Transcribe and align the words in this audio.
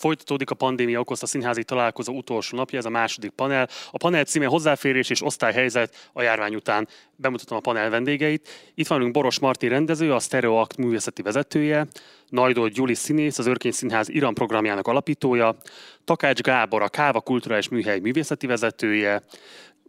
Folytatódik 0.00 0.50
a 0.50 0.54
pandémia 0.54 1.00
okozta 1.00 1.26
színházi 1.26 1.64
találkozó 1.64 2.12
utolsó 2.12 2.56
napja, 2.56 2.78
ez 2.78 2.84
a 2.84 2.90
második 2.90 3.30
panel. 3.30 3.68
A 3.90 3.96
panel 3.98 4.24
címe 4.24 4.46
hozzáférés 4.46 5.10
és 5.10 5.22
osztályhelyzet 5.22 6.10
a 6.12 6.22
járvány 6.22 6.54
után. 6.54 6.88
Bemutatom 7.16 7.56
a 7.56 7.60
panel 7.60 7.90
vendégeit. 7.90 8.48
Itt 8.74 8.86
van 8.86 9.12
Boros 9.12 9.38
Martin 9.38 9.68
rendező, 9.68 10.12
a 10.12 10.18
Stereoact 10.18 10.76
művészeti 10.76 11.22
vezetője, 11.22 11.86
Najdó 12.28 12.66
Gyuli 12.66 12.94
színész, 12.94 13.38
az 13.38 13.46
Örkény 13.46 13.72
Színház 13.72 14.08
Iran 14.08 14.34
programjának 14.34 14.86
alapítója, 14.86 15.56
Takács 16.04 16.40
Gábor, 16.40 16.82
a 16.82 16.88
Káva 16.88 17.20
Kulturális 17.20 17.68
Műhely 17.68 17.98
művészeti 17.98 18.46
vezetője, 18.46 19.22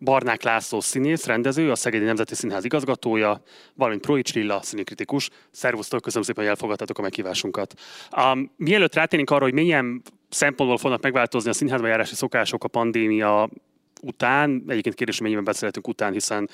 Barnák 0.04 0.44
László 0.44 0.80
színész, 0.80 1.26
rendező, 1.26 1.72
a 1.72 1.76
Szegedi 1.76 2.06
Nemzeti 2.06 2.36
Színház 2.36 2.66
igazgatója, 2.66 3.42
valamint 3.76 4.02
Proics 4.02 4.34
Lilla 4.34 4.62
színikritikus. 4.62 5.30
Szervusztok, 5.52 6.02
köszönöm 6.02 6.26
szépen, 6.26 6.44
hogy 6.44 6.54
elfogadtatok 6.54 6.98
a 6.98 7.02
meghívásunkat. 7.02 7.74
Um, 8.18 8.52
mielőtt 8.58 8.96
rátérnénk 8.96 9.30
arra, 9.30 9.44
hogy 9.44 9.54
milyen 9.54 10.02
szempontból 10.30 10.78
fognak 10.78 11.02
megváltozni 11.02 11.50
a 11.50 11.54
színházba 11.54 11.88
járási 11.88 12.16
szokások 12.16 12.64
a 12.64 12.68
pandémia 12.68 13.50
után, 14.02 14.64
egyébként 14.68 14.96
kérdés, 14.96 15.20
mennyiben 15.22 15.44
beszélhetünk 15.44 15.88
után, 15.88 16.14
hiszen 16.14 16.50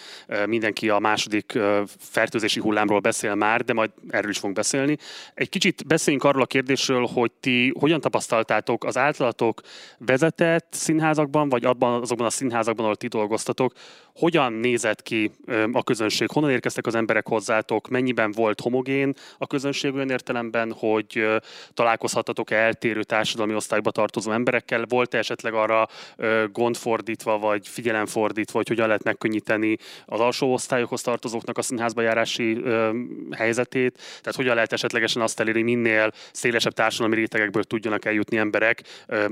mindenki 0.46 0.90
a 0.90 1.00
második 1.00 1.60
fertőzési 2.00 2.60
hullámról 2.60 3.00
beszél 3.00 3.36
már, 3.36 3.64
de 3.64 3.73
majd 3.73 3.92
erről 4.10 4.30
is 4.30 4.38
fogunk 4.38 4.56
beszélni. 4.56 4.98
Egy 5.34 5.50
kicsit 5.50 5.88
beszéljünk 5.88 6.23
arról 6.23 6.42
a 6.42 6.46
kérdésről, 6.46 7.06
hogy 7.14 7.32
ti 7.32 7.73
hogyan 7.80 8.02
tapasztaltátok 8.02 8.84
az 8.84 8.98
általatok 8.98 9.62
vezetett 9.98 10.68
színházakban, 10.70 11.50
vagy 11.50 11.66
abban, 11.66 12.02
azokban 12.02 12.28
a 12.28 12.30
színházakban, 12.30 12.84
ahol 12.84 12.98
ti 12.98 13.08
dolgoztatok, 13.08 13.73
hogyan 14.18 14.54
nézett 14.54 15.04
ki 15.04 15.32
a 15.72 15.84
közönség, 15.84 16.30
honnan 16.32 16.50
érkeztek 16.52 16.86
az 16.86 16.96
emberek 16.96 17.28
hozzátok, 17.28 17.88
mennyiben 17.88 18.32
volt 18.32 18.62
homogén 18.62 19.14
a 19.38 19.48
közönség 19.48 19.94
olyan 19.94 20.10
értelemben, 20.10 20.74
hogy 20.78 21.26
találkozhattatok 21.74 22.52
eltérő 22.52 23.04
társadalmi 23.04 23.54
osztályba 23.54 23.92
tartozó 23.92 24.32
emberekkel, 24.32 24.86
volt-e 24.90 25.18
esetleg 25.18 25.54
arra 25.54 25.88
gondfordítva, 26.52 27.38
vagy 27.38 27.68
figyelemfordítva, 27.68 28.58
vagy 28.58 28.68
hogyan 28.68 28.88
lehet 28.88 29.04
megkönnyíteni 29.04 29.78
az 30.06 30.20
alsó 30.20 30.54
osztályokhoz 30.54 31.02
tartozóknak 31.02 31.58
a 31.58 31.62
színházba 31.62 32.02
járási 32.02 32.64
helyzetét. 33.31 33.98
Tehát 33.98 34.36
hogyan 34.36 34.56
lehet 34.56 34.74
esetlegesen 34.74 35.22
azt 35.22 35.40
elérni, 35.40 35.62
minél 35.62 36.12
szélesebb 36.31 36.74
társadalmi 36.74 37.16
rétegekből 37.16 37.64
tudjanak 37.64 38.06
eljutni 38.06 38.38
emberek 38.38 38.81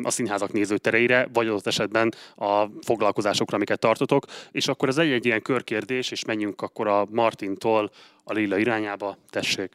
a 0.04 0.12
színházak 0.12 0.54
nézőtereire, 0.54 1.28
vagy 1.34 1.48
az 1.48 1.68
esetben 1.68 2.14
a 2.36 2.66
foglalkozásokra, 2.82 3.56
amiket 3.56 3.80
tartotok. 3.80 4.26
És 4.52 4.68
akkor 4.76 4.90
ez 4.90 4.98
egy, 4.98 5.12
egy 5.12 5.26
ilyen 5.26 5.42
körkérdés, 5.42 6.12
és 6.12 6.26
menjünk 6.26 6.62
akkor 6.62 6.88
a 6.88 7.08
Martintól 7.12 7.92
a 8.24 8.34
Lilla 8.34 8.58
irányába. 8.58 9.18
Tessék! 9.30 9.72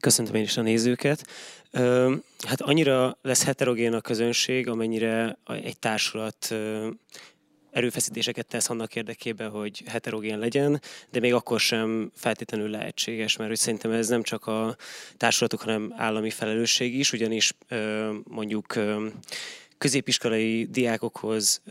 Köszöntöm 0.00 0.34
én 0.34 0.42
is 0.42 0.56
a 0.56 0.62
nézőket. 0.62 1.26
Hát 2.46 2.60
annyira 2.60 3.18
lesz 3.22 3.44
heterogén 3.44 3.94
a 3.94 4.00
közönség, 4.00 4.68
amennyire 4.68 5.38
egy 5.46 5.78
társulat 5.78 6.54
erőfeszítéseket 7.70 8.46
tesz 8.46 8.70
annak 8.70 8.96
érdekében, 8.96 9.50
hogy 9.50 9.82
heterogén 9.86 10.38
legyen, 10.38 10.80
de 11.10 11.20
még 11.20 11.34
akkor 11.34 11.60
sem 11.60 12.10
feltétlenül 12.14 12.70
lehetséges, 12.70 13.36
mert 13.36 13.50
hogy 13.50 13.58
szerintem 13.58 13.90
ez 13.90 14.08
nem 14.08 14.22
csak 14.22 14.46
a 14.46 14.76
társulatok, 15.16 15.60
hanem 15.60 15.94
állami 15.96 16.30
felelősség 16.30 16.98
is, 16.98 17.12
ugyanis 17.12 17.52
mondjuk 18.24 18.74
középiskolai 19.78 20.64
diákokhoz 20.70 21.62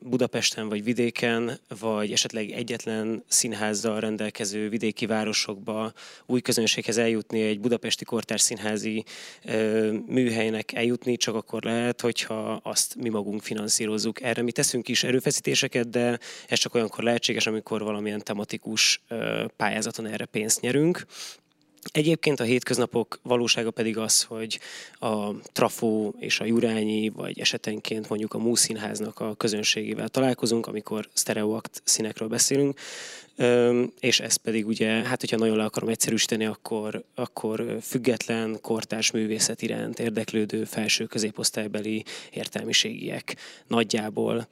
Budapesten 0.00 0.68
vagy 0.68 0.84
vidéken, 0.84 1.60
vagy 1.80 2.12
esetleg 2.12 2.50
egyetlen 2.50 3.24
színházzal 3.28 4.00
rendelkező 4.00 4.68
vidéki 4.68 5.06
városokba 5.06 5.92
új 6.26 6.40
közönséghez 6.40 6.98
eljutni, 6.98 7.40
egy 7.40 7.60
budapesti 7.60 8.04
kortárs 8.04 8.40
színházi 8.40 9.04
műhelynek 10.06 10.72
eljutni, 10.72 11.16
csak 11.16 11.34
akkor 11.34 11.62
lehet, 11.62 12.00
hogyha 12.00 12.60
azt 12.62 12.94
mi 12.94 13.08
magunk 13.08 13.42
finanszírozzuk. 13.42 14.22
Erre 14.22 14.42
mi 14.42 14.52
teszünk 14.52 14.88
is 14.88 15.04
erőfeszítéseket, 15.04 15.90
de 15.90 16.18
ez 16.48 16.58
csak 16.58 16.74
olyankor 16.74 17.04
lehetséges, 17.04 17.46
amikor 17.46 17.82
valamilyen 17.82 18.22
tematikus 18.22 19.02
pályázaton 19.56 20.06
erre 20.06 20.24
pénzt 20.24 20.60
nyerünk. 20.60 21.06
Egyébként 21.90 22.40
a 22.40 22.44
hétköznapok 22.44 23.20
valósága 23.22 23.70
pedig 23.70 23.98
az, 23.98 24.22
hogy 24.22 24.60
a 24.92 25.40
Trafó 25.40 26.14
és 26.18 26.40
a 26.40 26.44
Jurányi, 26.44 27.08
vagy 27.08 27.40
esetenként 27.40 28.08
mondjuk 28.08 28.34
a 28.34 28.38
Múszínháznak 28.38 29.20
a 29.20 29.34
közönségével 29.34 30.08
találkozunk, 30.08 30.66
amikor 30.66 31.08
sztereoakt 31.12 31.82
színekről 31.84 32.28
beszélünk, 32.28 32.78
és 34.00 34.20
ez 34.20 34.36
pedig 34.36 34.66
ugye, 34.66 34.88
hát 34.88 35.20
hogyha 35.20 35.36
nagyon 35.36 35.56
le 35.56 35.64
akarom 35.64 35.88
egyszerűsíteni, 35.88 36.44
akkor, 36.44 37.04
akkor 37.14 37.78
független 37.80 38.58
kortárs 38.60 39.10
művészet 39.10 39.62
iránt 39.62 39.98
érdeklődő 39.98 40.64
felső 40.64 41.04
középosztálybeli 41.04 42.04
értelmiségiek 42.30 43.36
nagyjából 43.66 44.48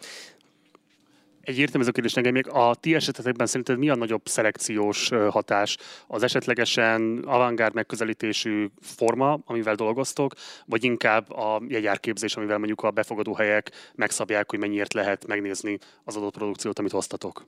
egy 1.42 1.58
értelmező 1.58 1.90
kérdés 1.90 2.12
nekem 2.12 2.32
még 2.32 2.48
a 2.48 2.74
ti 2.74 2.94
esetetekben 2.94 3.46
szerinted 3.46 3.78
mi 3.78 3.88
a 3.88 3.94
nagyobb 3.94 4.28
szelekciós 4.28 5.08
hatás? 5.08 5.76
Az 6.06 6.22
esetlegesen 6.22 7.22
avantgárd 7.26 7.74
megközelítésű 7.74 8.66
forma, 8.80 9.38
amivel 9.44 9.74
dolgoztok, 9.74 10.32
vagy 10.66 10.84
inkább 10.84 11.30
a 11.30 11.62
jegyárképzés, 11.68 12.36
amivel 12.36 12.58
mondjuk 12.58 12.82
a 12.82 12.90
befogadó 12.90 13.34
helyek 13.34 13.70
megszabják, 13.94 14.50
hogy 14.50 14.58
mennyiért 14.58 14.92
lehet 14.92 15.26
megnézni 15.26 15.78
az 16.04 16.16
adott 16.16 16.34
produkciót, 16.34 16.78
amit 16.78 16.92
hoztatok? 16.92 17.46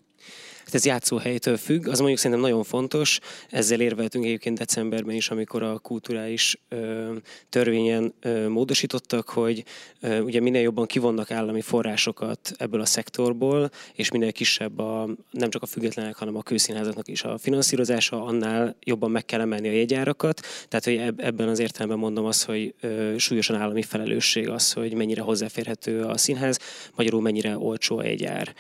Hát 0.65 0.75
ez 0.75 0.85
játszóhelytől 0.85 1.57
függ, 1.57 1.89
az 1.89 1.99
mondjuk 1.99 2.19
szerintem 2.19 2.41
nagyon 2.41 2.63
fontos. 2.63 3.19
Ezzel 3.51 3.81
érveltünk 3.81 4.25
egyébként 4.25 4.59
decemberben 4.59 5.15
is, 5.15 5.31
amikor 5.31 5.63
a 5.63 5.79
kulturális 5.79 6.61
ö, 6.69 7.13
törvényen 7.49 8.15
ö, 8.21 8.49
módosítottak, 8.49 9.29
hogy 9.29 9.65
ö, 10.01 10.21
ugye 10.21 10.41
minél 10.41 10.63
jobban 10.63 10.87
kivonnak 10.87 11.31
állami 11.31 11.61
forrásokat 11.61 12.53
ebből 12.57 12.81
a 12.81 12.85
szektorból, 12.85 13.71
és 13.95 14.11
minél 14.11 14.33
kisebb 14.33 14.79
a, 14.79 15.09
nem 15.31 15.51
csak 15.51 15.63
a 15.63 15.67
függetlenek, 15.67 16.17
hanem 16.17 16.37
a 16.37 16.43
kőszínházaknak 16.43 17.09
is 17.09 17.23
a 17.23 17.39
finanszírozása, 17.39 18.25
annál 18.25 18.77
jobban 18.81 19.11
meg 19.11 19.25
kell 19.25 19.41
emelni 19.41 19.69
a 19.69 19.73
jegyárakat. 19.73 20.41
Tehát, 20.69 20.85
hogy 20.85 21.25
ebben 21.25 21.49
az 21.49 21.59
értelemben 21.59 21.99
mondom 21.99 22.25
azt, 22.25 22.45
hogy 22.45 22.75
súlyosan 23.17 23.57
állami 23.57 23.83
felelősség 23.83 24.49
az, 24.49 24.73
hogy 24.73 24.95
mennyire 24.95 25.23
hozzáférhető 25.23 26.03
a 26.03 26.17
színház, 26.17 26.59
magyarul 26.97 27.21
mennyire 27.21 27.59
olcsó 27.59 27.99
a 27.99 28.05
jegyár. 28.05 28.55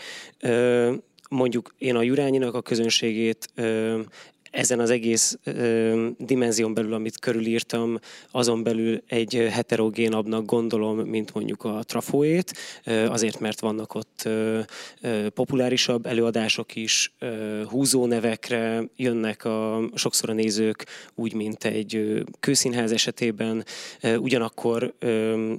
Mondjuk 1.28 1.74
én 1.78 1.96
a 1.96 2.02
Jurányinak 2.02 2.54
a 2.54 2.62
közönségét 2.62 3.48
ezen 4.52 4.80
az 4.80 4.90
egész 4.90 5.38
ö, 5.44 6.08
dimenzión 6.18 6.74
belül, 6.74 6.94
amit 6.94 7.18
körülírtam, 7.18 7.98
azon 8.30 8.62
belül 8.62 9.02
egy 9.06 9.48
heterogénabbnak 9.50 10.44
gondolom, 10.44 10.98
mint 10.98 11.34
mondjuk 11.34 11.64
a 11.64 11.82
trafóét, 11.82 12.52
ö, 12.84 13.06
azért, 13.06 13.40
mert 13.40 13.60
vannak 13.60 13.94
ott 13.94 14.22
ö, 14.24 14.60
ö, 15.00 15.28
populárisabb 15.28 16.06
előadások 16.06 16.76
is, 16.76 17.12
ö, 17.18 17.62
húzó 17.64 18.06
nevekre 18.06 18.82
jönnek 18.96 19.44
a, 19.44 19.88
sokszor 19.94 20.30
a 20.30 20.32
nézők, 20.32 20.86
úgy, 21.14 21.34
mint 21.34 21.64
egy 21.64 22.22
kőszínház 22.40 22.92
esetében, 22.92 23.64
ö, 24.00 24.16
ugyanakkor 24.16 24.94
ö, 24.98 25.52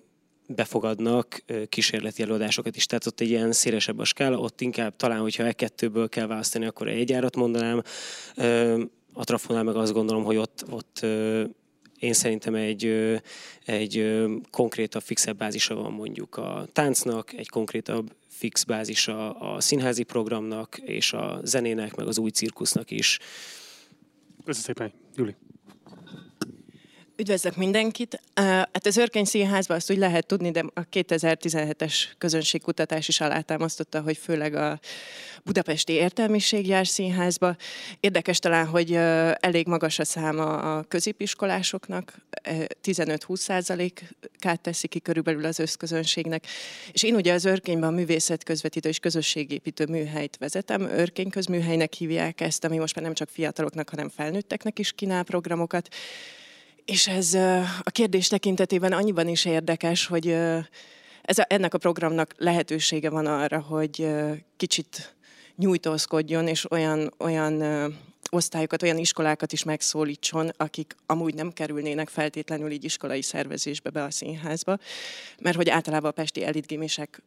befogadnak 0.47 1.43
kísérleti 1.69 2.21
előadásokat 2.21 2.75
is. 2.75 2.85
Tehát 2.85 3.05
ott 3.05 3.19
egy 3.19 3.29
ilyen 3.29 3.51
szélesebb 3.51 3.99
a 3.99 4.03
skála, 4.03 4.37
ott 4.37 4.61
inkább 4.61 4.95
talán, 4.95 5.19
hogyha 5.19 5.43
e 5.43 5.53
kettőből 5.53 6.09
kell 6.09 6.27
választani, 6.27 6.65
akkor 6.65 6.87
egy 6.87 7.13
árat 7.13 7.35
mondanám. 7.35 7.81
A 9.13 9.23
Trafonál 9.23 9.63
meg 9.63 9.75
azt 9.75 9.93
gondolom, 9.93 10.23
hogy 10.23 10.35
ott, 10.35 10.65
ott 10.69 11.05
én 11.99 12.13
szerintem 12.13 12.55
egy, 12.55 12.85
egy 13.65 14.23
konkrétabb, 14.51 15.01
fixebb 15.01 15.37
bázisa 15.37 15.75
van 15.75 15.91
mondjuk 15.91 16.37
a 16.37 16.67
táncnak, 16.73 17.33
egy 17.33 17.49
konkrétabb 17.49 18.15
fix 18.27 18.63
bázisa 18.63 19.31
a 19.31 19.61
színházi 19.61 20.03
programnak, 20.03 20.77
és 20.77 21.13
a 21.13 21.39
zenének, 21.43 21.95
meg 21.95 22.07
az 22.07 22.17
új 22.17 22.29
cirkusznak 22.29 22.91
is. 22.91 23.19
Köszönöm 24.45 24.61
szépen, 24.61 24.91
Juli. 25.15 25.35
Üdvözlök 27.23 27.55
mindenkit! 27.55 28.21
Hát 28.33 28.85
az 28.85 28.97
Örkény 28.97 29.23
Színházban 29.23 29.77
azt 29.77 29.91
úgy 29.91 29.97
lehet 29.97 30.25
tudni, 30.25 30.51
de 30.51 30.63
a 30.73 30.81
2017-es 30.91 31.93
közönségkutatás 32.17 33.07
is 33.07 33.21
alátámasztotta, 33.21 34.01
hogy 34.01 34.17
főleg 34.17 34.55
a 34.55 34.79
budapesti 35.43 35.93
értelmiség 35.93 36.67
jár 36.67 36.87
színházba. 36.87 37.55
Érdekes 37.99 38.39
talán, 38.39 38.67
hogy 38.67 38.93
elég 39.39 39.67
magas 39.67 39.99
a 39.99 40.05
száma 40.05 40.75
a 40.75 40.83
középiskolásoknak, 40.83 42.13
15-20 42.83 43.35
százalékát 43.35 44.61
teszi 44.61 44.87
ki 44.87 44.99
körülbelül 44.99 45.45
az 45.45 45.59
összközönségnek. 45.59 46.45
És 46.91 47.03
én 47.03 47.15
ugye 47.15 47.33
az 47.33 47.45
Örkényben 47.45 47.89
a 47.89 47.95
művészet 47.95 48.43
közvetítő 48.43 48.89
és 48.89 48.99
közösségépítő 48.99 49.85
műhelyt 49.85 50.37
vezetem. 50.37 50.81
Örkény 50.81 51.29
közműhelynek 51.29 51.93
hívják 51.93 52.41
ezt, 52.41 52.63
ami 52.63 52.77
most 52.77 52.95
már 52.95 53.03
nem 53.05 53.13
csak 53.13 53.29
fiataloknak, 53.29 53.89
hanem 53.89 54.09
felnőtteknek 54.09 54.79
is 54.79 54.91
kínál 54.91 55.23
programokat. 55.23 55.89
És 56.85 57.07
ez 57.07 57.33
a 57.83 57.89
kérdés 57.91 58.27
tekintetében 58.27 58.93
annyiban 58.93 59.27
is 59.27 59.45
érdekes, 59.45 60.05
hogy 60.05 60.27
ez 61.21 61.37
a, 61.37 61.45
ennek 61.47 61.73
a 61.73 61.77
programnak 61.77 62.33
lehetősége 62.37 63.09
van 63.09 63.25
arra, 63.25 63.61
hogy 63.61 64.07
kicsit 64.57 65.15
nyújtózkodjon, 65.55 66.47
és 66.47 66.71
olyan, 66.71 67.13
olyan 67.19 67.63
osztályokat, 68.29 68.83
olyan 68.83 68.97
iskolákat 68.97 69.53
is 69.53 69.63
megszólítson, 69.63 70.51
akik 70.57 70.95
amúgy 71.05 71.33
nem 71.33 71.51
kerülnének 71.51 72.09
feltétlenül 72.09 72.71
így 72.71 72.83
iskolai 72.83 73.21
szervezésbe 73.21 73.89
be 73.89 74.03
a 74.03 74.11
színházba, 74.11 74.77
mert 75.41 75.55
hogy 75.55 75.69
általában 75.69 76.09
a 76.09 76.13
pesti 76.13 76.43
elitgimisek 76.43 77.21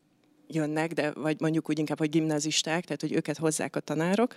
jönnek, 0.49 0.93
de 0.93 1.13
vagy 1.13 1.41
mondjuk 1.41 1.69
úgy 1.69 1.79
inkább, 1.79 1.99
hogy 1.99 2.11
gimnazisták, 2.11 2.85
tehát 2.85 3.01
hogy 3.01 3.13
őket 3.13 3.37
hozzák 3.37 3.77
a 3.77 3.81
tanárok. 3.81 4.37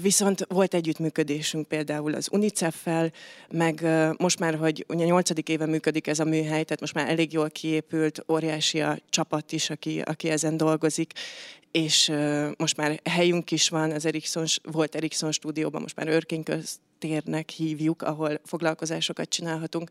Viszont 0.00 0.46
volt 0.48 0.74
együttműködésünk 0.74 1.68
például 1.68 2.14
az 2.14 2.28
UNICEF-fel, 2.32 3.12
meg 3.50 3.86
most 4.18 4.38
már, 4.38 4.54
hogy 4.54 4.84
ugye 4.88 5.04
nyolcadik 5.04 5.48
éve 5.48 5.66
működik 5.66 6.06
ez 6.06 6.18
a 6.18 6.24
műhely, 6.24 6.64
tehát 6.64 6.80
most 6.80 6.94
már 6.94 7.08
elég 7.08 7.32
jól 7.32 7.50
kiépült, 7.50 8.24
óriási 8.28 8.80
a 8.80 8.98
csapat 9.08 9.52
is, 9.52 9.70
aki, 9.70 10.00
aki 10.00 10.28
ezen 10.28 10.56
dolgozik, 10.56 11.12
és 11.70 12.12
most 12.56 12.76
már 12.76 13.00
helyünk 13.04 13.50
is 13.50 13.68
van, 13.68 13.90
az 13.90 14.06
Ericsson, 14.06 14.44
volt 14.62 14.94
Ericsson 14.94 15.32
stúdióban, 15.32 15.82
most 15.82 15.96
már 15.96 16.08
Örkényköztérnek 16.08 17.50
hívjuk, 17.50 18.02
ahol 18.02 18.40
foglalkozásokat 18.44 19.28
csinálhatunk. 19.28 19.90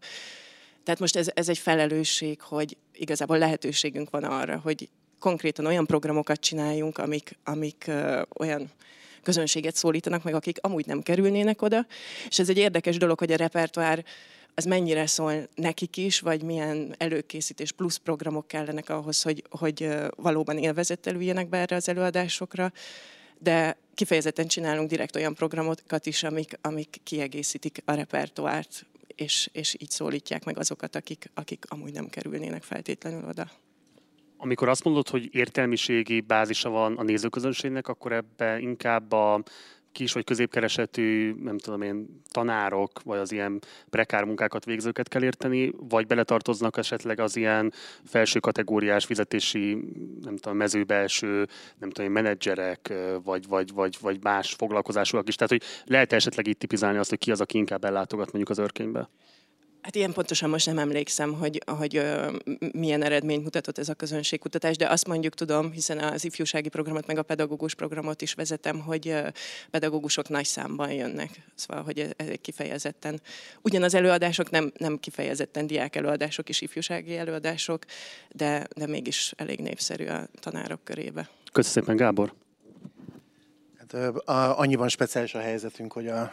Tehát 0.84 1.00
most 1.00 1.16
ez, 1.16 1.30
ez 1.34 1.50
egy 1.50 1.58
felelősség, 1.58 2.42
hogy 2.42 2.78
igazából 2.94 3.38
lehetőségünk 3.38 4.10
van 4.10 4.24
arra, 4.24 4.60
hogy 4.64 4.90
konkrétan 5.20 5.66
olyan 5.66 5.86
programokat 5.86 6.40
csináljunk, 6.40 6.98
amik, 6.98 7.38
amik 7.44 7.84
ö, 7.88 8.22
olyan 8.40 8.72
közönséget 9.24 9.76
szólítanak 9.76 10.24
meg, 10.24 10.34
akik 10.34 10.58
amúgy 10.62 10.86
nem 10.86 11.02
kerülnének 11.02 11.62
oda. 11.62 11.86
És 12.28 12.40
ez 12.40 12.50
egy 12.50 12.58
érdekes 12.58 12.98
dolog, 12.98 13.20
hogy 13.20 13.32
a 13.32 13.36
repertoár 13.36 14.06
az 14.56 14.66
mennyire 14.66 15.08
szól 15.08 15.48
nekik 15.56 15.98
is, 15.98 16.20
vagy 16.20 16.44
milyen 16.44 16.96
előkészítés 16.98 17.72
plusz 17.72 17.98
programok 17.98 18.48
kellenek 18.48 18.90
ahhoz, 18.90 19.22
hogy, 19.22 19.44
hogy 19.50 19.90
valóban 20.16 20.58
élvezettel 20.58 21.16
üljenek 21.16 21.50
be 21.50 21.58
erre 21.58 21.76
az 21.76 21.90
előadásokra, 21.90 22.72
de 23.38 23.78
kifejezetten 23.94 24.48
csinálunk 24.48 24.90
direkt 24.90 25.16
olyan 25.16 25.34
programokat 25.34 26.06
is, 26.06 26.24
amik, 26.24 26.58
amik 26.62 27.00
kiegészítik 27.04 27.82
a 27.86 27.94
repertoárt, 27.94 28.86
és, 29.16 29.50
és 29.52 29.76
így 29.80 29.90
szólítják 29.90 30.44
meg 30.44 30.58
azokat, 30.58 30.96
akik, 30.96 31.30
akik 31.34 31.66
amúgy 31.68 31.94
nem 31.94 32.10
kerülnének 32.10 32.64
feltétlenül 32.64 33.28
oda. 33.30 33.52
Amikor 34.42 34.70
azt 34.70 34.84
mondod, 34.84 35.10
hogy 35.10 35.36
értelmiségi 35.36 36.22
bázisa 36.22 36.70
van 36.70 36.98
a 36.98 37.04
nézőközönségnek, 37.04 37.88
akkor 37.88 38.12
ebbe 38.12 38.60
inkább 38.60 39.12
a 39.12 39.44
kis 39.92 40.14
vagy 40.14 40.24
középkeresetű, 40.24 41.36
nem 41.44 41.58
tudom 41.58 41.82
én, 41.82 42.22
tanárok, 42.30 43.02
vagy 43.04 43.20
az 43.20 43.32
ilyen 43.32 43.60
prekár 43.90 44.24
munkákat 44.24 44.66
végzőket 44.66 45.08
kell 45.08 45.24
érteni, 45.24 45.72
vagy 45.78 46.08
beletartoznak 46.08 46.78
esetleg 46.78 47.20
az 47.20 47.36
ilyen 47.36 47.74
felső 48.04 48.40
kategóriás 48.40 49.06
fizetési, 49.06 49.74
nem 50.22 50.38
tudom, 50.38 50.58
mezőbelső, 50.58 51.48
nem 51.80 51.90
tudom 51.90 52.06
én, 52.06 52.24
menedzserek, 52.24 52.94
vagy, 53.24 53.48
vagy, 53.48 53.74
vagy, 53.74 53.98
vagy 54.02 54.24
más 54.24 54.54
foglalkozásúak 54.54 55.28
is. 55.28 55.36
Tehát, 55.36 55.52
hogy 55.52 55.64
lehet 55.86 56.14
esetleg 56.14 56.48
itt 56.48 56.60
tipizálni 56.60 56.98
azt, 56.98 57.10
hogy 57.10 57.20
ki 57.20 57.32
az, 57.32 57.42
aki 57.42 57.58
inkább 57.58 57.84
ellátogat 57.84 58.26
mondjuk 58.26 58.50
az 58.50 58.58
örkénybe? 58.58 59.10
Hát 59.82 59.96
ilyen 59.96 60.14
pontosan 60.14 60.50
most 60.50 60.66
nem 60.66 60.78
emlékszem, 60.78 61.34
hogy, 61.34 61.64
hogy 61.66 61.96
ö, 61.96 62.38
milyen 62.72 63.04
eredményt 63.04 63.44
mutatott 63.44 63.78
ez 63.78 63.90
a 63.90 63.94
közönségkutatás, 63.94 64.78
de 64.78 64.88
azt 64.88 65.08
mondjuk 65.08 65.34
tudom, 65.34 65.72
hiszen 65.72 66.00
az 66.00 66.26
ifjúsági 66.26 66.70
programot 66.70 67.08
meg 67.08 67.18
a 67.18 67.24
pedagógus 67.24 67.76
programot 67.76 68.22
is 68.22 68.34
vezetem, 68.34 68.80
hogy 68.80 69.08
ö, 69.08 69.28
pedagógusok 69.72 70.30
nagy 70.30 70.46
számban 70.46 70.92
jönnek. 70.92 71.30
Szóval, 71.56 71.84
hogy 71.84 72.00
ez, 72.00 72.10
ez 72.16 72.28
kifejezetten. 72.42 73.22
Ugyan 73.62 73.84
az 73.84 73.94
előadások 73.94 74.50
nem, 74.50 74.72
nem 74.78 75.00
kifejezetten 75.00 75.68
diák 75.68 75.96
előadások 75.96 76.50
és 76.50 76.62
ifjúsági 76.62 77.18
előadások, 77.18 77.86
de, 78.32 78.68
de 78.76 78.88
mégis 78.88 79.34
elég 79.38 79.60
népszerű 79.60 80.06
a 80.06 80.28
tanárok 80.40 80.84
körébe. 80.84 81.30
Köszönöm 81.52 81.78
szépen, 81.78 81.96
Gábor! 81.96 82.34
Annyiban 84.56 84.90
speciális 84.90 85.34
a 85.34 85.40
helyzetünk, 85.40 85.94
hogy 85.94 86.08
a, 86.08 86.32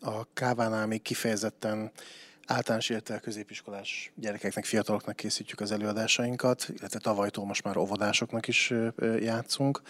a 0.00 0.26
Kávánál 0.34 0.86
még 0.86 1.02
kifejezetten 1.02 1.90
általános 2.46 2.88
illetve 2.88 3.18
középiskolás 3.18 4.12
gyerekeknek, 4.14 4.64
fiataloknak 4.64 5.16
készítjük 5.16 5.60
az 5.60 5.72
előadásainkat, 5.72 6.66
illetve 6.78 6.98
tavalytól 6.98 7.44
most 7.44 7.64
már 7.64 7.76
óvodásoknak 7.76 8.48
is 8.48 8.72
játszunk. 9.18 9.82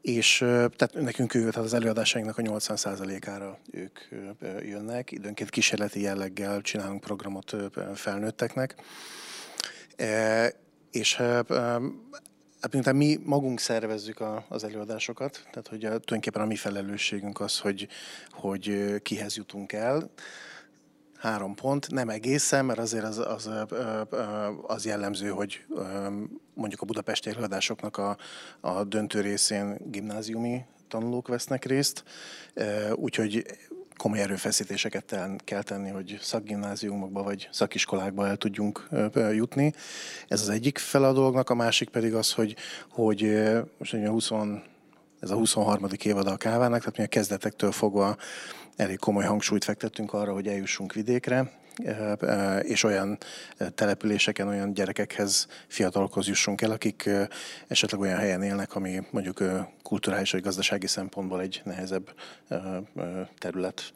És 0.00 0.38
tehát 0.48 0.90
nekünk 0.92 1.34
ő, 1.34 1.38
tehát 1.38 1.66
az 1.66 1.74
előadásainknak 1.74 2.38
a 2.38 2.42
80%-ára 2.42 3.58
ők 3.70 3.98
jönnek. 4.62 5.10
Időnként 5.10 5.50
kísérleti 5.50 6.00
jelleggel 6.00 6.60
csinálunk 6.60 7.00
programot 7.00 7.56
felnőtteknek. 7.94 8.74
És 10.90 11.22
Hát 12.64 12.72
miután 12.72 12.96
mi 12.96 13.18
magunk 13.24 13.60
szervezzük 13.60 14.20
a, 14.20 14.44
az 14.48 14.64
előadásokat, 14.64 15.40
tehát 15.50 15.68
hogy 15.68 15.84
a, 15.84 15.88
tulajdonképpen 15.88 16.42
a 16.42 16.46
mi 16.46 16.56
felelősségünk 16.56 17.40
az, 17.40 17.58
hogy, 17.58 17.88
hogy 18.30 18.94
kihez 19.02 19.36
jutunk 19.36 19.72
el. 19.72 20.10
Három 21.16 21.54
pont, 21.54 21.90
nem 21.90 22.08
egészen, 22.08 22.64
mert 22.64 22.78
azért 22.78 23.04
az, 23.04 23.18
az, 23.18 23.50
az 24.66 24.84
jellemző, 24.84 25.28
hogy 25.28 25.64
mondjuk 26.54 26.80
a 26.80 26.84
budapesti 26.86 27.30
előadásoknak 27.30 27.96
a, 27.96 28.16
a 28.60 28.84
döntő 28.84 29.20
részén 29.20 29.76
gimnáziumi 29.90 30.64
tanulók 30.88 31.28
vesznek 31.28 31.64
részt, 31.64 32.04
úgyhogy 32.94 33.46
komoly 33.96 34.20
erőfeszítéseket 34.20 35.16
kell 35.44 35.62
tenni, 35.62 35.90
hogy 35.90 36.18
szakgimnáziumokba 36.20 37.22
vagy 37.22 37.48
szakiskolákba 37.52 38.26
el 38.26 38.36
tudjunk 38.36 38.88
jutni. 39.32 39.72
Ez 40.28 40.40
az 40.40 40.48
egyik 40.48 40.78
fel 40.78 41.04
a 41.04 41.12
dolognak, 41.12 41.50
a 41.50 41.54
másik 41.54 41.88
pedig 41.88 42.14
az, 42.14 42.32
hogy, 42.32 42.56
hogy 42.90 43.42
most 43.78 43.94
a 43.94 44.08
20, 44.08 44.30
ez 45.20 45.30
a 45.30 45.36
23. 45.36 45.86
évad 46.02 46.26
a 46.26 46.36
kávának, 46.36 46.78
tehát 46.78 46.96
mi 46.96 47.04
a 47.04 47.06
kezdetektől 47.06 47.72
fogva 47.72 48.16
elég 48.76 48.98
komoly 48.98 49.24
hangsúlyt 49.24 49.64
fektettünk 49.64 50.12
arra, 50.12 50.32
hogy 50.32 50.48
eljussunk 50.48 50.92
vidékre, 50.92 51.50
és 52.62 52.82
olyan 52.82 53.18
településeken, 53.74 54.48
olyan 54.48 54.74
gyerekekhez, 54.74 55.46
fiatalokhoz 55.66 56.26
jussunk 56.26 56.60
el, 56.60 56.70
akik 56.70 57.10
esetleg 57.66 58.00
olyan 58.00 58.18
helyen 58.18 58.42
élnek, 58.42 58.74
ami 58.74 59.02
mondjuk 59.10 59.42
kulturális 59.82 60.30
vagy 60.30 60.42
gazdasági 60.42 60.86
szempontból 60.86 61.40
egy 61.40 61.62
nehezebb 61.64 62.14
terület. 63.38 63.92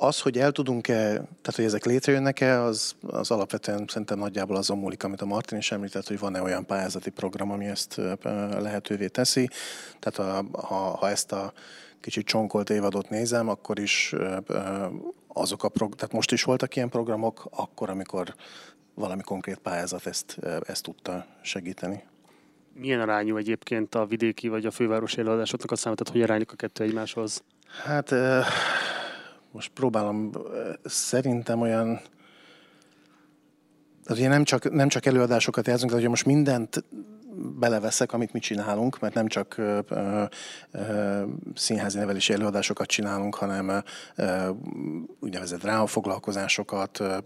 Az, 0.00 0.20
hogy 0.20 0.38
el 0.38 0.52
tudunk-e, 0.52 0.94
tehát 1.12 1.54
hogy 1.54 1.64
ezek 1.64 1.84
létrejönnek-e, 1.84 2.62
az, 2.62 2.94
az 3.06 3.30
alapvetően 3.30 3.84
szerintem 3.88 4.18
nagyjából 4.18 4.56
azon 4.56 4.78
múlik, 4.78 5.04
amit 5.04 5.20
a 5.20 5.26
Martin 5.26 5.58
is 5.58 5.72
említett, 5.72 6.08
hogy 6.08 6.18
van-e 6.18 6.42
olyan 6.42 6.66
pályázati 6.66 7.10
program, 7.10 7.50
ami 7.50 7.66
ezt 7.66 8.00
lehetővé 8.58 9.06
teszi. 9.06 9.48
Tehát 9.98 10.18
a, 10.32 10.58
ha, 10.60 10.74
ha 10.74 11.08
ezt 11.08 11.32
a 11.32 11.52
kicsit 12.00 12.26
csonkolt 12.26 12.70
évadot 12.70 13.10
nézem, 13.10 13.48
akkor 13.48 13.78
is 13.78 14.14
azok 15.38 15.64
a 15.64 15.68
prog- 15.68 15.94
tehát 15.94 16.14
most 16.14 16.32
is 16.32 16.42
voltak 16.42 16.76
ilyen 16.76 16.88
programok, 16.88 17.48
akkor, 17.50 17.90
amikor 17.90 18.34
valami 18.94 19.22
konkrét 19.22 19.58
pályázat 19.58 20.06
ezt, 20.06 20.38
ezt 20.66 20.82
tudta 20.82 21.26
segíteni. 21.42 22.02
Milyen 22.72 23.00
arányú 23.00 23.36
egyébként 23.36 23.94
a 23.94 24.06
vidéki 24.06 24.48
vagy 24.48 24.66
a 24.66 24.70
fővárosi 24.70 25.18
előadásoknak 25.18 25.70
a 25.70 25.76
száma, 25.76 25.96
tehát 25.96 26.12
hogy 26.12 26.22
arányuk 26.22 26.52
a 26.52 26.56
kettő 26.56 26.84
egymáshoz? 26.84 27.42
Hát 27.84 28.14
most 29.50 29.70
próbálom, 29.74 30.30
szerintem 30.84 31.60
olyan 31.60 32.00
tehát 34.08 34.22
ugye 34.22 34.32
nem 34.32 34.44
csak, 34.44 34.70
nem 34.70 34.88
csak 34.88 35.06
előadásokat 35.06 35.66
játszunk, 35.66 35.90
de 35.90 35.96
ugye 35.96 36.08
most 36.08 36.24
mindent 36.24 36.84
beleveszek, 37.38 38.12
amit 38.12 38.32
mi 38.32 38.38
csinálunk, 38.38 39.00
mert 39.00 39.14
nem 39.14 39.26
csak 39.26 39.58
ö, 39.58 39.78
ö, 39.88 41.22
színházi 41.54 41.98
nevelési 41.98 42.32
előadásokat 42.32 42.86
csinálunk, 42.86 43.34
hanem 43.34 43.82
ö, 44.16 44.50
úgynevezett 45.20 45.60
drámafoglalkozásokat, 45.60 47.00
ö, 47.00 47.18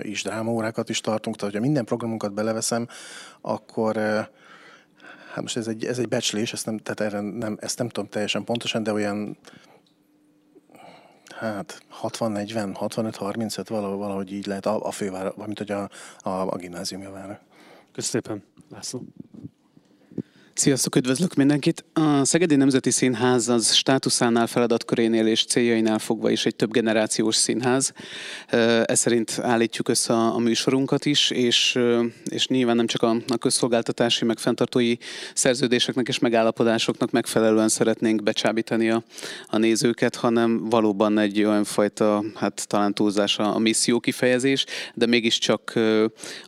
is 0.00 0.22
drámaórákat 0.22 0.88
is 0.88 1.00
tartunk, 1.00 1.36
tehát 1.36 1.54
ha 1.54 1.60
minden 1.60 1.84
programunkat 1.84 2.34
beleveszem, 2.34 2.86
akkor 3.40 3.96
ö, 3.96 4.20
hát 5.32 5.40
most 5.40 5.56
ez 5.56 5.66
egy, 5.66 5.84
ez 5.84 5.98
egy 5.98 6.08
becslés, 6.08 6.52
ezt 6.52 6.66
nem, 6.66 6.78
tehát 6.78 7.00
erre 7.12 7.20
nem, 7.20 7.56
ezt 7.60 7.78
nem 7.78 7.88
tudom 7.88 8.10
teljesen 8.10 8.44
pontosan, 8.44 8.82
de 8.82 8.92
olyan 8.92 9.38
hát 11.40 11.82
60-40, 12.02 12.76
65-35 12.80 13.64
valahogy, 13.68 13.98
valahogy 13.98 14.32
így 14.32 14.46
lehet 14.46 14.66
a, 14.66 14.86
a 14.86 14.90
fővár, 14.90 15.32
mint 15.46 15.58
hogy 15.58 15.70
a, 15.70 15.88
a, 16.18 16.30
a 16.30 16.56
gimnázium. 16.56 17.02
Köszönöm 17.92 18.22
szépen, 18.22 18.42
László. 18.68 19.02
Sziasztok, 20.60 20.96
üdvözlök 20.96 21.34
mindenkit! 21.34 21.84
A 21.92 22.24
Szegedi 22.24 22.56
Nemzeti 22.56 22.90
Színház 22.90 23.48
az 23.48 23.74
státuszánál, 23.74 24.46
feladatkörénél 24.46 25.26
és 25.26 25.44
céljainál 25.44 25.98
fogva 25.98 26.30
is 26.30 26.46
egy 26.46 26.56
több 26.56 26.70
generációs 26.70 27.36
színház. 27.36 27.92
Ez 28.84 28.98
szerint 28.98 29.38
állítjuk 29.42 29.88
össze 29.88 30.12
a 30.14 30.38
műsorunkat 30.38 31.04
is, 31.04 31.30
és, 31.30 31.78
és 32.24 32.46
nyilván 32.46 32.76
nem 32.76 32.86
csak 32.86 33.02
a, 33.02 33.16
a 33.28 33.36
közszolgáltatási, 33.36 34.24
meg 34.24 34.38
fenntartói 34.38 34.94
szerződéseknek 35.34 36.08
és 36.08 36.18
megállapodásoknak 36.18 37.10
megfelelően 37.10 37.68
szeretnénk 37.68 38.22
becsábítani 38.22 38.90
a, 38.90 39.02
a 39.46 39.58
nézőket, 39.58 40.16
hanem 40.16 40.68
valóban 40.68 41.18
egy 41.18 41.44
olyan 41.44 41.64
fajta, 41.64 42.24
hát 42.34 42.68
talán 42.68 42.94
túlzás 42.94 43.38
a, 43.38 43.54
a 43.54 43.58
misszió 43.58 44.00
kifejezés, 44.00 44.64
de 44.94 45.06
mégiscsak 45.06 45.72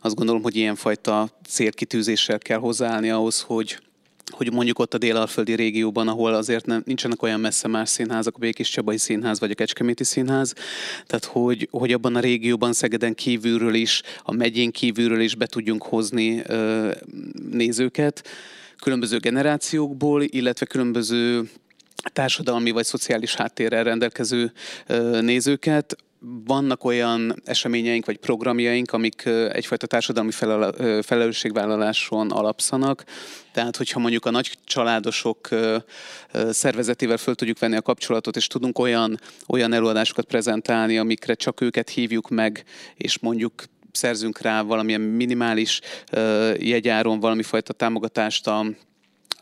azt 0.01 0.15
gondolom, 0.15 0.41
hogy 0.41 0.55
ilyenfajta 0.55 1.29
célkitűzéssel 1.47 2.37
kell 2.37 2.59
hozzáállni 2.59 3.09
ahhoz, 3.09 3.41
hogy 3.41 3.77
hogy 4.33 4.53
mondjuk 4.53 4.79
ott 4.79 4.93
a 4.93 4.97
délalföldi 4.97 5.55
régióban, 5.55 6.07
ahol 6.07 6.33
azért 6.33 6.65
nem, 6.65 6.81
nincsenek 6.85 7.21
olyan 7.21 7.39
messze 7.39 7.67
más 7.67 7.89
színházak, 7.89 8.35
a 8.35 8.39
Békés 8.39 8.69
Csabai 8.69 8.97
Színház 8.97 9.39
vagy 9.39 9.51
a 9.51 9.53
Kecskeméti 9.53 10.03
Színház, 10.03 10.53
tehát 11.05 11.25
hogy, 11.25 11.67
hogy 11.71 11.93
abban 11.93 12.15
a 12.15 12.19
régióban 12.19 12.73
Szegeden 12.73 13.15
kívülről 13.15 13.73
is, 13.73 14.01
a 14.23 14.31
megyén 14.31 14.71
kívülről 14.71 15.21
is 15.21 15.35
be 15.35 15.45
tudjunk 15.45 15.83
hozni 15.83 16.41
ö, 16.45 16.91
nézőket, 17.51 18.27
különböző 18.81 19.17
generációkból, 19.17 20.23
illetve 20.23 20.65
különböző 20.65 21.49
társadalmi 22.13 22.71
vagy 22.71 22.85
szociális 22.85 23.35
háttérrel 23.35 23.83
rendelkező 23.83 24.51
nézőket, 25.21 25.95
vannak 26.45 26.83
olyan 26.83 27.41
eseményeink 27.45 28.05
vagy 28.05 28.17
programjaink, 28.17 28.91
amik 28.91 29.25
egyfajta 29.51 29.87
társadalmi 29.87 30.31
felelősségvállaláson 31.01 32.31
alapszanak. 32.31 33.03
Tehát, 33.51 33.77
hogyha 33.77 33.99
mondjuk 33.99 34.25
a 34.25 34.31
nagy 34.31 34.57
családosok 34.63 35.49
szervezetével 36.49 37.17
föl 37.17 37.35
tudjuk 37.35 37.59
venni 37.59 37.75
a 37.75 37.81
kapcsolatot, 37.81 38.35
és 38.35 38.47
tudunk 38.47 38.79
olyan, 38.79 39.19
olyan 39.47 39.73
előadásokat 39.73 40.25
prezentálni, 40.25 40.97
amikre 40.97 41.33
csak 41.33 41.61
őket 41.61 41.89
hívjuk 41.89 42.29
meg, 42.29 42.63
és 42.95 43.19
mondjuk 43.19 43.63
szerzünk 43.91 44.41
rá 44.41 44.61
valamilyen 44.61 45.01
minimális 45.01 45.79
jegyáron 46.57 47.19
valami 47.19 47.43
fajta 47.43 47.73
támogatást 47.73 48.47
a 48.47 48.65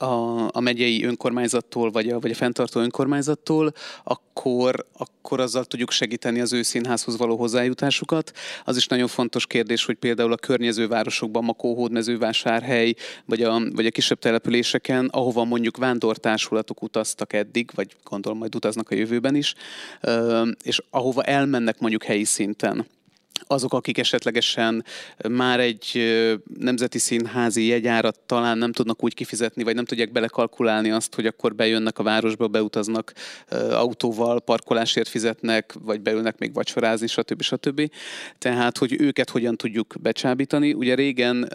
a, 0.02 0.50
a 0.52 0.60
megyei 0.60 1.04
önkormányzattól, 1.04 1.92
vagy 1.92 2.10
a, 2.10 2.20
vagy 2.20 2.32
a 2.32 2.36
fenntartó 2.36 2.80
önkormányzattól, 2.80 3.74
akkor, 4.04 4.86
akkor 4.98 5.40
azzal 5.40 5.66
tudjuk 5.66 5.92
segíteni 5.92 6.40
az 6.40 6.54
ő 6.54 6.62
színházhoz 6.62 7.18
való 7.18 7.36
hozzájutásukat. 7.36 8.32
Az 8.66 8.78
is 8.78 8.88
nagyon 8.88 9.08
fontos 9.08 9.48
kérdés, 9.48 9.86
hogy 9.86 9.96
például 9.96 10.32
a 10.32 10.36
környező 10.36 10.88
városokban, 10.88 11.44
Makó, 11.44 11.76
Hódmezővásárhely, 11.76 12.94
vagy 13.26 13.44
a, 13.44 13.62
vagy 13.72 13.86
a 13.86 13.92
kisebb 13.92 14.20
településeken, 14.20 15.06
ahova 15.12 15.44
mondjuk 15.44 15.78
vándortársulatok 15.78 16.82
utaztak 16.82 17.34
eddig, 17.34 17.70
vagy 17.76 17.96
gondolom 18.04 18.38
majd 18.38 18.56
utaznak 18.56 18.90
a 18.90 18.96
jövőben 18.96 19.36
is, 19.36 19.54
és 20.64 20.82
ahova 20.90 21.24
elmennek 21.24 21.80
mondjuk 21.80 22.04
helyi 22.04 22.24
szinten 22.24 22.86
azok, 23.48 23.74
akik 23.74 23.98
esetlegesen 23.98 24.86
már 25.30 25.60
egy 25.60 26.00
nemzeti 26.60 26.98
színházi 26.98 27.66
jegyárat 27.66 28.20
talán 28.20 28.58
nem 28.58 28.72
tudnak 28.72 29.04
úgy 29.04 29.14
kifizetni, 29.14 29.64
vagy 29.64 29.76
nem 29.76 29.86
tudják 29.86 30.12
belekalkulálni 30.12 30.92
azt, 30.92 31.16
hogy 31.16 31.26
akkor 31.26 31.56
bejönnek 31.56 32.00
a 32.00 32.04
városba, 32.04 32.48
beutaznak 32.48 33.14
autóval, 33.72 34.42
parkolásért 34.42 35.08
fizetnek, 35.08 35.74
vagy 35.84 36.02
beülnek 36.02 36.38
még 36.38 36.54
vacsorázni, 36.54 37.08
stb. 37.08 37.42
stb. 37.42 37.92
Tehát, 38.38 38.78
hogy 38.78 39.02
őket 39.02 39.30
hogyan 39.30 39.58
tudjuk 39.58 39.96
becsábítani. 40.02 40.74
Ugye 40.74 40.96
régen 40.96 41.50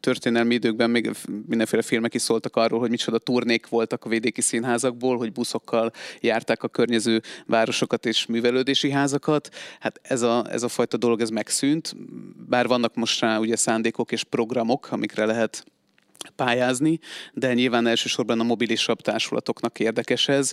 történelmi 0.00 0.54
időkben 0.54 0.90
még 0.90 1.10
mindenféle 1.46 1.82
filmek 1.82 2.14
is 2.14 2.22
szóltak 2.22 2.56
arról, 2.56 2.78
hogy 2.78 2.90
micsoda 2.90 3.18
turnék 3.18 3.68
voltak 3.68 4.04
a 4.04 4.08
vidéki 4.08 4.40
színházakból, 4.40 5.16
hogy 5.16 5.32
buszokkal 5.32 5.90
járták 6.20 6.62
a 6.62 6.68
környező 6.68 7.22
városokat 7.46 8.06
és 8.06 8.26
művelődési 8.26 8.90
házakat. 8.90 9.48
Hát 9.80 10.00
ez 10.02 10.22
a, 10.22 10.44
ez 10.50 10.62
a 10.62 10.68
fajta 10.68 10.96
dolog 10.96 11.20
ez 11.20 11.28
megszűnt, 11.30 11.96
bár 12.48 12.66
vannak 12.66 12.94
most 12.94 13.20
rá 13.20 13.38
ugye 13.38 13.56
szándékok 13.56 14.12
és 14.12 14.24
programok, 14.24 14.88
amikre 14.90 15.24
lehet 15.24 15.64
pályázni, 16.36 16.98
de 17.32 17.54
nyilván 17.54 17.86
elsősorban 17.86 18.40
a 18.40 18.44
mobilisabb 18.44 19.00
társulatoknak 19.00 19.80
érdekes 19.80 20.28
ez. 20.28 20.52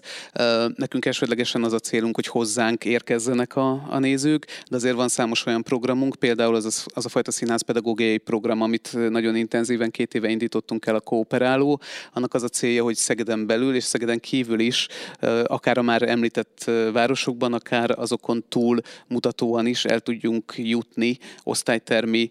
Nekünk 0.75 1.05
elsődlegesen 1.05 1.63
az 1.63 1.73
a 1.73 1.79
célunk, 1.79 2.15
hogy 2.15 2.27
hozzánk 2.27 2.85
érkezzenek 2.85 3.55
a, 3.55 3.85
a 3.89 3.99
nézők, 3.99 4.45
de 4.69 4.75
azért 4.75 4.95
van 4.95 5.07
számos 5.07 5.45
olyan 5.45 5.63
programunk, 5.63 6.15
például 6.15 6.55
az 6.55 6.85
az 6.93 7.05
a 7.05 7.09
fajta 7.09 7.31
színházpedagógiai 7.31 8.17
program, 8.17 8.61
amit 8.61 9.09
nagyon 9.09 9.35
intenzíven 9.35 9.91
két 9.91 10.13
éve 10.13 10.29
indítottunk 10.29 10.85
el 10.85 10.95
a 10.95 10.99
Kooperáló. 10.99 11.81
Annak 12.13 12.33
az 12.33 12.43
a 12.43 12.47
célja, 12.47 12.83
hogy 12.83 12.95
Szegeden 12.95 13.45
belül 13.45 13.75
és 13.75 13.83
Szegeden 13.83 14.19
kívül 14.19 14.59
is, 14.59 14.87
akár 15.43 15.77
a 15.77 15.81
már 15.81 16.01
említett 16.01 16.71
városokban, 16.93 17.53
akár 17.53 17.99
azokon 17.99 18.45
túl 18.49 18.79
mutatóan 19.07 19.65
is 19.65 19.85
el 19.85 19.99
tudjunk 19.99 20.53
jutni 20.57 21.17
osztálytermi 21.43 22.29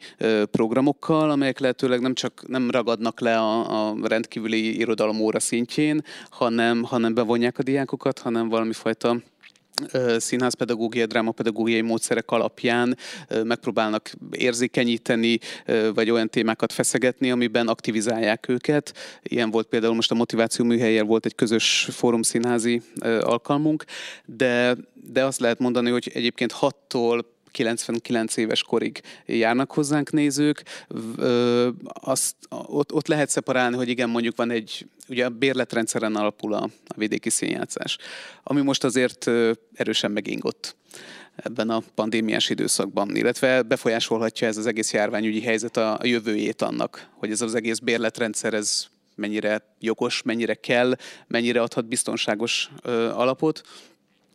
programokkal, 0.51 1.31
amelyek 1.31 1.59
lehetőleg 1.59 2.01
nem 2.01 2.15
csak 2.15 2.45
nem 2.47 2.71
ragadnak 2.71 3.21
le 3.21 3.32
a, 3.39 3.89
a 3.89 3.97
rendkívüli 4.03 4.79
irodalom 4.79 5.21
óra 5.21 5.41
szintjén, 5.41 6.05
hanem, 6.31 6.83
hanem 6.83 7.15
bevonják 7.15 7.59
a 7.59 7.62
diákokat, 7.62 8.19
hanem 8.19 8.49
valami 8.49 8.73
fajta 8.73 9.17
színházpedagógia, 10.17 11.07
drámapedagógiai 11.07 11.81
módszerek 11.81 12.31
alapján 12.31 12.97
megpróbálnak 13.45 14.12
érzékenyíteni, 14.31 15.39
vagy 15.95 16.11
olyan 16.11 16.29
témákat 16.29 16.73
feszegetni, 16.73 17.31
amiben 17.31 17.69
aktivizálják 17.69 18.49
őket. 18.49 18.95
Ilyen 19.23 19.51
volt 19.51 19.67
például 19.67 19.95
most 19.95 20.11
a 20.11 20.15
motiváció 20.15 20.65
műhelyel 20.65 21.05
volt 21.05 21.27
egy 21.27 21.35
közös 21.35 21.89
fórumszínházi 21.91 22.83
alkalmunk, 23.21 23.85
de, 24.25 24.77
de 24.95 25.25
azt 25.25 25.41
lehet 25.41 25.59
mondani, 25.59 25.91
hogy 25.91 26.11
egyébként 26.15 26.55
6-tól 26.61 27.23
99 27.53 28.37
éves 28.37 28.63
korig 28.63 29.01
járnak 29.27 29.73
hozzánk 29.73 30.13
nézők, 30.13 30.63
azt, 31.85 32.37
ott, 32.49 32.93
ott 32.93 33.07
lehet 33.07 33.29
szeparálni, 33.29 33.77
hogy 33.77 33.89
igen, 33.89 34.11
mondjuk 34.11 34.37
van 34.37 34.51
egy, 34.51 34.87
ugye 35.09 35.25
a 35.25 35.29
bérletrendszeren 35.29 36.17
alapul 36.17 36.55
a, 36.55 36.63
a 36.87 36.95
vidéki 36.97 37.31
színjátszás, 37.31 37.99
ami 38.43 38.61
most 38.61 38.85
azért 38.85 39.31
erősen 39.75 40.11
megingott 40.11 40.77
ebben 41.37 41.71
a 41.71 41.83
pandémiás 41.95 42.51
időszakban, 42.51 43.17
illetve 43.17 43.63
befolyásolhatja 43.63 44.47
ez 44.47 44.57
az 44.57 44.67
egész 44.67 44.93
járványügyi 44.93 45.41
helyzet 45.41 45.77
a, 45.77 45.99
a 45.99 46.07
jövőjét 46.07 46.63
annak, 46.63 47.09
hogy 47.17 47.31
ez 47.31 47.41
az 47.41 47.55
egész 47.55 47.79
bérletrendszer 47.79 48.55
ez 48.55 48.87
mennyire 49.15 49.75
jogos, 49.81 50.23
mennyire 50.23 50.55
kell, 50.55 50.97
mennyire 51.27 51.63
adhat 51.63 51.89
biztonságos 51.89 52.71
ö, 52.83 53.11
alapot 53.11 53.63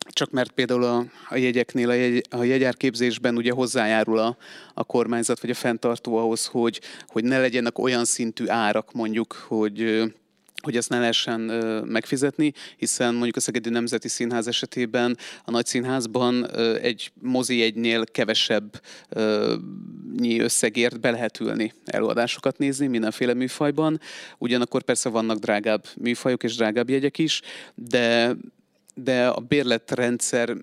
csak 0.10 0.32
mert 0.32 0.52
például 0.52 0.84
a, 0.84 1.06
a 1.30 1.36
jegyeknél, 1.36 1.90
a, 1.90 1.94
jegy, 1.94 2.26
a 2.30 2.44
jegyárképzésben 2.44 3.38
ugye 3.38 3.52
hozzájárul 3.52 4.20
a, 4.20 4.38
a 4.74 4.84
kormányzat 4.84 5.40
vagy 5.40 5.50
a 5.50 5.54
fenntartó 5.54 6.18
ahhoz, 6.18 6.46
hogy, 6.46 6.82
hogy 7.08 7.24
ne 7.24 7.40
legyenek 7.40 7.80
olyan 7.80 8.06
szintű 8.06 8.48
árak 8.48 8.94
mondjuk, 8.94 9.34
hogy 9.48 10.04
hogy 10.62 10.78
ezt 10.78 10.90
ne 10.90 11.00
lehessen 11.00 11.40
megfizetni, 11.86 12.54
hiszen 12.78 13.14
mondjuk 13.14 13.36
a 13.36 13.40
Szegedi 13.40 13.70
Nemzeti 13.70 14.08
Színház 14.08 14.48
esetében 14.48 15.18
a 15.46 15.52
nagy 15.52 15.66
színházban 15.66 16.52
egy 16.82 17.12
mozi 17.22 17.62
egynél 17.62 18.06
kevesebb 18.06 18.82
nyi 20.18 20.40
összegért 20.40 21.00
be 21.00 21.12
lehet 21.12 21.40
ülni, 21.40 21.74
előadásokat 21.86 22.58
nézni 22.58 22.88
mindenféle 22.88 23.34
műfajban. 23.34 24.00
Ugyanakkor 24.38 24.84
persze 24.84 25.10
vannak 25.10 25.38
drágább 25.38 25.86
műfajok 25.98 26.44
és 26.44 26.56
drágább 26.56 26.90
jegyek 26.90 27.18
is, 27.18 27.42
de 27.76 28.36
de 29.04 29.28
a 29.28 29.40
bérletrendszer 29.40 30.54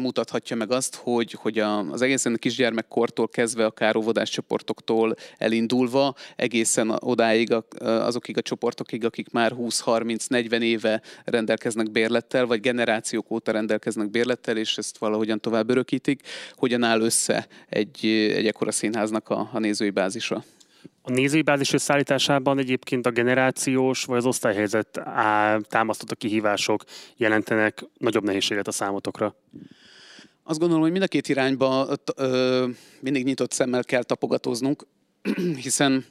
mutathatja 0.00 0.56
meg 0.56 0.70
azt, 0.70 0.94
hogy, 0.94 1.32
hogy 1.32 1.58
az 1.58 2.02
egészen 2.02 2.36
kisgyermekkortól 2.38 3.28
kezdve 3.28 3.64
akár 3.64 3.96
óvodás 3.96 4.30
csoportoktól 4.30 5.14
elindulva 5.38 6.14
egészen 6.36 6.96
odáig 6.98 7.54
azokig 7.78 8.36
a 8.36 8.42
csoportokig, 8.42 9.04
akik 9.04 9.30
már 9.30 9.52
20-30-40 9.58 10.60
éve 10.60 11.02
rendelkeznek 11.24 11.90
bérlettel, 11.90 12.46
vagy 12.46 12.60
generációk 12.60 13.30
óta 13.30 13.52
rendelkeznek 13.52 14.10
bérlettel, 14.10 14.56
és 14.56 14.78
ezt 14.78 14.98
valahogyan 14.98 15.40
tovább 15.40 15.70
örökítik, 15.70 16.22
hogyan 16.54 16.82
áll 16.82 17.00
össze 17.00 17.46
egy, 17.68 18.06
egy 18.06 18.46
ekkora 18.46 18.72
színháznak 18.72 19.28
a, 19.28 19.50
a 19.52 19.58
nézői 19.58 19.90
bázisa. 19.90 20.44
A 21.02 21.10
nézői 21.10 21.42
bázis 21.42 21.72
összeállításában 21.72 22.58
egyébként 22.58 23.06
a 23.06 23.10
generációs 23.10 24.04
vagy 24.04 24.16
az 24.16 24.26
osztályhelyzet 24.26 25.00
támasztott 25.68 26.10
a 26.10 26.14
kihívások 26.14 26.84
jelentenek 27.16 27.84
nagyobb 27.98 28.24
nehézséget 28.24 28.68
a 28.68 28.72
számotokra? 28.72 29.34
Azt 30.42 30.58
gondolom, 30.58 30.82
hogy 30.82 30.92
mind 30.92 31.02
a 31.02 31.06
két 31.06 31.28
irányba 31.28 31.88
ö, 32.16 32.66
mindig 33.00 33.24
nyitott 33.24 33.52
szemmel 33.52 33.84
kell 33.84 34.02
tapogatóznunk, 34.02 34.86
hiszen 35.64 36.04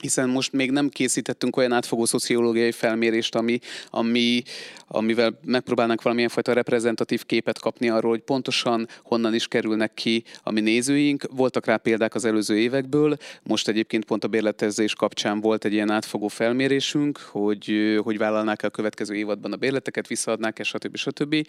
hiszen 0.00 0.28
most 0.28 0.52
még 0.52 0.70
nem 0.70 0.88
készítettünk 0.88 1.56
olyan 1.56 1.72
átfogó 1.72 2.04
szociológiai 2.04 2.72
felmérést, 2.72 3.34
ami, 3.34 3.58
ami, 3.90 4.42
amivel 4.86 5.38
megpróbálnánk 5.44 6.02
valamilyen 6.02 6.30
fajta 6.30 6.52
reprezentatív 6.52 7.26
képet 7.26 7.58
kapni 7.58 7.88
arról, 7.88 8.10
hogy 8.10 8.20
pontosan 8.20 8.88
honnan 9.02 9.34
is 9.34 9.48
kerülnek 9.48 9.94
ki 9.94 10.24
a 10.42 10.50
mi 10.50 10.60
nézőink. 10.60 11.24
Voltak 11.30 11.66
rá 11.66 11.76
példák 11.76 12.14
az 12.14 12.24
előző 12.24 12.58
évekből, 12.58 13.16
most 13.42 13.68
egyébként 13.68 14.04
pont 14.04 14.24
a 14.24 14.28
bérletezés 14.28 14.94
kapcsán 14.94 15.40
volt 15.40 15.64
egy 15.64 15.72
ilyen 15.72 15.90
átfogó 15.90 16.28
felmérésünk, 16.28 17.18
hogy, 17.18 17.98
hogy 18.02 18.18
vállalnák 18.18 18.62
a 18.62 18.70
következő 18.70 19.14
évadban 19.14 19.52
a 19.52 19.56
bérleteket, 19.56 20.06
visszaadnák-e, 20.06 20.62
stb. 20.62 20.96
stb. 20.96 21.46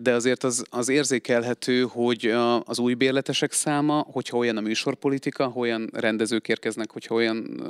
De 0.00 0.12
azért 0.14 0.44
az, 0.44 0.64
az 0.70 0.88
érzékelhető, 0.88 1.82
hogy 1.82 2.34
az 2.64 2.78
új 2.78 2.94
bérletesek 2.94 3.52
száma, 3.52 4.06
hogyha 4.10 4.36
olyan 4.36 4.56
a 4.56 4.60
műsorpolitika, 4.60 5.52
olyan 5.54 5.90
rendezők 5.92 6.48
érkeznek, 6.48 6.90
hogyha 6.90 7.14
olyan 7.14 7.62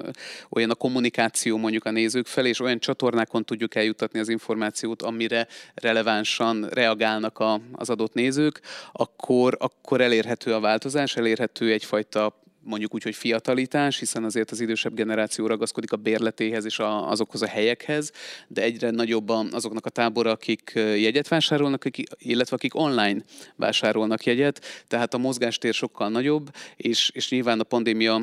olyan 0.51 0.71
a 0.71 0.75
kommunikáció 0.75 1.57
mondjuk 1.57 1.85
a 1.85 1.91
nézők 1.91 2.27
felé, 2.27 2.49
és 2.49 2.61
olyan 2.61 2.79
csatornákon 2.79 3.45
tudjuk 3.45 3.75
eljutatni 3.75 4.19
az 4.19 4.29
információt, 4.29 5.03
amire 5.03 5.47
relevánsan 5.75 6.69
reagálnak 6.71 7.39
a, 7.39 7.61
az 7.73 7.91
adott 7.91 8.15
nézők, 8.15 8.61
akkor, 8.93 9.57
akkor 9.61 10.01
elérhető 10.01 10.55
a 10.55 10.61
változás, 10.61 11.17
elérhető 11.17 11.73
egyfajta 11.73 12.41
mondjuk 12.65 12.95
úgy, 12.95 13.03
hogy 13.03 13.15
fiatalítás, 13.15 13.99
hiszen 13.99 14.25
azért 14.25 14.51
az 14.51 14.61
idősebb 14.61 14.95
generáció 14.95 15.47
ragaszkodik 15.47 15.93
a 15.93 15.97
bérletéhez 15.97 16.65
és 16.65 16.79
a, 16.79 17.11
azokhoz 17.11 17.43
a 17.43 17.47
helyekhez, 17.47 18.13
de 18.49 18.63
egyre 18.63 18.91
nagyobb 18.91 19.29
azoknak 19.29 19.87
a 19.87 19.91
tábora, 19.91 20.31
akik 20.31 20.73
jegyet 20.75 21.29
vásárolnak, 21.29 21.85
illetve 22.19 22.57
akik 22.57 22.75
online 22.75 23.23
vásárolnak 23.57 24.25
jegyet, 24.25 24.85
tehát 24.89 25.15
a 25.15 25.19
mozgástér 25.19 25.75
sokkal 25.75 26.09
nagyobb, 26.09 26.51
és, 26.77 27.11
és 27.15 27.31
nyilván 27.31 27.61
a 27.61 27.65
pandémia 27.65 28.23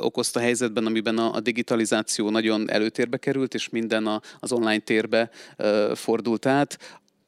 okozta 0.00 0.40
helyzetben, 0.40 0.86
amiben 0.86 1.18
a, 1.18 1.34
a 1.34 1.40
digitalizáció 1.40 2.30
nagyon 2.30 2.70
előtérbe 2.70 3.16
került, 3.16 3.54
és 3.54 3.68
minden 3.68 4.06
a, 4.06 4.20
az 4.40 4.52
online 4.52 4.78
térbe 4.78 5.30
fordult 5.94 6.46
át 6.46 6.78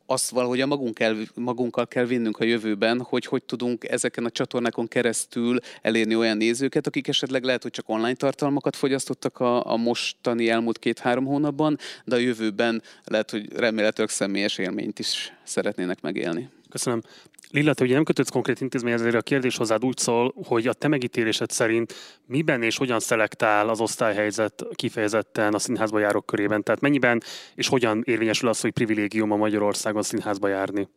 azt 0.06 0.30
valahogy 0.30 0.66
magunk 0.66 0.94
kell, 0.94 1.16
magunkkal 1.34 1.86
kell 1.86 2.04
vinnünk 2.04 2.38
a 2.38 2.44
jövőben, 2.44 3.00
hogy 3.00 3.26
hogy 3.26 3.42
tudunk 3.42 3.88
ezeken 3.88 4.24
a 4.24 4.30
csatornákon 4.30 4.88
keresztül 4.88 5.58
elérni 5.82 6.16
olyan 6.16 6.36
nézőket, 6.36 6.86
akik 6.86 7.08
esetleg 7.08 7.44
lehet, 7.44 7.62
hogy 7.62 7.70
csak 7.70 7.88
online 7.88 8.14
tartalmakat 8.14 8.76
fogyasztottak 8.76 9.40
a, 9.40 9.72
a 9.72 9.76
mostani 9.76 10.48
elmúlt 10.48 10.78
két-három 10.78 11.24
hónapban, 11.24 11.78
de 12.04 12.14
a 12.14 12.18
jövőben 12.18 12.82
lehet, 13.04 13.30
hogy 13.30 13.52
remélhetőleg 13.52 14.10
személyes 14.10 14.58
élményt 14.58 14.98
is 14.98 15.32
szeretnének 15.44 16.00
megélni. 16.00 16.48
Köszönöm. 16.74 17.02
Lilla, 17.50 17.74
te 17.74 17.84
ugye 17.84 17.94
nem 17.94 18.04
kötődsz 18.04 18.30
konkrét 18.30 18.60
intézmény, 18.60 18.92
ezért 18.92 19.14
a 19.14 19.22
kérdés 19.22 19.56
hozzád 19.56 19.84
úgy 19.84 19.98
szól, 19.98 20.34
hogy 20.44 20.66
a 20.66 20.72
te 20.72 20.88
megítélésed 20.88 21.50
szerint 21.50 21.94
miben 22.26 22.62
és 22.62 22.76
hogyan 22.76 23.00
szelektál 23.00 23.68
az 23.68 23.80
osztályhelyzet 23.80 24.64
kifejezetten 24.74 25.54
a 25.54 25.58
színházba 25.58 25.98
járók 25.98 26.26
körében? 26.26 26.62
Tehát 26.62 26.80
mennyiben 26.80 27.22
és 27.54 27.68
hogyan 27.68 28.02
érvényesül 28.06 28.48
az, 28.48 28.60
hogy 28.60 28.70
privilégium 28.70 29.30
a 29.30 29.36
Magyarországon 29.36 30.02
színházba 30.02 30.48
járni? 30.48 30.88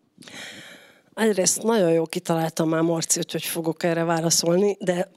Egyrészt 1.14 1.64
nagyon 1.64 1.92
jó 1.92 2.06
kitaláltam 2.06 2.70
már 2.70 2.82
Marci, 2.82 3.20
hogy 3.32 3.44
fogok 3.44 3.84
erre 3.84 4.04
válaszolni, 4.04 4.78
de 4.80 5.12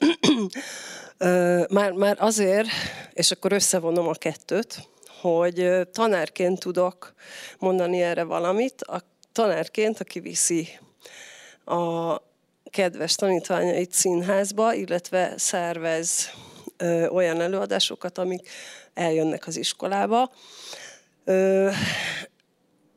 már, 1.78 1.92
már 1.92 2.16
azért, 2.18 2.68
és 3.12 3.30
akkor 3.30 3.52
összevonom 3.52 4.08
a 4.08 4.14
kettőt, 4.14 4.88
hogy 5.20 5.70
tanárként 5.92 6.58
tudok 6.58 7.14
mondani 7.58 8.02
erre 8.02 8.22
valamit, 8.22 8.82
tanárként, 9.32 10.00
aki 10.00 10.20
viszi 10.20 10.68
a 11.64 12.16
kedves 12.70 13.14
tanítványait 13.14 13.92
színházba, 13.92 14.74
illetve 14.74 15.32
szervez 15.36 16.30
olyan 17.10 17.40
előadásokat, 17.40 18.18
amik 18.18 18.48
eljönnek 18.94 19.46
az 19.46 19.56
iskolába. 19.56 20.32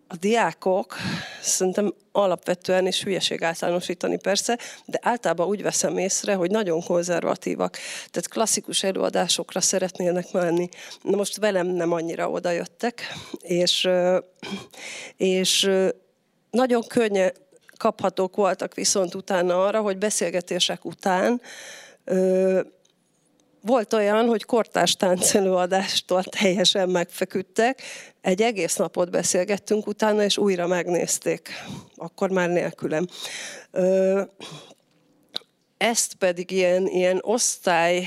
A 0.07 0.15
diákok 0.15 0.95
szerintem 1.41 1.93
alapvetően, 2.11 2.85
és 2.85 3.03
hülyeség 3.03 3.43
általánosítani 3.43 4.17
persze, 4.17 4.59
de 4.85 4.99
általában 5.01 5.47
úgy 5.47 5.61
veszem 5.61 5.97
észre, 5.97 6.33
hogy 6.33 6.51
nagyon 6.51 6.83
konzervatívak. 6.83 7.77
Tehát 8.11 8.27
klasszikus 8.27 8.83
előadásokra 8.83 9.61
szeretnének 9.61 10.31
menni. 10.31 10.69
Na 11.01 11.15
most 11.15 11.37
velem 11.37 11.67
nem 11.67 11.91
annyira 11.91 12.29
odajöttek, 12.29 13.13
és, 13.41 13.89
és 15.17 15.69
nagyon 16.53 16.83
könnyen, 16.87 17.33
kaphatók 17.77 18.35
voltak 18.35 18.73
viszont 18.73 19.15
utána 19.15 19.65
arra, 19.65 19.81
hogy 19.81 19.97
beszélgetések 19.97 20.85
után 20.85 21.41
ö, 22.03 22.61
volt 23.61 23.93
olyan, 23.93 24.27
hogy 24.27 24.43
kortárs 24.43 24.95
táncelőadástól 24.95 26.23
teljesen 26.23 26.89
megfeküdtek, 26.89 27.81
egy 28.21 28.41
egész 28.41 28.75
napot 28.75 29.09
beszélgettünk 29.09 29.87
utána, 29.87 30.23
és 30.23 30.37
újra 30.37 30.67
megnézték, 30.67 31.49
akkor 31.95 32.29
már 32.29 32.49
nélkülem. 32.49 33.07
Ö, 33.71 34.21
ezt 35.77 36.13
pedig 36.13 36.51
ilyen, 36.51 36.87
ilyen 36.87 37.19
osztály 37.21 38.03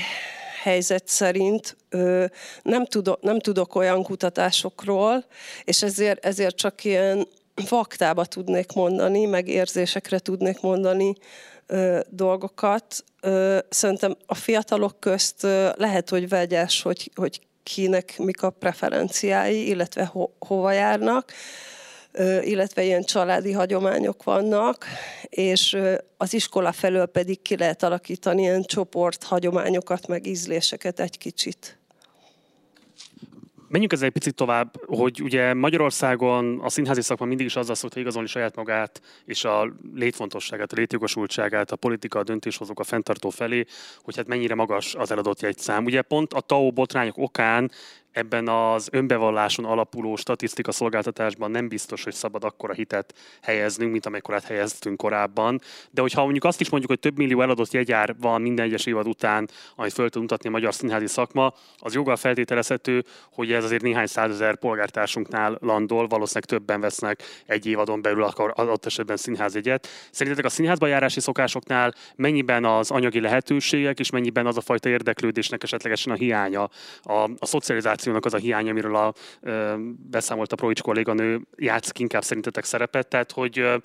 helyzet 0.61 1.07
szerint 1.07 1.77
ö, 1.89 2.25
nem, 2.61 2.85
tudok, 2.85 3.21
nem 3.21 3.39
tudok 3.39 3.75
olyan 3.75 4.03
kutatásokról, 4.03 5.25
és 5.63 5.83
ezért, 5.83 6.25
ezért 6.25 6.55
csak 6.55 6.83
ilyen 6.83 7.27
faktába 7.65 8.25
tudnék 8.25 8.73
mondani, 8.73 9.25
meg 9.25 9.47
érzésekre 9.47 10.19
tudnék 10.19 10.61
mondani 10.61 11.13
ö, 11.65 11.99
dolgokat. 12.09 13.03
Ö, 13.21 13.57
szerintem 13.69 14.15
a 14.25 14.35
fiatalok 14.35 14.99
közt 14.99 15.43
ö, 15.43 15.69
lehet, 15.75 16.09
hogy 16.09 16.29
vegyes, 16.29 16.81
hogy, 16.81 17.11
hogy 17.15 17.41
kinek 17.63 18.17
mik 18.17 18.43
a 18.43 18.49
preferenciái, 18.49 19.67
illetve 19.67 20.05
ho, 20.05 20.29
hova 20.39 20.71
járnak, 20.71 21.33
ö, 22.11 22.41
illetve 22.41 22.83
ilyen 22.83 23.03
családi 23.03 23.51
hagyományok 23.51 24.23
vannak, 24.23 24.85
és 25.29 25.73
ö, 25.73 25.95
az 26.17 26.33
iskola 26.33 26.71
felől 26.71 27.05
pedig 27.05 27.41
ki 27.41 27.57
lehet 27.57 27.83
alakítani 27.83 28.41
ilyen 28.41 28.63
csoport 28.63 29.23
hagyományokat, 29.23 30.07
meg 30.07 30.25
ízléseket 30.25 30.99
egy 30.99 31.17
kicsit. 31.17 31.77
Menjünk 33.69 33.93
ezzel 33.93 34.05
egy 34.07 34.13
picit 34.13 34.35
tovább, 34.35 34.85
hogy 34.85 35.21
ugye 35.21 35.53
Magyarországon 35.53 36.59
a 36.59 36.69
színházi 36.69 37.01
szakma 37.01 37.25
mindig 37.25 37.45
is 37.45 37.55
azzal 37.55 37.75
szokta 37.75 37.99
igazolni 37.99 38.27
saját 38.27 38.55
magát 38.55 39.01
és 39.25 39.43
a 39.43 39.73
létfontosságát, 39.93 40.71
a 40.71 40.75
létjogosultságát, 40.75 41.71
a 41.71 41.75
politika, 41.75 42.19
a 42.19 42.23
döntéshozók 42.23 42.79
a 42.79 42.83
fenntartó 42.83 43.29
felé, 43.29 43.65
hogy 44.01 44.15
hát 44.15 44.27
mennyire 44.27 44.55
magas 44.55 44.95
az 44.95 45.11
eladott 45.11 45.41
jegyszám. 45.41 45.85
Ugye 45.85 46.01
pont 46.01 46.33
a 46.33 46.39
TAO 46.39 46.71
botrányok 46.71 47.17
okán 47.17 47.71
ebben 48.17 48.47
az 48.47 48.87
önbevalláson 48.91 49.65
alapuló 49.65 50.15
statisztika 50.15 50.71
szolgáltatásban 50.71 51.51
nem 51.51 51.67
biztos, 51.67 52.03
hogy 52.03 52.13
szabad 52.13 52.43
akkora 52.43 52.73
hitet 52.73 53.13
helyeznünk, 53.41 53.91
mint 53.91 54.05
amekkorát 54.05 54.43
helyeztünk 54.43 54.97
korábban. 54.97 55.61
De 55.91 56.01
hogyha 56.01 56.23
mondjuk 56.23 56.43
azt 56.43 56.61
is 56.61 56.69
mondjuk, 56.69 56.91
hogy 56.91 56.99
több 56.99 57.17
millió 57.17 57.41
eladott 57.41 57.71
jegyár 57.71 58.15
van 58.19 58.41
minden 58.41 58.65
egyes 58.65 58.85
évad 58.85 59.07
után, 59.07 59.49
amit 59.75 59.93
föl 59.93 60.09
tud 60.09 60.21
mutatni 60.21 60.49
a 60.49 60.51
magyar 60.51 60.73
színházi 60.73 61.07
szakma, 61.07 61.53
az 61.77 61.93
joggal 61.93 62.15
feltételezhető, 62.15 63.03
hogy 63.31 63.51
ez 63.51 63.63
azért 63.63 63.81
néhány 63.81 64.05
százezer 64.05 64.57
polgártársunknál 64.57 65.57
landol, 65.61 66.07
valószínűleg 66.07 66.49
többen 66.49 66.81
vesznek 66.81 67.23
egy 67.45 67.65
évadon 67.65 68.01
belül 68.01 68.23
akkor 68.23 68.53
adott 68.55 68.85
esetben 68.85 69.17
színházjegyet. 69.17 69.87
Szerintetek 70.11 70.45
a 70.45 70.53
színházba 70.53 70.87
járási 70.87 71.19
szokásoknál 71.19 71.93
mennyiben 72.15 72.65
az 72.65 72.91
anyagi 72.91 73.19
lehetőségek, 73.19 73.99
és 73.99 74.09
mennyiben 74.09 74.45
az 74.45 74.57
a 74.57 74.61
fajta 74.61 74.89
érdeklődésnek 74.89 75.63
esetlegesen 75.63 76.13
a 76.13 76.15
hiánya, 76.15 76.69
a, 77.03 77.13
a 77.13 77.45
szocializáció 77.45 78.06
kommunikációnak 78.07 78.25
az 78.25 78.33
a 78.33 78.37
hiány, 78.37 78.69
amiről 78.69 78.95
a, 78.95 79.13
ö, 79.41 79.75
beszámolt 80.09 80.51
a 80.51 80.55
Proics 80.55 80.81
kolléganő 80.81 81.41
játszik 81.55 81.99
inkább 81.99 82.23
szerintetek 82.23 82.63
szerepet, 82.63 83.07
tehát 83.07 83.31
hogy 83.31 83.59
ö, 83.59 83.77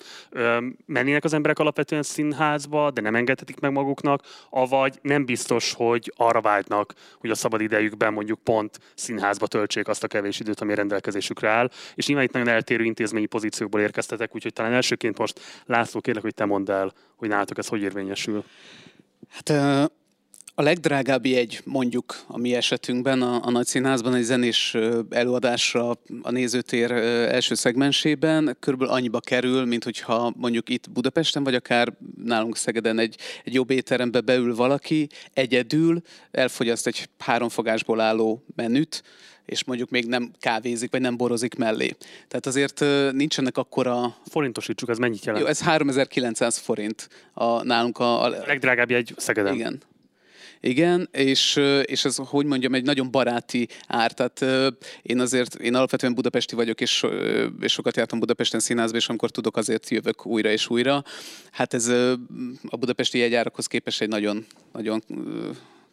mennének 0.85 1.23
az 1.23 1.33
emberek 1.33 1.59
alapvetően 1.59 2.03
színházba, 2.03 2.91
de 2.91 3.01
nem 3.01 3.15
engedhetik 3.15 3.59
meg 3.59 3.71
maguknak, 3.71 4.21
avagy 4.49 4.99
nem 5.01 5.25
biztos, 5.25 5.73
hogy 5.73 6.13
arra 6.15 6.41
vágynak, 6.41 6.93
hogy 7.19 7.29
a 7.29 7.35
szabad 7.35 7.61
idejükben 7.61 8.13
mondjuk 8.13 8.39
pont 8.43 8.79
színházba 8.95 9.47
töltsék 9.47 9.87
azt 9.87 10.03
a 10.03 10.07
kevés 10.07 10.39
időt, 10.39 10.61
ami 10.61 10.75
rendelkezésükre 10.75 11.49
áll. 11.49 11.69
És 11.95 12.07
nyilván 12.07 12.25
itt 12.25 12.33
nagyon 12.33 12.47
eltérő 12.47 12.83
intézményi 12.83 13.25
pozíciókból 13.25 13.81
érkeztetek, 13.81 14.35
úgyhogy 14.35 14.53
talán 14.53 14.73
elsőként 14.73 15.17
most 15.17 15.39
László 15.65 16.01
kérlek, 16.01 16.23
hogy 16.23 16.33
te 16.33 16.45
mondd 16.45 16.71
el, 16.71 16.93
hogy 17.15 17.29
nálatok 17.29 17.57
ez 17.57 17.67
hogy 17.67 17.81
érvényesül. 17.81 18.43
Hát 19.29 19.49
a 20.55 20.61
legdrágább 20.61 21.25
jegy 21.25 21.61
mondjuk 21.63 22.23
a 22.27 22.37
mi 22.37 22.55
esetünkben 22.55 23.21
a, 23.21 23.39
a 23.45 23.49
nagy 23.49 23.65
színházban 23.65 24.13
egy 24.13 24.23
zenés 24.23 24.77
előadásra 25.09 25.89
a 26.21 26.31
nézőtér 26.31 26.91
első 26.91 27.55
szegmensében 27.55 28.57
körülbelül 28.59 28.93
annyiba 28.93 29.19
kerül, 29.19 29.65
mint 29.65 29.83
hogyha 29.83 30.33
mondjuk 30.37 30.69
itt 30.69 30.91
Budapesten, 30.91 31.43
vagy 31.43 31.55
akár 31.55 31.93
nálunk 32.23 32.57
Szegeden 32.57 32.99
egy, 32.99 33.15
egy 33.43 33.53
jobb 33.53 33.69
étterembe 33.69 34.21
beül 34.21 34.55
valaki, 34.55 35.07
egyedül 35.33 36.01
elfogyaszt 36.31 36.87
egy 36.87 37.09
háromfogásból 37.17 37.99
álló 37.99 38.43
menüt, 38.55 39.03
és 39.45 39.63
mondjuk 39.63 39.89
még 39.89 40.05
nem 40.05 40.31
kávézik, 40.39 40.91
vagy 40.91 41.01
nem 41.01 41.17
borozik 41.17 41.55
mellé. 41.55 41.95
Tehát 42.27 42.45
azért 42.45 42.79
nincsenek 43.11 43.57
akkora... 43.57 44.15
Forintosítsuk, 44.25 44.89
ez 44.89 44.97
mennyit 44.97 45.25
jelent? 45.25 45.43
Jó, 45.43 45.49
ez 45.49 45.61
3900 45.61 46.57
forint 46.57 47.09
a, 47.33 47.63
nálunk 47.63 47.97
a... 47.97 48.23
a... 48.23 48.29
legdrágább 48.29 48.91
egy 48.91 49.13
Szegeden. 49.17 49.53
Igen. 49.53 49.81
Igen, 50.65 51.09
és, 51.11 51.55
és 51.83 52.05
ez, 52.05 52.15
hogy 52.15 52.45
mondjam, 52.45 52.73
egy 52.73 52.83
nagyon 52.83 53.11
baráti 53.11 53.67
ár. 53.87 54.11
Tehát 54.11 54.45
én 55.01 55.19
azért, 55.19 55.55
én 55.55 55.75
alapvetően 55.75 56.13
budapesti 56.13 56.55
vagyok, 56.55 56.81
és, 56.81 57.05
és 57.59 57.71
sokat 57.71 57.97
jártam 57.97 58.19
Budapesten 58.19 58.59
színházba, 58.59 58.97
és 58.97 59.09
amikor 59.09 59.31
tudok, 59.31 59.57
azért 59.57 59.89
jövök 59.89 60.25
újra 60.25 60.49
és 60.49 60.69
újra. 60.69 61.03
Hát 61.51 61.73
ez 61.73 61.87
a 62.67 62.77
budapesti 62.79 63.17
jegyárakhoz 63.17 63.67
képest 63.67 64.01
egy 64.01 64.07
nagyon, 64.07 64.45
nagyon 64.71 65.03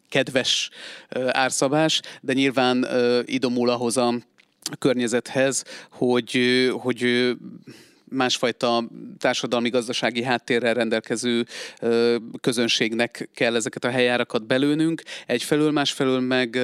kedves 0.09 0.71
árszabás, 1.27 2.01
de 2.21 2.33
nyilván 2.33 2.87
idomul 3.25 3.69
ahhoz 3.71 3.97
a 3.97 4.15
környezethez, 4.79 5.65
hogy, 5.91 6.39
hogy 6.73 7.31
másfajta 8.11 8.85
társadalmi-gazdasági 9.19 10.23
háttérrel 10.23 10.75
rendelkező 10.75 11.47
közönségnek 12.41 13.29
kell 13.35 13.55
ezeket 13.55 13.85
a 13.85 13.91
helyárakat 13.91 14.47
belőnünk. 14.47 15.03
Egyfelől, 15.27 15.71
másfelől 15.71 16.21
meg 16.21 16.59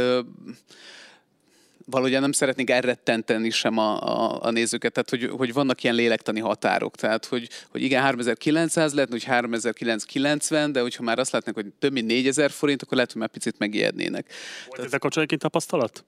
valójában 1.87 2.23
nem 2.23 2.33
szeretnénk 2.33 2.71
elrettenteni 2.71 3.51
sem 3.51 3.79
a, 3.79 4.01
a, 4.03 4.39
a 4.43 4.51
nézőket, 4.51 4.93
tehát 4.93 5.11
hogy, 5.11 5.39
hogy 5.39 5.53
vannak 5.53 5.83
ilyen 5.83 5.95
lélektani 5.95 6.41
határok, 6.41 6.97
tehát 6.97 7.25
hogy, 7.25 7.49
hogy 7.71 7.83
igen, 7.83 8.03
3900 8.03 8.95
lehet, 8.95 9.11
hogy 9.11 9.25
3990, 9.25 10.73
de 10.73 10.81
hogyha 10.81 11.03
már 11.03 11.19
azt 11.19 11.33
látnak, 11.33 11.55
hogy 11.55 11.67
több 11.79 11.93
mint 11.93 12.07
4000 12.07 12.51
forint, 12.51 12.83
akkor 12.83 12.95
lehet, 12.95 13.13
hogy 13.13 13.21
már 13.21 13.31
picit 13.31 13.59
megijednének. 13.59 14.33
Volt 14.67 14.87
ezzel 14.87 14.99
kapcsolatban 14.99 15.39
tapasztalat? 15.39 16.05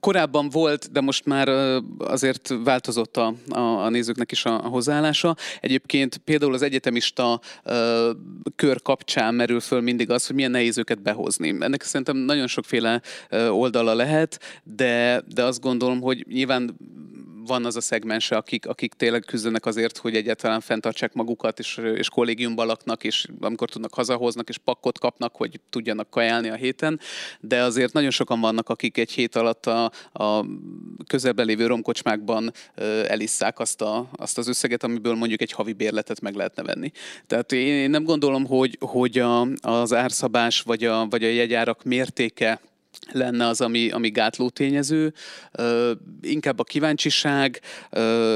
Korábban 0.00 0.48
volt, 0.48 0.92
de 0.92 1.00
most 1.00 1.24
már 1.24 1.48
azért 1.98 2.54
változott 2.64 3.16
a, 3.16 3.34
a, 3.48 3.58
a 3.58 3.88
nézőknek 3.88 4.32
is 4.32 4.44
a, 4.44 4.64
a 4.64 4.68
hozzáállása. 4.68 5.36
Egyébként 5.60 6.16
például 6.16 6.54
az 6.54 6.62
egyetemista 6.62 7.40
ö, 7.62 8.10
kör 8.56 8.82
kapcsán 8.82 9.34
merül 9.34 9.60
föl 9.60 9.80
mindig 9.80 10.10
az, 10.10 10.26
hogy 10.26 10.34
milyen 10.34 10.50
nehéz 10.50 10.78
őket 10.78 11.02
behozni. 11.02 11.56
Ennek 11.60 11.82
szerintem 11.82 12.16
nagyon 12.16 12.46
sokféle 12.46 13.00
oldala 13.50 13.94
lehet, 13.94 14.40
de, 14.64 15.22
de 15.34 15.44
azt 15.44 15.60
gondolom, 15.60 16.00
hogy 16.00 16.26
nyilván 16.28 16.76
van 17.50 17.64
az 17.64 17.76
a 17.76 17.80
szegmense, 17.80 18.36
akik, 18.36 18.66
akik 18.66 18.94
tényleg 18.94 19.24
küzdenek 19.24 19.66
azért, 19.66 19.98
hogy 19.98 20.16
egyáltalán 20.16 20.60
fenntartsák 20.60 21.12
magukat, 21.12 21.58
és, 21.58 21.80
és 21.94 22.08
kollégiumban 22.08 22.66
laknak, 22.66 23.04
és 23.04 23.26
amikor 23.40 23.68
tudnak 23.68 23.94
hazahoznak, 23.94 24.48
és 24.48 24.58
pakkot 24.58 24.98
kapnak, 24.98 25.36
hogy 25.36 25.60
tudjanak 25.70 26.10
kajálni 26.10 26.48
a 26.48 26.54
héten, 26.54 27.00
de 27.40 27.62
azért 27.62 27.92
nagyon 27.92 28.10
sokan 28.10 28.40
vannak, 28.40 28.68
akik 28.68 28.98
egy 28.98 29.10
hét 29.10 29.36
alatt 29.36 29.66
a, 29.66 29.90
a 30.12 30.44
közelben 31.06 31.46
lévő 31.46 31.66
romkocsmákban 31.66 32.52
elisszák 33.06 33.58
azt, 33.58 33.82
a, 33.82 34.08
azt 34.12 34.38
az 34.38 34.48
összeget, 34.48 34.84
amiből 34.84 35.14
mondjuk 35.14 35.40
egy 35.40 35.52
havi 35.52 35.72
bérletet 35.72 36.20
meg 36.20 36.34
lehetne 36.34 36.62
venni. 36.62 36.90
Tehát 37.26 37.52
én 37.52 37.90
nem 37.90 38.04
gondolom, 38.04 38.46
hogy, 38.46 38.76
hogy 38.80 39.18
a, 39.18 39.46
az 39.60 39.92
árszabás 39.92 40.60
vagy 40.60 40.84
a, 40.84 41.06
vagy 41.06 41.24
a 41.24 41.28
jegyárak 41.28 41.84
mértéke 41.84 42.60
lenne 43.12 43.46
az, 43.46 43.60
ami, 43.60 43.90
ami 43.90 44.10
gátló 44.10 44.48
tényező, 44.48 45.12
inkább 46.22 46.58
a 46.58 46.64
kíváncsiság 46.64 47.60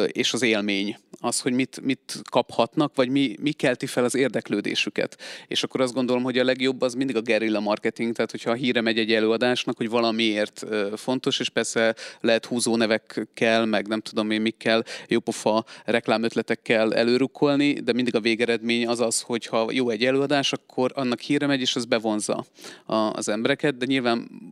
és 0.06 0.32
az 0.32 0.42
élmény. 0.42 0.96
Az, 1.20 1.40
hogy 1.40 1.52
mit, 1.52 1.80
mit 1.82 2.22
kaphatnak, 2.30 2.94
vagy 2.94 3.08
mi, 3.08 3.36
mi 3.40 3.52
kelti 3.52 3.86
fel 3.86 4.04
az 4.04 4.14
érdeklődésüket. 4.14 5.18
És 5.46 5.62
akkor 5.62 5.80
azt 5.80 5.94
gondolom, 5.94 6.22
hogy 6.22 6.38
a 6.38 6.44
legjobb 6.44 6.82
az 6.82 6.94
mindig 6.94 7.16
a 7.16 7.20
gerilla 7.20 7.60
marketing, 7.60 8.14
tehát 8.14 8.30
hogyha 8.30 8.50
a 8.50 8.54
híre 8.54 8.80
megy 8.80 8.98
egy 8.98 9.12
előadásnak, 9.12 9.76
hogy 9.76 9.88
valamiért 9.88 10.64
fontos, 10.96 11.40
és 11.40 11.48
persze 11.48 11.94
lehet 12.20 12.46
húzó 12.46 12.76
nevekkel, 12.76 13.66
meg 13.66 13.86
nem 13.86 14.00
tudom 14.00 14.30
én 14.30 14.40
mikkel, 14.40 14.84
jópofa 15.08 15.64
reklámötletekkel 15.84 16.94
előrukkolni, 16.94 17.72
de 17.72 17.92
mindig 17.92 18.14
a 18.14 18.20
végeredmény 18.20 18.86
az 18.86 19.00
az, 19.00 19.20
hogy 19.20 19.46
ha 19.46 19.68
jó 19.70 19.90
egy 19.90 20.04
előadás, 20.04 20.52
akkor 20.52 20.92
annak 20.94 21.20
híre 21.20 21.46
megy, 21.46 21.60
és 21.60 21.76
az 21.76 21.84
bevonza 21.84 22.44
a, 22.86 22.94
az 22.94 23.28
embereket, 23.28 23.76
de 23.76 23.86
nyilván 23.86 24.43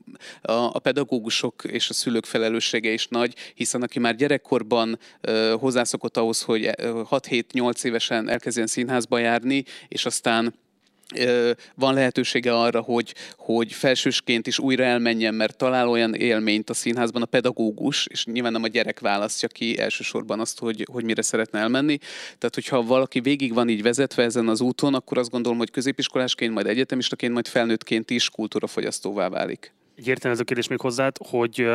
a, 0.42 0.52
a 0.52 0.78
pedagógusok 0.78 1.64
és 1.64 1.88
a 1.88 1.92
szülők 1.92 2.24
felelőssége 2.24 2.90
is 2.90 3.08
nagy, 3.08 3.34
hiszen 3.54 3.82
aki 3.82 3.98
már 3.98 4.16
gyerekkorban 4.16 4.98
uh, 5.28 5.50
hozzászokott 5.50 6.16
ahhoz, 6.16 6.42
hogy 6.42 6.70
6-7-8 6.76 7.84
évesen 7.84 8.28
elkezdjen 8.28 8.66
színházba 8.66 9.18
járni, 9.18 9.64
és 9.88 10.06
aztán 10.06 10.54
van 11.74 11.94
lehetősége 11.94 12.54
arra, 12.54 12.80
hogy, 12.80 13.14
hogy 13.36 13.72
felsősként 13.72 14.46
is 14.46 14.58
újra 14.58 14.84
elmenjen, 14.84 15.34
mert 15.34 15.56
talál 15.56 15.88
olyan 15.88 16.14
élményt 16.14 16.70
a 16.70 16.74
színházban 16.74 17.22
a 17.22 17.26
pedagógus, 17.26 18.06
és 18.06 18.24
nyilván 18.24 18.52
nem 18.52 18.62
a 18.62 18.68
gyerek 18.68 19.00
választja 19.00 19.48
ki 19.48 19.78
elsősorban 19.78 20.40
azt, 20.40 20.58
hogy, 20.58 20.86
hogy 20.92 21.04
mire 21.04 21.22
szeretne 21.22 21.58
elmenni. 21.58 21.98
Tehát, 22.38 22.54
hogyha 22.54 22.82
valaki 22.82 23.20
végig 23.20 23.54
van 23.54 23.68
így 23.68 23.82
vezetve 23.82 24.22
ezen 24.22 24.48
az 24.48 24.60
úton, 24.60 24.94
akkor 24.94 25.18
azt 25.18 25.30
gondolom, 25.30 25.58
hogy 25.58 25.70
középiskolásként, 25.70 26.54
majd 26.54 26.66
egyetemistaként, 26.66 27.32
majd 27.32 27.48
felnőttként 27.48 28.10
is 28.10 28.30
kultúrafogyasztóvá 28.30 29.28
válik 29.28 29.72
egy 29.96 30.08
értelmező 30.08 30.42
kérdés 30.42 30.68
még 30.68 30.80
hozzád, 30.80 31.16
hogy 31.28 31.68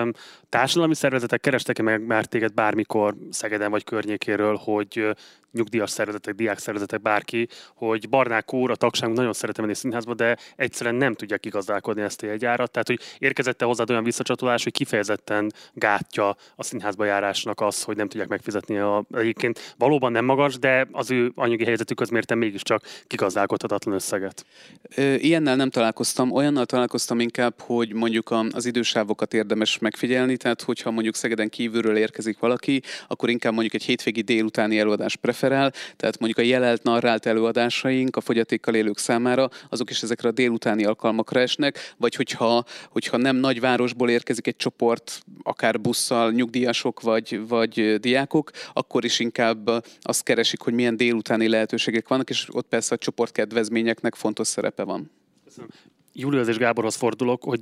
társadalmi 0.49 0.95
szervezetek 0.95 1.41
kerestek-e 1.41 1.83
meg 1.83 2.05
már 2.05 2.25
téged 2.25 2.53
bármikor 2.53 3.15
Szegeden 3.29 3.71
vagy 3.71 3.83
környékéről, 3.83 4.55
hogy 4.55 5.15
nyugdíjas 5.51 5.89
szervezetek, 5.89 6.35
diák 6.35 6.59
szervezetek, 6.59 7.01
bárki, 7.01 7.47
hogy 7.75 8.09
Barnák 8.09 8.53
úr, 8.53 8.71
a 8.71 8.75
tagság 8.75 9.11
nagyon 9.11 9.33
szeretem 9.33 9.63
menni 9.63 9.77
színházba, 9.77 10.13
de 10.13 10.37
egyszerűen 10.55 10.95
nem 10.95 11.13
tudják 11.13 11.39
kigazdálkodni 11.39 12.01
ezt 12.01 12.21
a 12.21 12.25
jegyárat. 12.25 12.71
Tehát, 12.71 12.87
hogy 12.87 12.99
érkezette 13.17 13.65
hozzád 13.65 13.89
olyan 13.89 14.03
visszacsatolás, 14.03 14.63
hogy 14.63 14.73
kifejezetten 14.73 15.53
gátja 15.73 16.35
a 16.55 16.63
színházba 16.63 17.05
járásnak 17.05 17.61
az, 17.61 17.83
hogy 17.83 17.95
nem 17.95 18.07
tudják 18.07 18.29
megfizetni 18.29 18.77
a, 18.77 19.05
egyébként 19.11 19.75
valóban 19.77 20.11
nem 20.11 20.25
magas, 20.25 20.59
de 20.59 20.87
az 20.91 21.11
ő 21.11 21.31
anyagi 21.35 21.63
helyzetük 21.63 21.99
az 21.99 22.09
mérten 22.09 22.37
mégiscsak 22.37 22.83
kigazdálkodhatatlan 23.07 23.95
összeget. 23.95 24.45
Ilyennel 24.95 25.55
nem 25.55 25.69
találkoztam, 25.69 26.31
olyannal 26.31 26.65
találkoztam 26.65 27.19
inkább, 27.19 27.59
hogy 27.59 27.93
mondjuk 27.93 28.35
az 28.51 28.65
idősávokat 28.65 29.33
érdemes 29.33 29.77
megfigyelni, 29.77 30.37
tehát 30.37 30.61
hogyha 30.61 30.91
mondjuk 30.91 31.15
Szegeden 31.15 31.49
kívülről 31.49 31.97
érkezik 31.97 32.39
valaki, 32.39 32.81
akkor 33.07 33.29
inkább 33.29 33.53
mondjuk 33.53 33.73
egy 33.73 33.83
hétvégi 33.83 34.21
délutáni 34.21 34.79
előadás 34.79 35.15
preferál, 35.37 35.71
tehát 35.95 36.19
mondjuk 36.19 36.45
a 36.45 36.49
jelelt 36.49 36.83
narrált 36.83 37.25
előadásaink 37.25 38.15
a 38.15 38.21
fogyatékkal 38.21 38.75
élők 38.75 38.97
számára, 38.97 39.49
azok 39.69 39.89
is 39.89 40.01
ezekre 40.01 40.29
a 40.29 40.31
délutáni 40.31 40.85
alkalmakra 40.85 41.39
esnek, 41.39 41.93
vagy 41.97 42.15
hogyha, 42.15 42.63
hogyha 42.89 43.17
nem 43.17 43.35
nagyvárosból 43.35 44.09
érkezik 44.09 44.47
egy 44.47 44.55
csoport, 44.55 45.21
akár 45.43 45.81
busszal, 45.81 46.31
nyugdíjasok 46.31 47.01
vagy, 47.01 47.47
vagy 47.47 47.95
diákok, 47.99 48.51
akkor 48.73 49.05
is 49.05 49.19
inkább 49.19 49.69
azt 50.01 50.23
keresik, 50.23 50.61
hogy 50.61 50.73
milyen 50.73 50.97
délutáni 50.97 51.47
lehetőségek 51.47 52.07
vannak, 52.07 52.29
és 52.29 52.47
ott 52.51 52.67
persze 52.67 52.95
a 52.95 52.97
csoportkedvezményeknek 52.97 54.15
fontos 54.15 54.47
szerepe 54.47 54.83
van. 54.83 55.11
Köszönöm. 55.45 55.69
Július 56.13 56.47
és 56.47 56.57
Gáborhoz 56.57 56.95
fordulok, 56.95 57.43
hogy 57.43 57.59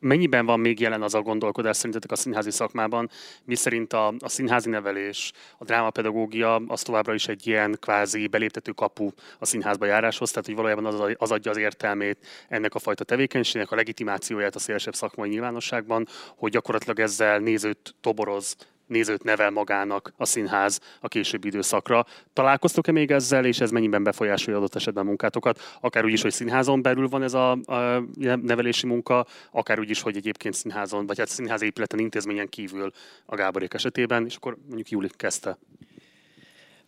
Mennyiben 0.00 0.46
van 0.46 0.60
még 0.60 0.80
jelen 0.80 1.02
az 1.02 1.14
a 1.14 1.22
gondolkodás 1.22 1.76
szerintetek 1.76 2.10
a 2.10 2.16
színházi 2.16 2.50
szakmában, 2.50 3.10
mi 3.44 3.54
szerint 3.54 3.92
a, 3.92 4.14
a 4.18 4.28
színházi 4.28 4.70
nevelés, 4.70 5.32
a 5.58 5.64
drámapedagógia 5.64 6.54
az 6.66 6.82
továbbra 6.82 7.14
is 7.14 7.28
egy 7.28 7.46
ilyen 7.46 7.76
kvázi 7.80 8.26
beléptető 8.26 8.72
kapu 8.72 9.10
a 9.38 9.46
színházba 9.46 9.86
járáshoz, 9.86 10.30
tehát 10.30 10.46
hogy 10.46 10.54
valójában 10.54 10.86
az, 10.86 11.14
az 11.16 11.30
adja 11.30 11.50
az 11.50 11.56
értelmét 11.56 12.26
ennek 12.48 12.74
a 12.74 12.78
fajta 12.78 13.04
tevékenységnek, 13.04 13.70
a 13.70 13.76
legitimációját 13.76 14.54
a 14.54 14.58
szélesebb 14.58 14.94
szakmai 14.94 15.28
nyilvánosságban, 15.28 16.06
hogy 16.36 16.52
gyakorlatilag 16.52 17.00
ezzel 17.00 17.38
nézőt 17.38 17.94
toboroz 18.00 18.56
nézőt 18.88 19.22
nevel 19.22 19.50
magának 19.50 20.12
a 20.16 20.24
színház 20.24 20.80
a 21.00 21.08
későbbi 21.08 21.46
időszakra. 21.46 22.06
Találkoztok-e 22.32 22.92
még 22.92 23.10
ezzel, 23.10 23.44
és 23.44 23.60
ez 23.60 23.70
mennyiben 23.70 24.02
befolyásolja 24.02 24.58
adott 24.58 24.74
esetben 24.74 25.04
a 25.04 25.06
munkátokat? 25.06 25.60
Akár 25.80 26.04
úgy 26.04 26.12
is, 26.12 26.22
hogy 26.22 26.32
színházon 26.32 26.82
belül 26.82 27.08
van 27.08 27.22
ez 27.22 27.34
a, 27.34 27.50
a 27.50 28.02
nevelési 28.42 28.86
munka, 28.86 29.26
akár 29.50 29.78
úgy 29.78 29.90
is, 29.90 30.00
hogy 30.00 30.16
egyébként 30.16 30.54
színházon, 30.54 31.06
vagy 31.06 31.18
hát 31.18 31.28
színház 31.28 31.62
épületen, 31.62 31.98
intézményen 31.98 32.48
kívül 32.48 32.90
a 33.26 33.36
Gáborék 33.36 33.74
esetében, 33.74 34.24
és 34.24 34.36
akkor 34.36 34.56
mondjuk 34.66 34.90
Júli 34.90 35.08
kezdte. 35.16 35.58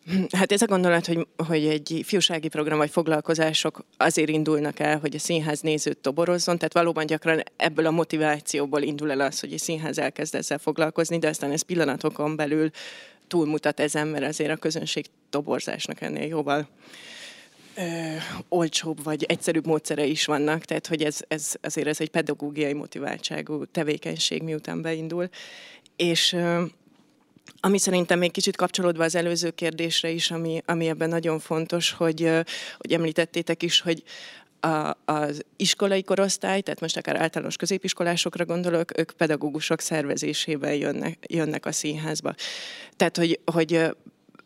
Hát 0.39 0.53
ez 0.53 0.63
a 0.63 0.67
gondolat, 0.67 1.07
hogy, 1.07 1.27
hogy 1.47 1.67
egy 1.67 2.03
fiúsági 2.05 2.49
program 2.49 2.79
vagy 2.79 2.91
foglalkozások 2.91 3.85
azért 3.97 4.29
indulnak 4.29 4.79
el, 4.79 4.99
hogy 4.99 5.15
a 5.15 5.19
színház 5.19 5.61
nézőt 5.61 5.99
toborozzon, 5.99 6.57
tehát 6.57 6.73
valóban 6.73 7.07
gyakran 7.07 7.43
ebből 7.57 7.87
a 7.87 7.91
motivációból 7.91 8.83
indul 8.83 9.11
el 9.11 9.21
az, 9.21 9.41
hogy 9.41 9.53
a 9.53 9.59
színház 9.59 9.99
elkezd 9.99 10.35
ezzel 10.35 10.59
foglalkozni, 10.59 11.19
de 11.19 11.29
aztán 11.29 11.51
ez 11.51 11.63
pillanatokon 11.63 12.37
belül 12.37 12.71
túlmutat 13.29 13.81
ezen, 13.81 14.09
mert 14.09 14.25
azért 14.25 14.51
a 14.51 14.57
közönség 14.57 15.07
toborzásnak 15.31 16.01
ennél 16.01 16.27
jóval 16.27 16.69
ö, 17.75 17.83
olcsóbb 18.49 19.03
vagy 19.03 19.25
egyszerűbb 19.25 19.67
módszere 19.67 20.05
is 20.05 20.25
vannak, 20.25 20.65
tehát 20.65 20.87
hogy 20.87 21.03
ez, 21.03 21.19
ez 21.29 21.55
azért 21.63 21.87
ez 21.87 22.01
egy 22.01 22.11
pedagógiai 22.11 22.73
motiváltságú 22.73 23.65
tevékenység, 23.65 24.43
miután 24.43 24.83
beindul. 24.83 25.29
És 25.97 26.33
ö, 26.33 26.63
ami 27.61 27.79
szerintem 27.79 28.19
még 28.19 28.31
kicsit 28.31 28.57
kapcsolódva 28.57 29.05
az 29.05 29.15
előző 29.15 29.51
kérdésre 29.51 30.11
is, 30.11 30.31
ami, 30.31 30.63
ami 30.67 30.89
ebben 30.89 31.09
nagyon 31.09 31.39
fontos, 31.39 31.91
hogy, 31.91 32.31
hogy 32.77 32.93
említettétek 32.93 33.63
is, 33.63 33.81
hogy 33.81 34.03
a, 34.61 34.97
az 35.05 35.43
iskolai 35.57 36.03
korosztály, 36.03 36.61
tehát 36.61 36.81
most 36.81 36.97
akár 36.97 37.17
általános 37.17 37.57
középiskolásokra 37.57 38.45
gondolok, 38.45 38.99
ők 38.99 39.11
pedagógusok 39.11 39.81
szervezésében 39.81 40.75
jönnek, 40.75 41.25
jönnek 41.29 41.67
a 41.67 41.73
színházba. 41.73 42.35
Tehát, 42.97 43.17
hogy, 43.17 43.41
hogy 43.53 43.97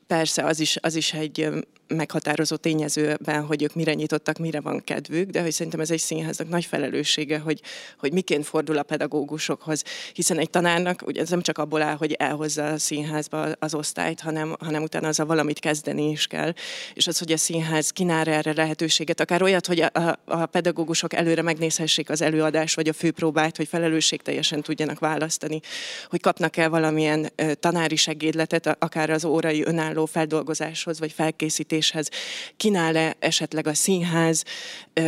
persze 0.06 0.44
az 0.44 0.60
is, 0.60 0.76
az 0.80 0.94
is 0.94 1.12
egy 1.12 1.48
meghatározó 1.86 2.56
tényezőben, 2.56 3.44
hogy 3.44 3.62
ők 3.62 3.74
mire 3.74 3.94
nyitottak, 3.94 4.38
mire 4.38 4.60
van 4.60 4.84
kedvük, 4.84 5.30
de 5.30 5.42
hogy 5.42 5.52
szerintem 5.52 5.80
ez 5.80 5.90
egy 5.90 5.98
színháznak 6.00 6.48
nagy 6.48 6.64
felelőssége, 6.64 7.38
hogy, 7.38 7.60
hogy 7.98 8.12
miként 8.12 8.46
fordul 8.46 8.78
a 8.78 8.82
pedagógusokhoz, 8.82 9.82
hiszen 10.12 10.38
egy 10.38 10.50
tanárnak 10.50 11.02
ugye 11.06 11.20
ez 11.20 11.28
nem 11.28 11.40
csak 11.40 11.58
abból 11.58 11.82
áll, 11.82 11.96
hogy 11.96 12.12
elhozza 12.12 12.66
a 12.66 12.78
színházba 12.78 13.52
az 13.58 13.74
osztályt, 13.74 14.20
hanem, 14.20 14.56
hanem 14.60 14.82
utána 14.82 15.08
az 15.08 15.20
a 15.20 15.26
valamit 15.26 15.58
kezdeni 15.58 16.10
is 16.10 16.26
kell. 16.26 16.52
És 16.94 17.06
az, 17.06 17.18
hogy 17.18 17.32
a 17.32 17.36
színház 17.36 17.90
kínál 17.90 18.26
erre 18.26 18.52
lehetőséget, 18.52 19.20
akár 19.20 19.42
olyat, 19.42 19.66
hogy 19.66 19.80
a, 19.80 20.18
a, 20.24 20.46
pedagógusok 20.46 21.12
előre 21.12 21.42
megnézhessék 21.42 22.10
az 22.10 22.22
előadást, 22.22 22.76
vagy 22.76 22.88
a 22.88 22.92
főpróbát, 22.92 23.56
hogy 23.56 23.68
felelősségteljesen 23.68 24.62
tudjanak 24.62 24.98
választani, 24.98 25.60
hogy 26.08 26.20
kapnak 26.20 26.56
el 26.56 26.70
valamilyen 26.70 27.32
tanári 27.60 27.96
segédletet, 27.96 28.76
akár 28.78 29.10
az 29.10 29.24
órai 29.24 29.64
önálló 29.64 30.06
feldolgozáshoz, 30.06 30.98
vagy 30.98 31.12
felkészítéshez, 31.12 31.73
vezetéshez. 31.74 32.08
Kínál-e 32.56 33.16
esetleg 33.18 33.66
a 33.66 33.74
színház 33.74 34.44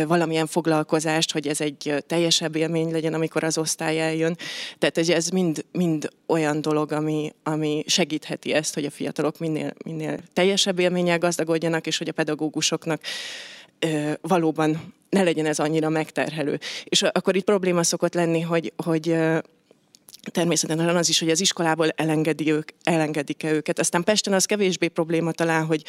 valamilyen 0.07 0.47
foglalkozást, 0.47 1.31
hogy 1.31 1.47
ez 1.47 1.61
egy 1.61 2.03
teljesebb 2.07 2.55
élmény 2.55 2.91
legyen, 2.91 3.13
amikor 3.13 3.43
az 3.43 3.57
osztály 3.57 4.01
eljön. 4.01 4.37
Tehát 4.77 4.97
ez 4.97 5.29
mind, 5.29 5.65
mind 5.71 6.09
olyan 6.27 6.61
dolog, 6.61 6.91
ami, 6.91 7.33
ami 7.43 7.83
segítheti 7.87 8.53
ezt, 8.53 8.73
hogy 8.73 8.85
a 8.85 8.89
fiatalok 8.89 9.39
minél, 9.39 9.73
minél 9.85 10.19
teljesebb 10.33 10.79
élménnyel 10.79 11.17
gazdagodjanak, 11.17 11.87
és 11.87 11.97
hogy 11.97 12.09
a 12.09 12.13
pedagógusoknak 12.13 13.01
valóban 14.21 14.93
ne 15.09 15.23
legyen 15.23 15.45
ez 15.45 15.59
annyira 15.59 15.89
megterhelő. 15.89 16.59
És 16.83 17.01
akkor 17.01 17.35
itt 17.35 17.43
probléma 17.43 17.83
szokott 17.83 18.13
lenni, 18.13 18.41
hogy, 18.41 18.73
hogy 18.75 19.15
természetesen 20.31 20.95
az 20.95 21.09
is, 21.09 21.19
hogy 21.19 21.29
az 21.29 21.41
iskolából 21.41 21.89
elengedi 21.89 22.51
ők, 22.51 22.69
elengedik-e 22.83 23.51
őket. 23.51 23.79
Aztán 23.79 24.03
Pesten 24.03 24.33
az 24.33 24.45
kevésbé 24.45 24.87
probléma 24.87 25.31
talán, 25.31 25.65
hogy, 25.65 25.83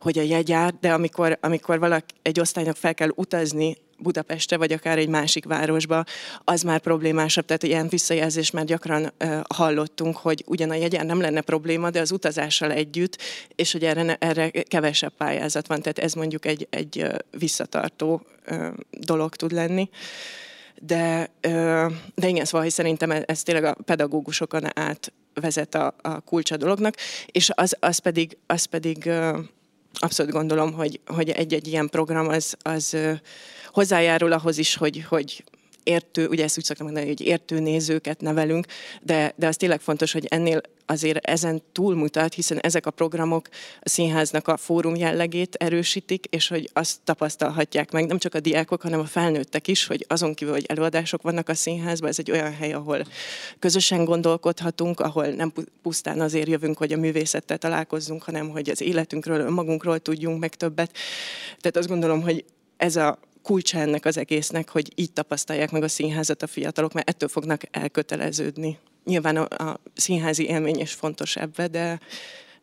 hogy 0.00 0.18
a 0.18 0.22
jegyár, 0.22 0.74
de 0.80 0.92
amikor, 0.92 1.38
amikor 1.40 1.78
valaki 1.78 2.14
egy 2.22 2.40
osztálynak 2.40 2.76
fel 2.76 2.94
kell 2.94 3.10
utazni 3.14 3.76
Budapestre, 3.98 4.56
vagy 4.56 4.72
akár 4.72 4.98
egy 4.98 5.08
másik 5.08 5.44
városba, 5.44 6.04
az 6.44 6.62
már 6.62 6.80
problémásabb. 6.80 7.44
Tehát 7.44 7.62
ilyen 7.62 7.88
visszajelzést 7.88 8.52
már 8.52 8.64
gyakran 8.64 9.12
uh, 9.24 9.40
hallottunk, 9.54 10.16
hogy 10.16 10.44
ugyan 10.46 10.70
a 10.70 10.74
jegyár 10.74 11.04
nem 11.04 11.20
lenne 11.20 11.40
probléma, 11.40 11.90
de 11.90 12.00
az 12.00 12.12
utazással 12.12 12.72
együtt, 12.72 13.18
és 13.54 13.72
hogy 13.72 13.84
erre, 13.84 14.16
erre 14.20 14.50
kevesebb 14.50 15.12
pályázat 15.16 15.66
van. 15.66 15.80
Tehát 15.82 15.98
ez 15.98 16.12
mondjuk 16.12 16.46
egy, 16.46 16.66
egy 16.70 17.02
uh, 17.02 17.14
visszatartó 17.30 18.26
uh, 18.50 18.66
dolog 18.90 19.36
tud 19.36 19.52
lenni. 19.52 19.88
De, 20.80 21.30
de 22.14 22.28
igen, 22.28 22.44
szóval 22.44 22.68
szerintem 22.68 23.10
ez 23.10 23.42
tényleg 23.42 23.64
a 23.64 23.76
pedagógusokon 23.84 24.78
át 24.78 25.12
vezet 25.34 25.74
a, 25.74 25.94
a 26.02 26.20
kulcsa 26.20 26.56
dolognak, 26.56 26.94
és 27.26 27.50
az, 27.54 27.76
az 27.80 27.98
pedig, 27.98 28.36
az 28.46 28.64
pedig 28.64 29.10
abszolút 29.92 30.32
gondolom, 30.32 30.72
hogy, 30.72 31.00
hogy 31.06 31.30
egy-egy 31.30 31.66
ilyen 31.66 31.88
program 31.88 32.28
az, 32.28 32.56
az 32.62 32.96
hozzájárul 33.72 34.32
ahhoz 34.32 34.58
is, 34.58 34.76
hogy, 34.76 35.04
hogy 35.08 35.44
értő, 35.86 36.26
ugye 36.26 36.44
ezt 36.44 36.58
úgy 36.58 36.64
szoktam 36.64 36.86
mondani, 36.86 37.06
hogy 37.06 37.20
értő 37.20 37.60
nézőket 37.60 38.20
nevelünk, 38.20 38.66
de, 39.02 39.32
de 39.36 39.46
az 39.46 39.56
tényleg 39.56 39.80
fontos, 39.80 40.12
hogy 40.12 40.26
ennél 40.28 40.60
azért 40.86 41.26
ezen 41.26 41.62
túlmutat, 41.72 42.34
hiszen 42.34 42.58
ezek 42.58 42.86
a 42.86 42.90
programok 42.90 43.48
a 43.80 43.88
színháznak 43.88 44.48
a 44.48 44.56
fórum 44.56 44.94
jellegét 44.94 45.54
erősítik, 45.54 46.26
és 46.30 46.48
hogy 46.48 46.70
azt 46.72 46.98
tapasztalhatják 47.04 47.90
meg 47.90 48.06
nem 48.06 48.18
csak 48.18 48.34
a 48.34 48.40
diákok, 48.40 48.82
hanem 48.82 49.00
a 49.00 49.04
felnőttek 49.04 49.68
is, 49.68 49.86
hogy 49.86 50.04
azon 50.08 50.34
kívül, 50.34 50.54
hogy 50.54 50.64
előadások 50.68 51.22
vannak 51.22 51.48
a 51.48 51.54
színházban, 51.54 52.08
ez 52.08 52.18
egy 52.18 52.30
olyan 52.30 52.54
hely, 52.54 52.72
ahol 52.72 53.06
közösen 53.58 54.04
gondolkodhatunk, 54.04 55.00
ahol 55.00 55.26
nem 55.26 55.52
pusztán 55.82 56.20
azért 56.20 56.48
jövünk, 56.48 56.78
hogy 56.78 56.92
a 56.92 56.96
művészettel 56.96 57.58
találkozzunk, 57.58 58.22
hanem 58.22 58.48
hogy 58.48 58.70
az 58.70 58.80
életünkről, 58.80 59.50
magunkról 59.50 59.98
tudjunk 59.98 60.40
meg 60.40 60.54
többet. 60.54 60.92
Tehát 61.60 61.76
azt 61.76 61.88
gondolom, 61.88 62.22
hogy 62.22 62.44
ez 62.76 62.96
a 62.96 63.18
kulcsa 63.46 63.78
ennek 63.78 64.04
az 64.04 64.16
egésznek, 64.16 64.68
hogy 64.68 64.92
így 64.94 65.12
tapasztalják 65.12 65.70
meg 65.70 65.82
a 65.82 65.88
színházat 65.88 66.42
a 66.42 66.46
fiatalok, 66.46 66.92
mert 66.92 67.08
ettől 67.08 67.28
fognak 67.28 67.62
elköteleződni. 67.70 68.78
Nyilván 69.04 69.36
a, 69.36 69.70
a 69.70 69.80
színházi 69.94 70.46
élmény 70.46 70.80
is 70.80 70.92
fontos 70.92 71.36
ebbe, 71.36 71.68
de, 71.68 72.00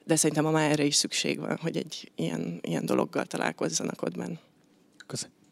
de 0.05 0.15
szerintem 0.15 0.43
ma 0.43 0.51
már 0.51 0.71
erre 0.71 0.83
is 0.83 0.95
szükség 0.95 1.39
van, 1.39 1.57
hogy 1.61 1.77
egy 1.77 2.11
ilyen, 2.15 2.59
ilyen 2.61 2.85
dologgal 2.85 3.25
találkozzanak 3.25 4.01
ott 4.01 4.17
benne. 4.17 4.39
Köszönöm. 5.07 5.42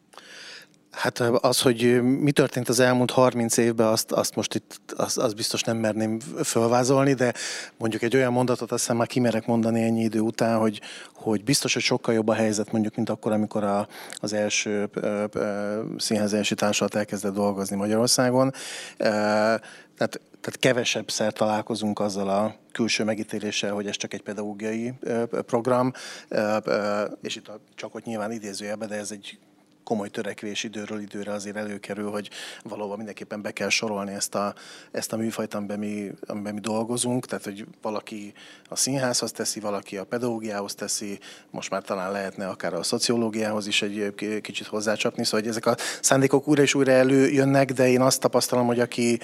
Hát 0.92 1.20
az, 1.20 1.60
hogy 1.60 2.02
mi 2.02 2.32
történt 2.32 2.68
az 2.68 2.80
elmúlt 2.80 3.10
30 3.10 3.56
évben, 3.56 3.86
azt, 3.86 4.12
azt 4.12 4.34
most 4.34 4.54
itt 4.54 4.80
azt, 4.96 5.18
azt 5.18 5.36
biztos 5.36 5.62
nem 5.62 5.76
merném 5.76 6.20
fölvázolni, 6.44 7.14
de 7.14 7.32
mondjuk 7.76 8.02
egy 8.02 8.16
olyan 8.16 8.32
mondatot 8.32 8.72
azt 8.72 8.80
hiszem 8.80 8.96
már 8.96 9.06
kimerek 9.06 9.46
mondani 9.46 9.82
ennyi 9.82 10.02
idő 10.02 10.20
után, 10.20 10.58
hogy, 10.58 10.80
hogy 11.14 11.44
biztos, 11.44 11.72
hogy 11.72 11.82
sokkal 11.82 12.14
jobb 12.14 12.28
a 12.28 12.34
helyzet 12.34 12.72
mondjuk, 12.72 12.94
mint 12.94 13.10
akkor, 13.10 13.32
amikor 13.32 13.64
a, 13.64 13.88
az 14.14 14.32
első 14.32 14.90
színház 15.96 16.32
első 16.32 16.54
társulat 16.54 16.94
elkezdett 16.94 17.34
dolgozni 17.34 17.76
Magyarországon. 17.76 18.52
Tehát 18.96 20.20
tehát 20.42 20.58
kevesebb 20.58 21.10
szer 21.10 21.32
találkozunk 21.32 22.00
azzal 22.00 22.28
a 22.28 22.54
külső 22.72 23.04
megítéléssel, 23.04 23.72
hogy 23.72 23.86
ez 23.86 23.96
csak 23.96 24.14
egy 24.14 24.22
pedagógiai 24.22 24.92
program, 25.46 25.92
és 27.22 27.36
itt 27.36 27.50
csak 27.74 27.94
ott 27.94 28.04
nyilván 28.04 28.32
idézőjelben, 28.32 28.88
de 28.88 28.94
ez 28.94 29.10
egy 29.10 29.38
komoly 29.84 30.08
törekvés 30.08 30.64
időről 30.64 31.00
időre 31.00 31.32
azért 31.32 31.56
előkerül, 31.56 32.10
hogy 32.10 32.30
valóban 32.62 32.96
mindenképpen 32.96 33.42
be 33.42 33.50
kell 33.50 33.68
sorolni 33.68 34.12
ezt 34.12 34.34
a, 34.34 34.54
ezt 34.90 35.12
a 35.12 35.16
műfajt, 35.16 35.54
amiben 35.54 35.78
mi, 35.78 36.10
amiben 36.26 36.54
mi 36.54 36.60
dolgozunk, 36.60 37.26
tehát 37.26 37.44
hogy 37.44 37.66
valaki 37.82 38.32
a 38.68 38.76
színházhoz 38.76 39.32
teszi, 39.32 39.60
valaki 39.60 39.96
a 39.96 40.04
pedagógiához 40.04 40.74
teszi, 40.74 41.18
most 41.50 41.70
már 41.70 41.82
talán 41.82 42.12
lehetne 42.12 42.48
akár 42.48 42.74
a 42.74 42.82
szociológiához 42.82 43.66
is 43.66 43.82
egy 43.82 44.14
kicsit 44.40 44.66
hozzácsapni, 44.66 45.24
szóval 45.24 45.40
hogy 45.40 45.48
ezek 45.48 45.66
a 45.66 45.76
szándékok 46.00 46.48
újra 46.48 46.62
és 46.62 46.74
újra 46.74 46.92
előjönnek, 46.92 47.72
de 47.72 47.88
én 47.88 48.00
azt 48.00 48.20
tapasztalom, 48.20 48.66
hogy 48.66 48.80
aki, 48.80 49.18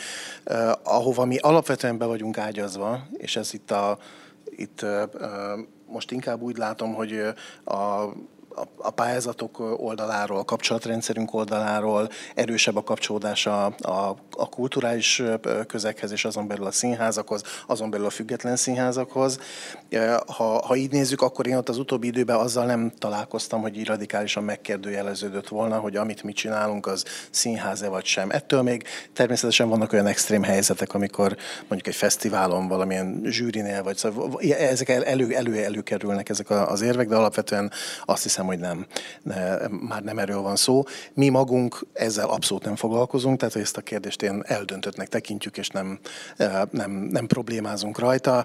eh, 0.45 0.73
ahova 0.83 1.25
mi 1.25 1.37
alapvetően 1.37 1.99
be 1.99 2.05
vagyunk 2.05 2.39
ágyazva, 2.39 3.07
és 3.17 3.37
ez 3.37 3.55
itt 3.55 3.71
a 3.71 3.99
itt 4.59 4.83
uh, 4.83 5.03
most 5.87 6.11
inkább 6.11 6.41
úgy 6.41 6.57
látom, 6.57 6.95
hogy 6.95 7.23
a 7.65 8.05
a 8.77 8.91
pályázatok 8.91 9.61
oldaláról, 9.81 10.39
a 10.39 10.45
kapcsolatrendszerünk 10.45 11.35
oldaláról 11.35 12.09
erősebb 12.35 12.77
a 12.77 12.83
kapcsolódás 12.83 13.47
a, 13.47 13.65
a, 13.65 14.17
a 14.37 14.49
kulturális 14.49 15.23
közeghez, 15.67 16.13
és 16.13 16.25
azon 16.25 16.47
belül 16.47 16.67
a 16.67 16.71
színházakhoz, 16.71 17.43
azon 17.67 17.91
belül 17.91 18.07
a 18.07 18.11
független 18.11 18.57
színházakhoz. 18.57 19.39
Ha, 20.27 20.67
ha 20.67 20.77
így 20.77 20.91
nézzük, 20.91 21.23
akkor 21.23 21.47
én 21.47 21.57
ott 21.57 21.69
az 21.69 21.79
utóbbi 21.79 22.07
időben 22.07 22.37
azzal 22.37 22.65
nem 22.65 22.93
találkoztam, 22.99 23.61
hogy 23.61 23.79
így 23.79 23.87
radikálisan 23.87 24.45
megkérdőjeleződött 24.45 25.49
volna, 25.49 25.79
hogy 25.79 25.97
amit 25.97 26.23
mi 26.23 26.33
csinálunk, 26.33 26.87
az 26.87 27.05
színház-e 27.31 27.89
vagy 27.89 28.05
sem. 28.05 28.31
Ettől 28.31 28.63
még 28.63 28.85
természetesen 29.13 29.69
vannak 29.69 29.93
olyan 29.93 30.07
extrém 30.07 30.43
helyzetek, 30.43 30.95
amikor 30.95 31.37
mondjuk 31.59 31.87
egy 31.87 31.95
fesztiválon 31.95 32.69
valamilyen 32.69 33.21
zsűrinél, 33.25 33.83
vagy 33.83 33.97
szóval 33.97 34.41
ezek 34.41 34.89
elő, 34.89 35.35
elő, 35.35 35.65
előkerülnek 35.65 36.29
ezek 36.29 36.51
az 36.51 36.81
érvek, 36.81 37.09
de 37.09 37.17
alapvetően 37.17 37.73
azt 38.05 38.23
hiszem, 38.23 38.47
hogy 38.49 38.59
nem, 38.59 38.87
ne, 39.23 39.57
már 39.69 40.03
nem 40.03 40.19
erről 40.19 40.41
van 40.41 40.57
szó. 40.57 40.83
Mi 41.15 41.29
magunk 41.29 41.87
ezzel 41.93 42.29
abszolút 42.29 42.65
nem 42.65 42.77
foglalkozunk, 42.77 43.39
tehát 43.39 43.57
ezt 43.57 43.77
a 43.77 43.81
kérdést 43.81 44.23
én 44.23 44.43
eldöntöttnek 44.47 45.09
tekintjük, 45.09 45.57
és 45.57 45.69
nem, 45.69 45.99
nem, 46.71 46.91
nem 46.91 47.27
problémázunk 47.27 47.99
rajta. 47.99 48.45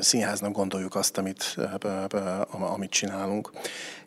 Színháznak 0.00 0.52
gondoljuk 0.52 0.94
azt, 0.94 1.18
amit, 1.18 1.56
amit 2.50 2.90
csinálunk. 2.90 3.50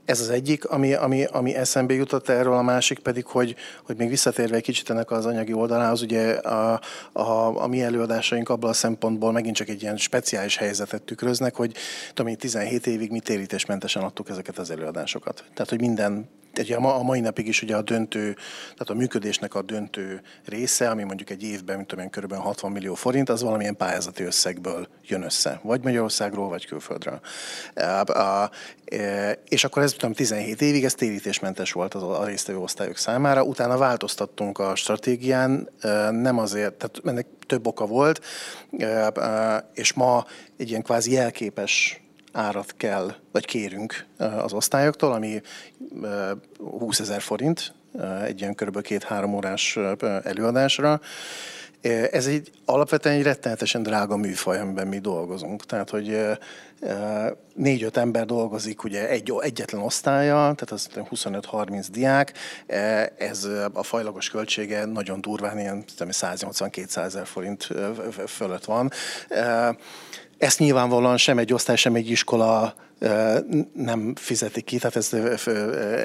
Ez 0.09 0.19
az 0.19 0.29
egyik, 0.29 0.65
ami, 0.65 0.93
ami, 0.93 1.23
ami 1.23 1.55
eszembe 1.55 1.93
jutott 1.93 2.29
erről, 2.29 2.53
a 2.53 2.61
másik 2.61 2.99
pedig, 2.99 3.25
hogy, 3.25 3.55
hogy 3.83 3.97
még 3.97 4.09
visszatérve 4.09 4.55
egy 4.55 4.63
kicsit 4.63 4.89
ennek 4.89 5.11
az 5.11 5.25
anyagi 5.25 5.53
oldalához, 5.53 6.01
ugye 6.01 6.31
a, 6.31 6.79
a, 7.11 7.61
a 7.63 7.67
mi 7.67 7.81
előadásaink 7.81 8.49
abban 8.49 8.69
a 8.69 8.73
szempontból 8.73 9.31
megint 9.31 9.55
csak 9.55 9.69
egy 9.69 9.81
ilyen 9.81 9.97
speciális 9.97 10.57
helyzetet 10.57 11.01
tükröznek, 11.01 11.55
hogy 11.55 11.75
tudom 12.13 12.35
17 12.35 12.87
évig 12.87 13.11
mi 13.11 13.19
térítésmentesen 13.19 14.03
adtuk 14.03 14.29
ezeket 14.29 14.57
az 14.57 14.71
előadásokat. 14.71 15.43
Tehát, 15.53 15.69
hogy 15.69 15.79
minden 15.79 16.29
ugye 16.59 16.75
a 16.75 17.03
mai 17.03 17.19
napig 17.19 17.47
is 17.47 17.61
ugye 17.61 17.75
a 17.75 17.81
döntő, 17.81 18.33
tehát 18.61 18.89
a 18.89 18.93
működésnek 18.93 19.55
a 19.55 19.61
döntő 19.61 20.21
része, 20.45 20.89
ami 20.89 21.03
mondjuk 21.03 21.29
egy 21.29 21.43
évben, 21.43 21.75
mint 21.75 21.87
tudom 21.87 22.03
én, 22.03 22.09
kb. 22.09 22.33
60 22.33 22.71
millió 22.71 22.93
forint, 22.93 23.29
az 23.29 23.41
valamilyen 23.41 23.77
pályázati 23.77 24.23
összegből 24.23 24.87
jön 25.07 25.23
össze, 25.23 25.59
vagy 25.63 25.83
Magyarországról, 25.83 26.49
vagy 26.49 26.65
külföldről. 26.65 27.19
És 29.47 29.63
akkor 29.63 29.83
ez 29.83 29.91
tudom, 29.91 30.13
17 30.13 30.61
évig, 30.61 30.85
ez 30.85 30.93
térítésmentes 30.93 31.71
volt 31.71 31.93
az 31.93 32.03
a 32.03 32.25
résztvevő 32.25 32.59
osztályok 32.59 32.97
számára. 32.97 33.43
Utána 33.43 33.77
változtattunk 33.77 34.59
a 34.59 34.75
stratégián, 34.75 35.69
nem 36.11 36.37
azért, 36.37 36.73
tehát 36.73 37.01
ennek 37.05 37.27
több 37.47 37.67
oka 37.67 37.85
volt, 37.85 38.25
és 39.73 39.93
ma 39.93 40.25
egy 40.57 40.69
ilyen 40.69 40.81
kvázi 40.81 41.11
jelképes 41.11 42.01
árat 42.31 42.73
kell, 42.77 43.13
vagy 43.31 43.45
kérünk 43.45 44.05
az 44.17 44.53
osztályoktól, 44.53 45.11
ami 45.11 45.41
20 46.57 46.99
ezer 46.99 47.21
forint 47.21 47.73
egy 48.25 48.41
ilyen 48.41 48.55
kb. 48.55 48.81
két-három 48.81 49.33
órás 49.33 49.77
előadásra. 50.23 51.01
Ez 52.11 52.27
egy 52.27 52.51
alapvetően 52.65 53.15
egy 53.15 53.23
rettenetesen 53.23 53.83
drága 53.83 54.17
műfaj, 54.17 54.59
amiben 54.59 54.87
mi 54.87 54.99
dolgozunk. 54.99 55.65
Tehát, 55.65 55.89
hogy 55.89 56.37
négy-öt 57.55 57.97
ember 57.97 58.25
dolgozik 58.25 58.83
ugye 58.83 59.09
egy, 59.09 59.33
egyetlen 59.39 59.81
osztálya, 59.81 60.33
tehát 60.33 60.71
az 60.71 60.89
25-30 60.95 61.87
diák, 61.91 62.33
ez 63.17 63.47
a 63.73 63.83
fajlagos 63.83 64.29
költsége 64.29 64.85
nagyon 64.85 65.21
durván 65.21 65.59
ilyen 65.59 65.83
180-200 65.97 66.97
ezer 66.97 67.25
forint 67.25 67.67
fölött 68.27 68.65
van. 68.65 68.91
Ezt 70.39 70.59
nyilvánvalóan 70.59 71.17
sem 71.17 71.37
egy 71.37 71.53
osztály, 71.53 71.75
sem 71.75 71.95
egy 71.95 72.09
iskola 72.09 72.75
nem 73.73 74.15
fizetik 74.15 74.63
ki, 74.63 74.77
tehát 74.77 74.95
ez, 74.95 75.13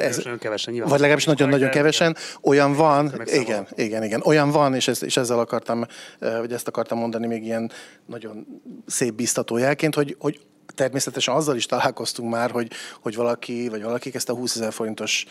ez 0.01 0.17
nagyon 0.17 0.39
kevesen, 0.39 0.73
nyilván. 0.73 0.91
vagy 0.91 1.01
legalábbis 1.01 1.27
nagyon-nagyon 1.27 1.71
kevesen. 1.71 2.17
Olyan 2.43 2.73
van, 2.75 3.23
igen, 3.25 3.67
igen, 3.75 4.05
igen, 4.05 4.21
olyan 4.25 4.51
van, 4.51 4.75
és, 4.75 4.89
ez, 4.89 5.03
és 5.03 5.17
ezzel 5.17 5.39
akartam, 5.39 5.87
vagy 6.19 6.53
ezt 6.53 6.69
akartam 6.69 6.99
mondani 6.99 7.27
még 7.27 7.45
ilyen 7.45 7.71
nagyon 8.07 8.47
szép 8.87 9.15
biztató 9.15 9.57
jelként, 9.57 9.95
hogy, 9.95 10.17
hogy 10.19 10.41
természetesen 10.75 11.35
azzal 11.35 11.57
is 11.57 11.67
találkoztunk 11.67 12.31
már, 12.31 12.51
hogy, 12.51 12.71
hogy 13.01 13.15
valaki, 13.15 13.69
vagy 13.69 13.83
valakik 13.83 14.15
ezt 14.15 14.29
a 14.29 14.35
20 14.35 14.57
ezer 14.57 14.73
forintos 14.73 15.25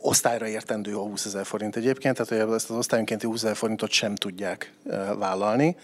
osztályra 0.00 0.46
értendő 0.46 0.94
a 0.94 1.02
20 1.02 1.24
ezer 1.24 1.44
forint 1.46 1.76
egyébként, 1.76 2.16
tehát 2.16 2.44
hogy 2.44 2.54
ezt 2.54 2.70
az 2.70 2.76
osztályonkénti 2.76 3.26
20 3.26 3.42
ezer 3.42 3.56
forintot 3.56 3.90
sem 3.90 4.14
tudják 4.14 4.72
vállalni 5.18 5.76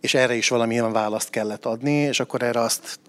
és 0.00 0.14
erre 0.14 0.34
is 0.34 0.48
valamilyen 0.48 0.92
választ 0.92 1.30
kellett 1.30 1.64
adni, 1.64 1.92
és 1.92 2.20
akkor 2.20 2.42
erre 2.42 2.60
azt 2.60 3.00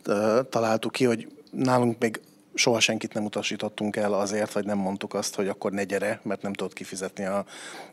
találtuk 0.50 0.92
ki, 0.92 1.06
hogy 1.06 1.28
nálunk 1.52 2.00
még 2.00 2.20
soha 2.54 2.80
senkit 2.80 3.14
nem 3.14 3.26
utasítottunk 3.26 3.96
el 3.96 4.14
azért, 4.14 4.54
vagy 4.54 4.66
nem 4.66 4.78
mondtuk 4.78 5.14
azt, 5.14 5.36
hogy 5.36 5.48
akkor 5.48 5.72
ne 5.72 5.84
gyere, 5.84 6.20
mert 6.24 6.42
nem 6.42 6.54
tudod 6.54 6.74
kifizetni 6.74 7.26
a, 7.26 7.46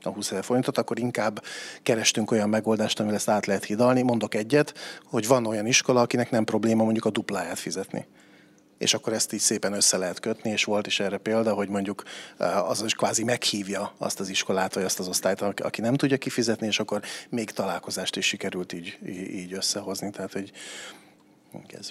a 0.02 0.08
20 0.08 0.30
ezer 0.30 0.44
forintot, 0.44 0.78
akkor 0.78 0.98
inkább 0.98 1.42
kerestünk 1.82 2.30
olyan 2.30 2.48
megoldást, 2.48 2.98
amivel 2.98 3.16
ezt 3.16 3.28
át 3.28 3.46
lehet 3.46 3.64
hidalni. 3.64 4.02
Mondok 4.02 4.34
egyet, 4.34 4.74
hogy 5.04 5.26
van 5.26 5.46
olyan 5.46 5.66
iskola, 5.66 6.00
akinek 6.00 6.30
nem 6.30 6.44
probléma 6.44 6.84
mondjuk 6.84 7.04
a 7.04 7.10
dupláját 7.10 7.58
fizetni 7.58 8.06
és 8.78 8.94
akkor 8.94 9.12
ezt 9.12 9.32
így 9.32 9.40
szépen 9.40 9.72
össze 9.72 9.96
lehet 9.96 10.20
kötni, 10.20 10.50
és 10.50 10.64
volt 10.64 10.86
is 10.86 11.00
erre 11.00 11.18
példa, 11.18 11.54
hogy 11.54 11.68
mondjuk 11.68 12.02
eh, 12.36 12.70
az 12.70 12.82
is 12.84 12.94
kvázi 12.94 13.24
meghívja 13.24 13.94
azt 13.98 14.20
az 14.20 14.28
iskolát, 14.28 14.74
vagy 14.74 14.84
azt 14.84 14.98
az 14.98 15.08
osztályt, 15.08 15.40
aki 15.40 15.80
nem 15.80 15.94
tudja 15.94 16.16
kifizetni, 16.16 16.66
és 16.66 16.78
akkor 16.78 17.02
még 17.28 17.50
találkozást 17.50 18.16
is 18.16 18.26
sikerült 18.26 18.72
így, 18.72 18.98
így 19.30 19.52
összehozni. 19.52 20.10
Tehát, 20.10 20.32
hogy 20.32 20.52
ez. 21.78 21.90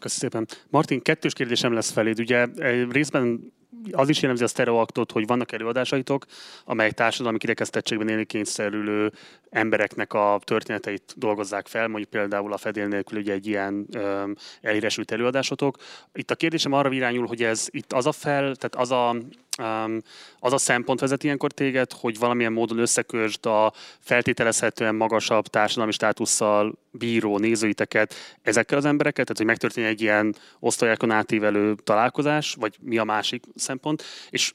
Köszönöm 0.00 0.46
szépen. 0.46 0.48
Martin, 0.70 1.02
kettős 1.02 1.32
kérdésem 1.32 1.72
lesz 1.72 1.90
feléd. 1.90 2.20
Ugye 2.20 2.46
részben 2.90 3.52
az 3.92 4.08
is 4.08 4.20
jellemzi 4.20 4.44
a 4.44 4.48
sztereoaktot, 4.48 5.12
hogy 5.12 5.26
vannak 5.26 5.52
előadásaitok, 5.52 6.24
amely 6.64 6.90
társadalmi 6.90 7.38
kirekesztettségben 7.38 8.08
élni 8.08 8.24
kényszerülő 8.24 9.12
embereknek 9.54 10.12
a 10.12 10.40
történeteit 10.44 11.14
dolgozzák 11.16 11.66
fel, 11.66 11.88
mondjuk 11.88 12.10
például 12.10 12.52
a 12.52 12.56
fedél 12.56 12.86
nélkül 12.86 13.18
ugye 13.18 13.32
egy 13.32 13.46
ilyen 13.46 13.86
ö, 13.92 14.30
elhíresült 14.60 15.10
előadásotok. 15.10 15.76
Itt 16.12 16.30
a 16.30 16.34
kérdésem 16.34 16.72
arra 16.72 16.92
irányul, 16.92 17.26
hogy 17.26 17.42
ez 17.42 17.66
itt 17.70 17.92
az 17.92 18.06
a 18.06 18.12
fel, 18.12 18.56
tehát 18.56 18.74
az 18.74 18.90
a 18.90 19.16
Um, 19.58 19.98
az 20.38 20.52
a 20.52 20.58
szempont 20.58 21.00
vezet 21.00 21.24
ilyenkor 21.24 21.52
téged, 21.52 21.92
hogy 21.92 22.18
valamilyen 22.18 22.52
módon 22.52 22.78
összekösd 22.78 23.46
a 23.46 23.72
feltételezhetően 23.98 24.94
magasabb 24.94 25.46
társadalmi 25.46 25.92
státusszal 25.92 26.74
bíró 26.90 27.38
nézőiteket 27.38 28.14
ezekkel 28.42 28.78
az 28.78 28.84
embereket, 28.84 29.24
tehát 29.26 29.36
hogy 29.36 29.46
megtörténjen 29.46 29.92
egy 29.92 30.00
ilyen 30.00 30.34
osztályákon 30.58 31.10
átívelő 31.10 31.74
találkozás, 31.74 32.54
vagy 32.54 32.76
mi 32.80 32.98
a 32.98 33.04
másik 33.04 33.44
szempont, 33.54 34.02
és 34.30 34.52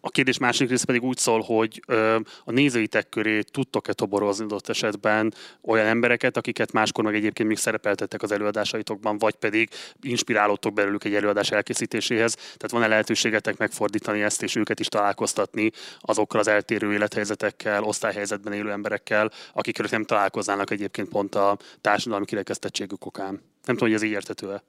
a 0.00 0.10
kérdés 0.10 0.38
másik 0.38 0.68
része 0.68 0.84
pedig 0.84 1.02
úgy 1.02 1.16
szól, 1.16 1.40
hogy 1.40 1.82
ö, 1.86 2.18
a 2.44 2.50
nézőitek 2.52 3.08
köré 3.08 3.40
tudtok-e 3.40 3.92
toborozni 3.92 4.44
adott 4.44 4.68
esetben 4.68 5.34
olyan 5.62 5.86
embereket, 5.86 6.36
akiket 6.36 6.72
máskor 6.72 7.04
meg 7.04 7.14
egyébként 7.14 7.48
még 7.48 7.58
szerepeltettek 7.58 8.22
az 8.22 8.32
előadásaitokban, 8.32 9.18
vagy 9.18 9.34
pedig 9.34 9.68
inspirálódtok 10.02 10.72
belőlük 10.72 11.04
egy 11.04 11.14
előadás 11.14 11.50
elkészítéséhez. 11.50 12.34
Tehát 12.34 12.70
van-e 12.70 12.86
lehetőségetek 12.86 13.56
megfordítani 13.56 14.22
ezt, 14.22 14.42
és 14.42 14.56
őket 14.56 14.80
is 14.80 14.86
találkoztatni 14.86 15.70
azokkal 16.00 16.40
az 16.40 16.48
eltérő 16.48 16.92
élethelyzetekkel, 16.92 17.82
osztályhelyzetben 17.82 18.52
élő 18.52 18.70
emberekkel, 18.70 19.30
akikről 19.52 19.86
nem 19.90 20.04
találkoznának 20.04 20.70
egyébként 20.70 21.08
pont 21.08 21.34
a 21.34 21.58
társadalmi 21.80 22.24
kirekesztettségük 22.24 23.06
okán. 23.06 23.42
Nem 23.64 23.76
tudom, 23.76 23.88
hogy 23.88 23.92
ez 23.92 24.02
így 24.02 24.10
értető-e 24.10 24.62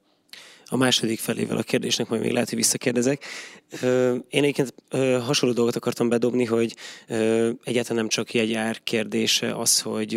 a 0.72 0.76
második 0.76 1.18
felével 1.18 1.56
a 1.56 1.62
kérdésnek, 1.62 2.08
majd 2.08 2.22
még 2.22 2.32
lehet, 2.32 2.48
hogy 2.48 2.58
visszakérdezek. 2.58 3.24
Én 4.28 4.42
egyébként 4.42 4.74
hasonló 5.24 5.54
dolgot 5.54 5.76
akartam 5.76 6.08
bedobni, 6.08 6.44
hogy 6.44 6.74
egyáltalán 7.64 7.98
nem 7.98 8.08
csak 8.08 8.34
egy 8.34 8.52
ár 8.52 8.80
kérdése 8.82 9.54
az, 9.54 9.80
hogy, 9.80 10.08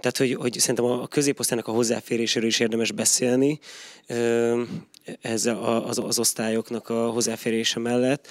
tehát, 0.00 0.16
hogy, 0.16 0.34
hogy 0.34 0.58
szerintem 0.58 0.84
a 0.84 1.06
középosztálynak 1.06 1.66
a 1.66 1.72
hozzáféréséről 1.72 2.48
is 2.48 2.60
érdemes 2.60 2.92
beszélni, 2.92 3.58
ez 5.20 5.46
az, 5.86 5.98
az 5.98 6.18
osztályoknak 6.18 6.88
a 6.88 7.10
hozzáférése 7.10 7.78
mellett, 7.80 8.28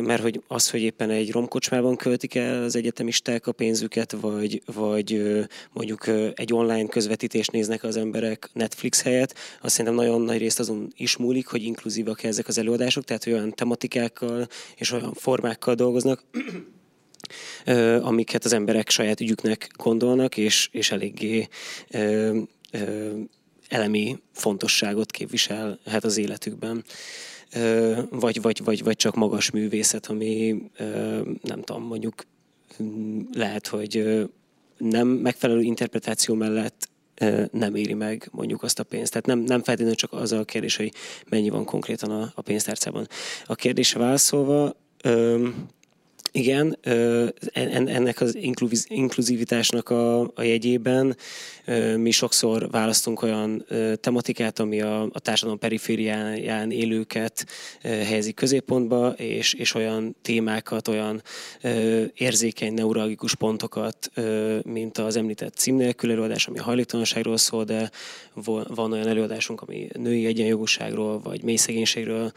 mert 0.00 0.22
hogy 0.22 0.40
az, 0.46 0.70
hogy 0.70 0.80
éppen 0.80 1.10
egy 1.10 1.32
romkocsmában 1.32 1.96
költik 1.96 2.34
el 2.34 2.62
az 2.62 2.76
egyetemisták 2.76 3.46
a 3.46 3.52
pénzüket, 3.52 4.12
vagy, 4.20 4.62
vagy 4.74 5.22
mondjuk 5.72 6.06
egy 6.34 6.52
online 6.52 6.88
közvetítést 6.88 7.52
néznek 7.52 7.82
az 7.84 7.96
emberek 7.96 8.50
Netflix 8.52 9.02
helyett, 9.02 9.34
azt 9.60 9.74
szerintem 9.74 9.94
nagyon 9.94 10.20
nagy 10.20 10.38
részt 10.38 10.58
azon 10.58 10.92
is 10.96 11.16
múlik, 11.16 11.46
hogy 11.46 11.62
inkluzívak 11.62 12.22
ezek 12.22 12.48
az 12.48 12.58
előadások, 12.58 13.04
tehát 13.04 13.26
olyan 13.26 13.54
tematikákkal 13.54 14.46
és 14.76 14.92
olyan 14.92 15.14
formákkal 15.14 15.74
dolgoznak, 15.74 16.24
amiket 18.00 18.44
az 18.44 18.52
emberek 18.52 18.90
saját 18.90 19.20
ügyüknek 19.20 19.70
gondolnak, 19.76 20.36
és, 20.36 20.68
és 20.72 20.90
eléggé 20.90 21.48
elemi 23.68 24.18
fontosságot 24.32 25.10
képviselhet 25.10 26.04
az 26.04 26.16
életükben. 26.16 26.84
Vagy, 28.10 28.42
vagy, 28.42 28.64
vagy, 28.64 28.82
vagy 28.82 28.96
csak 28.96 29.14
magas 29.14 29.50
művészet, 29.50 30.06
ami 30.06 30.62
nem 31.42 31.62
tudom, 31.62 31.82
mondjuk 31.82 32.24
lehet, 33.32 33.66
hogy 33.66 34.24
nem 34.78 35.08
megfelelő 35.08 35.60
interpretáció 35.60 36.34
mellett 36.34 36.88
nem 37.50 37.74
éri 37.74 37.94
meg 37.94 38.28
mondjuk 38.32 38.62
azt 38.62 38.78
a 38.78 38.84
pénzt. 38.84 39.10
Tehát 39.10 39.26
nem, 39.26 39.38
nem 39.38 39.62
feltétlenül 39.62 39.94
csak 39.94 40.12
az 40.12 40.32
a 40.32 40.44
kérdés, 40.44 40.76
hogy 40.76 40.92
mennyi 41.28 41.48
van 41.48 41.64
konkrétan 41.64 42.10
a, 42.10 42.32
a 42.34 42.42
pénztárcában. 42.42 43.08
A 43.46 43.54
kérdésre 43.54 43.98
válaszolva, 43.98 44.76
igen, 46.36 46.78
ennek 47.52 48.20
az 48.20 48.38
inkluzivitásnak 48.88 49.88
a, 49.88 50.20
a 50.20 50.42
jegyében 50.42 51.16
mi 51.96 52.10
sokszor 52.10 52.70
választunk 52.70 53.22
olyan 53.22 53.64
tematikát, 54.00 54.58
ami 54.58 54.80
a, 54.80 55.02
a 55.02 55.20
társadalom 55.20 55.58
perifériáján 55.58 56.70
élőket 56.70 57.46
helyezi 57.82 58.32
középpontba, 58.32 59.08
és, 59.08 59.52
és 59.52 59.74
olyan 59.74 60.16
témákat, 60.22 60.88
olyan 60.88 61.22
érzékeny 62.14 62.74
neuralgikus 62.74 63.34
pontokat, 63.34 64.10
mint 64.62 64.98
az 64.98 65.16
említett 65.16 65.54
cím 65.54 65.76
nélkül 65.76 66.10
előadás, 66.10 66.46
ami 66.46 66.58
a 66.58 66.62
hajléktalanságról 66.62 67.36
szól, 67.36 67.64
de 67.64 67.90
van 68.74 68.92
olyan 68.92 69.06
előadásunk, 69.06 69.60
ami 69.60 69.88
női 69.92 70.26
egyenjogúságról, 70.26 71.20
vagy 71.20 71.42
mély 71.42 71.56
szegénységről 71.56 72.32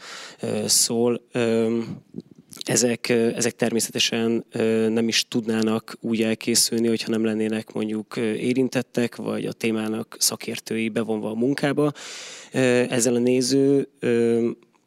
szól 0.66 1.22
ezek, 2.58 3.08
ezek 3.08 3.56
természetesen 3.56 4.44
nem 4.88 5.08
is 5.08 5.28
tudnának 5.28 5.96
úgy 6.00 6.22
elkészülni, 6.22 6.88
hogyha 6.88 7.10
nem 7.10 7.24
lennének 7.24 7.72
mondjuk 7.72 8.16
érintettek, 8.16 9.16
vagy 9.16 9.46
a 9.46 9.52
témának 9.52 10.16
szakértői 10.18 10.88
bevonva 10.88 11.30
a 11.30 11.34
munkába. 11.34 11.92
Ezzel 12.88 13.14
a 13.14 13.18
néző 13.18 13.88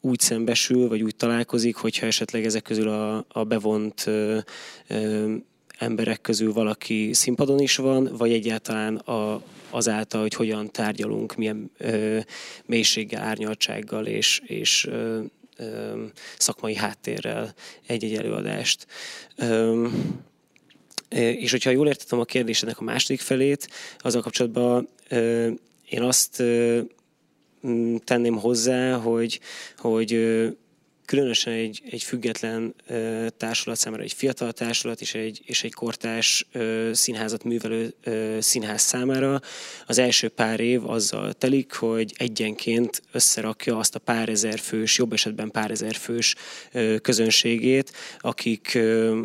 úgy 0.00 0.20
szembesül, 0.20 0.88
vagy 0.88 1.02
úgy 1.02 1.16
találkozik, 1.16 1.76
hogyha 1.76 2.06
esetleg 2.06 2.44
ezek 2.44 2.62
közül 2.62 2.88
a, 2.88 3.24
a 3.28 3.44
bevont 3.44 4.10
emberek 5.78 6.20
közül 6.20 6.52
valaki 6.52 7.12
színpadon 7.12 7.60
is 7.60 7.76
van, 7.76 8.10
vagy 8.18 8.32
egyáltalán 8.32 8.96
a, 8.96 9.42
azáltal, 9.70 10.20
hogy 10.20 10.34
hogyan 10.34 10.70
tárgyalunk, 10.70 11.34
milyen 11.34 11.70
ö, 11.78 12.18
mélységgel, 12.66 13.22
árnyaltsággal 13.22 14.06
és, 14.06 14.42
és 14.46 14.86
ö, 14.86 15.20
szakmai 16.38 16.74
háttérrel 16.74 17.54
egy-egy 17.86 18.14
előadást. 18.14 18.86
És 21.08 21.50
hogyha 21.50 21.70
jól 21.70 21.86
értettem 21.86 22.20
a 22.20 22.24
kérdésednek 22.24 22.78
a 22.78 22.84
második 22.84 23.20
felét, 23.20 23.68
azzal 23.98 24.22
kapcsolatban 24.22 24.88
én 25.88 26.02
azt 26.02 26.42
tenném 28.04 28.38
hozzá, 28.38 28.96
hogy, 28.96 29.40
hogy 29.76 30.12
különösen 31.04 31.52
egy, 31.52 31.82
egy 31.90 32.02
független 32.02 32.74
ö, 32.86 33.26
társulat 33.36 33.78
számára, 33.78 34.02
egy 34.02 34.12
fiatal 34.12 34.52
társulat 34.52 35.00
és 35.00 35.14
egy, 35.14 35.40
és 35.44 35.64
egy 35.64 35.72
kortás 35.72 36.46
ö, 36.52 36.90
színházat 36.92 37.44
művelő 37.44 37.94
ö, 38.04 38.36
színház 38.40 38.80
számára 38.80 39.40
az 39.86 39.98
első 39.98 40.28
pár 40.28 40.60
év 40.60 40.90
azzal 40.90 41.32
telik, 41.32 41.72
hogy 41.72 42.12
egyenként 42.16 43.02
összerakja 43.12 43.78
azt 43.78 43.94
a 43.94 43.98
pár 43.98 44.28
ezer 44.28 44.58
fős, 44.58 44.98
jobb 44.98 45.12
esetben 45.12 45.50
pár 45.50 45.70
ezer 45.70 45.94
fős 45.94 46.34
ö, 46.72 46.96
közönségét, 46.98 47.92
akik 48.18 48.74
ö, 48.74 49.20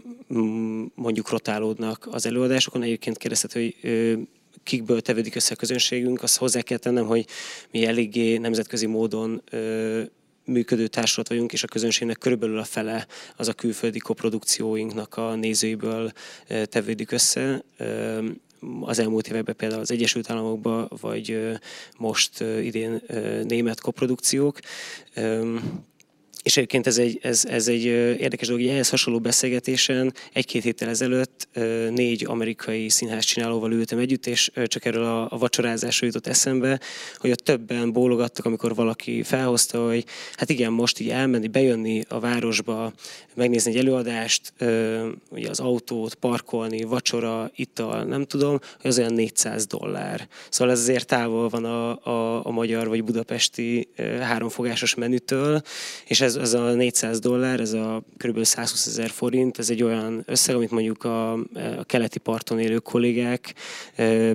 mondjuk 0.95 1.29
rotálódnak 1.29 2.07
az 2.11 2.25
előadásokon. 2.25 2.83
Egyébként 2.83 3.17
kérdezted, 3.17 3.51
hogy 3.51 3.75
ö, 3.81 4.13
kikből 4.63 5.01
tevődik 5.01 5.35
össze 5.35 5.53
a 5.53 5.57
közönségünk, 5.57 6.23
azt 6.23 6.37
hozzá 6.37 6.61
kell 6.61 6.77
tennem, 6.77 7.05
hogy 7.05 7.25
mi 7.71 7.85
eléggé 7.85 8.37
nemzetközi 8.37 8.85
módon 8.85 9.41
ö, 9.49 10.01
működő 10.49 10.87
társulat 10.87 11.29
vagyunk, 11.29 11.53
és 11.53 11.63
a 11.63 11.67
közönségnek 11.67 12.17
körülbelül 12.17 12.57
a 12.57 12.63
fele 12.63 13.07
az 13.35 13.47
a 13.47 13.53
külföldi 13.53 13.99
koprodukcióinknak 13.99 15.17
a 15.17 15.35
nézőiből 15.35 16.11
tevődik 16.63 17.11
össze 17.11 17.63
az 18.81 18.99
elmúlt 18.99 19.27
években 19.27 19.55
például 19.55 19.81
az 19.81 19.91
Egyesült 19.91 20.29
Államokban, 20.29 20.91
vagy 21.01 21.57
most 21.97 22.41
idén 22.41 23.01
német 23.43 23.81
koprodukciók. 23.81 24.59
És 26.43 26.57
egyébként 26.57 26.87
ez 26.87 26.97
egy, 26.97 27.19
ez, 27.21 27.45
ez 27.45 27.67
egy 27.67 27.85
érdekes 27.85 28.47
dolog, 28.47 28.63
hogy 28.63 28.71
ehhez 28.71 28.89
hasonló 28.89 29.19
beszélgetésen 29.19 30.13
egy-két 30.33 30.63
héttel 30.63 30.89
ezelőtt 30.89 31.47
négy 31.89 32.25
amerikai 32.25 32.89
színház 32.89 33.23
csinálóval 33.23 33.71
ültem 33.71 33.97
együtt, 33.97 34.27
és 34.27 34.51
csak 34.65 34.85
erről 34.85 35.03
a, 35.03 35.27
a 35.31 35.37
vacsorázásról 35.37 36.09
jutott 36.09 36.27
eszembe, 36.27 36.79
hogy 37.17 37.31
ott 37.31 37.37
többen 37.37 37.91
bólogattak, 37.91 38.45
amikor 38.45 38.75
valaki 38.75 39.23
felhozta, 39.23 39.87
hogy 39.87 40.05
hát 40.35 40.49
igen, 40.49 40.71
most 40.71 40.99
így 40.99 41.09
elmenni, 41.09 41.47
bejönni 41.47 42.03
a 42.07 42.19
városba, 42.19 42.93
megnézni 43.35 43.71
egy 43.71 43.77
előadást, 43.77 44.53
ugye 45.29 45.49
az 45.49 45.59
autót, 45.59 46.15
parkolni, 46.15 46.83
vacsora, 46.83 47.51
ital, 47.55 48.03
nem 48.03 48.25
tudom, 48.25 48.59
hogy 48.81 48.89
az 48.89 48.97
olyan 48.97 49.13
400 49.13 49.65
dollár. 49.65 50.27
Szóval 50.49 50.73
ez 50.73 50.79
azért 50.79 51.07
távol 51.07 51.49
van 51.49 51.65
a, 51.65 52.05
a, 52.09 52.45
a 52.45 52.51
magyar 52.51 52.87
vagy 52.87 53.03
budapesti 53.03 53.87
háromfogásos 54.19 54.95
menütől, 54.95 55.61
és 56.07 56.21
ez, 56.21 56.28
ez 56.35 56.53
a 56.53 56.73
400 56.73 57.19
dollár, 57.19 57.59
ez 57.59 57.73
a 57.73 58.03
kb. 58.17 58.43
120 58.43 58.85
ezer 58.85 59.09
forint, 59.09 59.59
ez 59.59 59.69
egy 59.69 59.83
olyan 59.83 60.23
összeg, 60.25 60.55
amit 60.55 60.71
mondjuk 60.71 61.03
a, 61.03 61.33
a 61.33 61.83
keleti 61.85 62.19
parton 62.19 62.59
élő 62.59 62.77
kollégák 62.77 63.53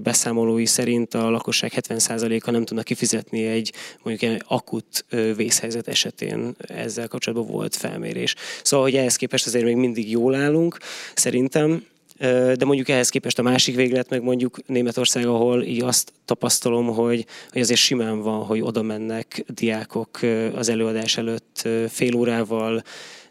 beszámolói 0.02 0.66
szerint 0.66 1.14
a 1.14 1.30
lakosság 1.30 1.72
70%-a 1.76 2.50
nem 2.50 2.64
tudna 2.64 2.82
kifizetni 2.82 3.46
egy 3.46 3.72
mondjuk 4.02 4.30
egy 4.30 4.42
akut 4.48 5.04
vészhelyzet 5.36 5.88
esetén 5.88 6.54
ezzel 6.58 7.08
kapcsolatban 7.08 7.48
volt 7.48 7.76
felmérés. 7.76 8.34
Szóval, 8.62 8.86
hogy 8.86 8.96
ehhez 8.96 9.16
képest 9.16 9.46
azért 9.46 9.64
még 9.64 9.76
mindig 9.76 10.10
jól 10.10 10.34
állunk, 10.34 10.78
szerintem, 11.14 11.84
de 12.18 12.64
mondjuk 12.64 12.88
ehhez 12.88 13.08
képest 13.08 13.38
a 13.38 13.42
másik 13.42 13.74
véglet, 13.74 14.08
meg 14.08 14.22
mondjuk 14.22 14.58
Németország, 14.66 15.26
ahol 15.26 15.62
így 15.62 15.82
azt 15.82 16.12
tapasztalom, 16.24 16.86
hogy, 16.86 17.26
hogy 17.50 17.60
azért 17.60 17.80
simán 17.80 18.20
van, 18.20 18.44
hogy 18.44 18.60
oda 18.60 18.82
mennek 18.82 19.44
diákok 19.48 20.20
az 20.54 20.68
előadás 20.68 21.16
előtt 21.16 21.68
fél 21.88 22.14
órával, 22.14 22.82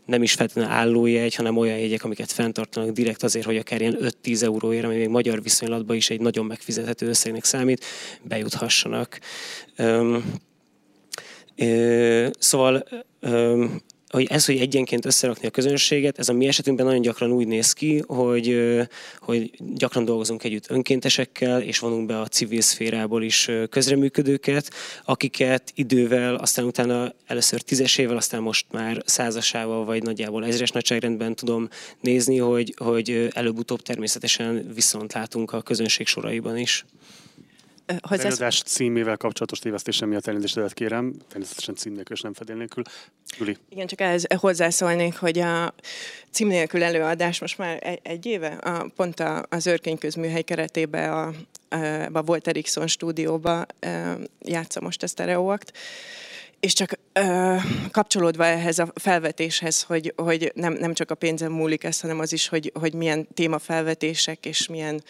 nem 0.05 0.23
is 0.23 0.34
feltétlenül 0.34 0.71
állójegy, 0.71 1.36
hanem 1.36 1.57
olyan 1.57 1.77
jegyek, 1.77 2.03
amiket 2.03 2.31
fenntartanak 2.31 2.89
direkt 2.89 3.23
azért, 3.23 3.45
hogy 3.45 3.57
akár 3.57 3.81
ilyen 3.81 3.97
5-10 4.23 4.41
euróért, 4.41 4.86
ami 4.86 4.95
még 4.95 5.07
magyar 5.07 5.41
viszonylatban 5.41 5.95
is 5.95 6.09
egy 6.09 6.21
nagyon 6.21 6.45
megfizethető 6.45 7.07
összegnek 7.07 7.43
számít, 7.43 7.86
bejuthassanak. 8.21 9.19
Szóval 12.39 12.84
hogy 14.14 14.28
ez, 14.30 14.45
hogy 14.45 14.57
egyenként 14.57 15.05
összerakni 15.05 15.47
a 15.47 15.51
közönséget, 15.51 16.20
ez 16.20 16.30
a 16.30 16.34
mi 16.34 16.47
esetünkben 16.47 16.86
nagyon 16.86 17.01
gyakran 17.01 17.32
úgy 17.32 17.47
néz 17.47 17.72
ki, 17.72 18.03
hogy, 18.07 18.59
hogy 19.20 19.51
gyakran 19.76 20.05
dolgozunk 20.05 20.43
együtt 20.43 20.70
önkéntesekkel, 20.70 21.61
és 21.61 21.80
vonunk 21.80 22.05
be 22.05 22.20
a 22.20 22.28
civil 22.28 22.61
szférából 22.61 23.24
is 23.24 23.49
közreműködőket, 23.70 24.70
akiket 25.05 25.72
idővel, 25.76 26.36
aztán 26.36 26.66
utána 26.66 27.14
először 27.28 27.61
tízesével, 27.61 28.18
aztán 28.18 28.41
most 28.41 28.66
már 28.72 29.01
százasával, 29.05 29.86
vagy 29.86 30.03
nagyjából 30.03 30.45
ezres 30.45 30.72
nagyságrendben 30.72 31.36
tudom 31.36 31.70
nézni, 32.01 32.38
hogy, 32.38 32.74
hogy 32.78 33.28
előbb-utóbb 33.32 33.82
természetesen 33.82 34.72
viszont 34.74 35.14
látunk 35.14 35.51
a 35.51 35.61
közönség 35.61 36.07
soraiban 36.07 36.57
is. 36.57 36.86
Az 37.99 38.19
előadás 38.19 38.61
címével 38.61 39.17
kapcsolatos 39.17 39.59
tévesztésem 39.59 40.09
miatt 40.09 40.27
elnézést 40.27 40.73
kérem, 40.73 41.13
természetesen 41.27 41.75
cím 41.75 41.93
nélkül 41.93 42.15
és 42.15 42.21
nem 42.21 42.34
fedél 42.34 42.55
nélkül. 42.55 42.84
Juli. 43.38 43.57
Igen, 43.69 43.88
csak 43.88 44.01
ehhez 44.01 44.25
hozzászólnék, 44.38 45.17
hogy 45.17 45.39
a 45.39 45.73
cím 46.31 46.47
nélkül 46.47 46.84
előadás 46.84 47.39
most 47.39 47.57
már 47.57 47.79
egy, 47.81 47.99
egy 48.03 48.25
éve, 48.25 48.47
a, 48.47 48.88
pont 48.95 49.19
a, 49.19 49.45
az 49.49 49.65
Örkény 49.65 49.97
közműhely 49.97 50.41
keretében 50.41 51.13
a, 51.13 51.34
a, 51.75 52.09
a 52.11 52.21
Volt 52.21 52.47
Erikson 52.47 52.88
stúdióba 52.88 53.65
játsza 54.39 54.81
most 54.81 55.03
ezt 55.03 55.19
a 55.19 55.25
Reoakt, 55.25 55.77
és 56.64 56.74
csak 56.74 56.99
ö, 57.14 57.55
kapcsolódva 57.91 58.45
ehhez 58.45 58.80
a 58.80 58.91
felvetéshez, 58.95 59.82
hogy, 59.82 60.14
hogy 60.16 60.51
nem, 60.55 60.74
nem 60.74 60.93
csak 60.93 61.11
a 61.11 61.16
pénzen 61.16 61.51
múlik 61.51 61.84
ez, 61.84 61.99
hanem 61.99 62.20
az 62.20 62.34
is, 62.34 62.47
hogy, 62.47 62.72
hogy 62.80 62.93
milyen 62.93 63.28
témafelvetések 63.34 64.45
és 64.45 64.68
milyen 64.68 65.03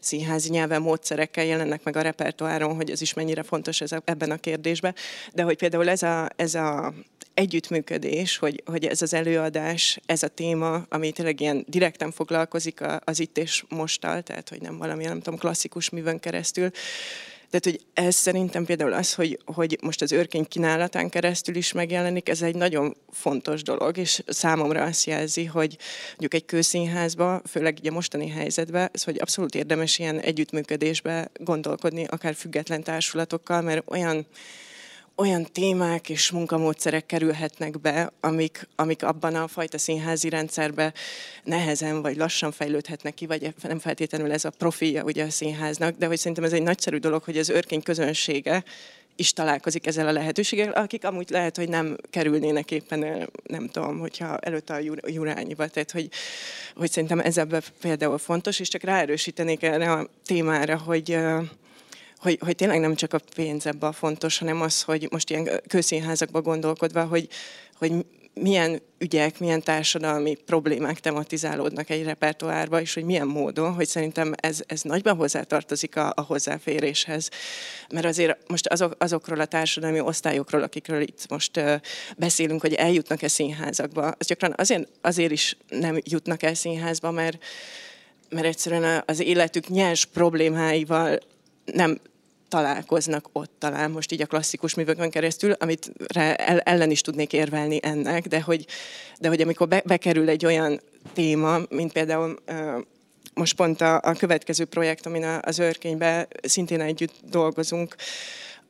színházi 0.00 0.50
nyelven 0.50 0.82
módszerekkel 0.82 1.44
jelennek 1.44 1.82
meg 1.82 1.96
a 1.96 2.00
repertoáron, 2.00 2.74
hogy 2.74 2.90
ez 2.90 3.00
is 3.00 3.14
mennyire 3.14 3.42
fontos 3.42 3.80
ez 3.80 3.92
a, 3.92 4.02
ebben 4.04 4.30
a 4.30 4.36
kérdésben. 4.36 4.94
De 5.32 5.42
hogy 5.42 5.56
például 5.56 5.88
ez 5.88 6.02
a, 6.02 6.28
ez 6.36 6.54
a 6.54 6.94
együttműködés, 7.34 8.36
hogy, 8.36 8.62
hogy 8.66 8.84
ez 8.84 9.02
az 9.02 9.14
előadás, 9.14 10.00
ez 10.06 10.22
a 10.22 10.28
téma, 10.28 10.86
ami 10.88 11.12
tényleg 11.12 11.40
ilyen 11.40 11.64
direkten 11.68 12.10
foglalkozik 12.10 12.80
az 13.04 13.20
itt 13.20 13.38
és 13.38 13.64
mostal, 13.68 14.22
tehát 14.22 14.48
hogy 14.48 14.60
nem 14.60 14.78
valami, 14.78 15.04
nem 15.04 15.20
tudom, 15.20 15.38
klasszikus 15.38 15.90
művön 15.90 16.18
keresztül, 16.18 16.70
tehát, 17.50 17.64
hogy 17.64 17.80
ez 17.92 18.14
szerintem 18.14 18.64
például 18.64 18.92
az, 18.92 19.14
hogy, 19.14 19.38
hogy 19.44 19.78
most 19.82 20.02
az 20.02 20.12
őrkény 20.12 20.44
kínálatán 20.44 21.08
keresztül 21.08 21.56
is 21.56 21.72
megjelenik, 21.72 22.28
ez 22.28 22.42
egy 22.42 22.54
nagyon 22.54 22.96
fontos 23.10 23.62
dolog, 23.62 23.96
és 23.96 24.22
számomra 24.26 24.82
azt 24.82 25.04
jelzi, 25.04 25.44
hogy 25.44 25.76
mondjuk 26.08 26.34
egy 26.34 26.44
kőszínházba, 26.44 27.42
főleg 27.50 27.76
ugye 27.80 27.90
mostani 27.90 28.28
helyzetben, 28.28 28.88
ez, 28.92 29.02
hogy 29.02 29.20
abszolút 29.20 29.54
érdemes 29.54 29.98
ilyen 29.98 30.20
együttműködésbe 30.20 31.30
gondolkodni, 31.40 32.04
akár 32.04 32.34
független 32.34 32.82
társulatokkal, 32.82 33.60
mert 33.60 33.90
olyan 33.90 34.26
olyan 35.20 35.46
témák 35.52 36.08
és 36.08 36.30
munkamódszerek 36.30 37.06
kerülhetnek 37.06 37.80
be, 37.80 38.12
amik, 38.20 38.68
amik 38.76 39.02
abban 39.02 39.34
a 39.34 39.48
fajta 39.48 39.78
színházi 39.78 40.28
rendszerbe 40.28 40.92
nehezen 41.44 42.02
vagy 42.02 42.16
lassan 42.16 42.52
fejlődhetnek 42.52 43.14
ki, 43.14 43.26
vagy 43.26 43.54
nem 43.62 43.78
feltétlenül 43.78 44.32
ez 44.32 44.44
a 44.44 44.50
profilja 44.50 45.02
ugye 45.02 45.24
a 45.24 45.30
színháznak, 45.30 45.96
de 45.96 46.06
hogy 46.06 46.18
szerintem 46.18 46.44
ez 46.44 46.52
egy 46.52 46.62
nagyszerű 46.62 46.96
dolog, 46.96 47.22
hogy 47.22 47.38
az 47.38 47.50
őrkény 47.50 47.82
közönsége 47.82 48.64
is 49.16 49.32
találkozik 49.32 49.86
ezzel 49.86 50.08
a 50.08 50.12
lehetőséggel, 50.12 50.72
akik 50.72 51.04
amúgy 51.04 51.30
lehet, 51.30 51.56
hogy 51.56 51.68
nem 51.68 51.96
kerülnének 52.10 52.70
éppen, 52.70 53.28
nem 53.42 53.68
tudom, 53.68 53.98
hogyha 53.98 54.36
előtte 54.36 54.74
a 54.74 55.08
jurányiba, 55.08 55.68
tehát 55.68 55.90
hogy, 55.90 56.08
hogy 56.74 56.90
szerintem 56.90 57.20
ez 57.20 57.38
ebben 57.38 57.62
például 57.80 58.18
fontos, 58.18 58.60
és 58.60 58.68
csak 58.68 58.82
ráerősítenék 58.82 59.62
erre 59.62 59.92
a 59.92 60.08
témára, 60.24 60.78
hogy 60.78 61.18
hogy, 62.18 62.38
hogy 62.44 62.54
tényleg 62.54 62.80
nem 62.80 62.94
csak 62.94 63.12
a 63.12 63.20
pénz 63.34 63.66
ebben 63.66 63.92
fontos, 63.92 64.38
hanem 64.38 64.60
az, 64.60 64.82
hogy 64.82 65.08
most 65.10 65.30
ilyen 65.30 65.48
közszínházakban 65.68 66.42
gondolkodva, 66.42 67.04
hogy, 67.04 67.28
hogy 67.74 67.92
milyen 68.40 68.82
ügyek, 68.98 69.38
milyen 69.38 69.62
társadalmi 69.62 70.34
problémák 70.46 71.00
tematizálódnak 71.00 71.90
egy 71.90 72.04
repertoárba, 72.04 72.80
és 72.80 72.94
hogy 72.94 73.04
milyen 73.04 73.26
módon, 73.26 73.72
hogy 73.72 73.86
szerintem 73.86 74.32
ez, 74.36 74.60
ez 74.66 74.82
nagyban 74.82 75.16
hozzátartozik 75.16 75.96
a, 75.96 76.12
a 76.16 76.20
hozzáféréshez. 76.20 77.30
Mert 77.92 78.06
azért 78.06 78.38
most 78.48 78.66
azok, 78.66 78.94
azokról 78.98 79.40
a 79.40 79.44
társadalmi 79.44 80.00
osztályokról, 80.00 80.62
akikről 80.62 81.00
itt 81.00 81.26
most 81.28 81.56
uh, 81.56 81.74
beszélünk, 82.16 82.60
hogy 82.60 82.74
eljutnak-e 82.74 83.28
színházakba, 83.28 84.14
az 84.18 84.26
gyakran 84.26 84.54
azért, 84.56 84.88
azért 85.00 85.32
is 85.32 85.56
nem 85.68 85.98
jutnak 86.04 86.42
el 86.42 86.54
színházba, 86.54 87.10
mert 87.10 87.44
mert 88.30 88.46
egyszerűen 88.46 89.02
az 89.06 89.20
életük 89.20 89.68
nyers 89.68 90.04
problémáival 90.04 91.18
nem 91.72 92.00
találkoznak 92.48 93.28
ott 93.32 93.52
talán 93.58 93.90
most 93.90 94.12
így 94.12 94.22
a 94.22 94.26
klasszikus 94.26 94.74
művökön 94.74 95.10
keresztül, 95.10 95.52
amit 95.52 95.92
ellen 96.62 96.90
is 96.90 97.00
tudnék 97.00 97.32
érvelni 97.32 97.78
ennek, 97.82 98.26
de 98.26 98.40
hogy, 98.40 98.66
de 99.18 99.28
hogy 99.28 99.40
amikor 99.40 99.68
be, 99.68 99.82
bekerül 99.84 100.28
egy 100.28 100.44
olyan 100.44 100.80
téma, 101.12 101.58
mint 101.68 101.92
például 101.92 102.38
most 103.34 103.56
pont 103.56 103.80
a, 103.80 104.00
a 104.02 104.12
következő 104.12 104.64
projekt, 104.64 105.06
amin 105.06 105.24
az 105.24 105.58
őrkényben 105.58 106.28
szintén 106.42 106.80
együtt 106.80 107.14
dolgozunk, 107.30 107.94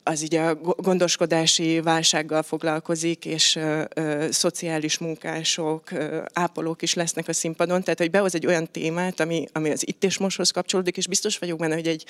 az 0.03 0.21
így 0.21 0.35
a 0.35 0.55
gondoskodási 0.55 1.81
válsággal 1.81 2.43
foglalkozik, 2.43 3.25
és 3.25 3.55
ö, 3.55 3.83
ö, 3.93 4.27
szociális 4.31 4.97
munkások, 4.97 5.91
ö, 5.91 6.21
ápolók 6.33 6.81
is 6.81 6.93
lesznek 6.93 7.27
a 7.27 7.33
színpadon, 7.33 7.83
tehát 7.83 7.99
hogy 7.99 8.11
behoz 8.11 8.35
egy 8.35 8.45
olyan 8.45 8.71
témát, 8.71 9.19
ami, 9.19 9.45
ami 9.53 9.69
az 9.69 9.87
itt 9.87 10.03
és 10.03 10.17
mosthoz 10.17 10.51
kapcsolódik, 10.51 10.97
és 10.97 11.07
biztos 11.07 11.37
vagyok 11.37 11.59
benne, 11.59 11.73
hogy 11.73 11.87
egy, 11.87 12.05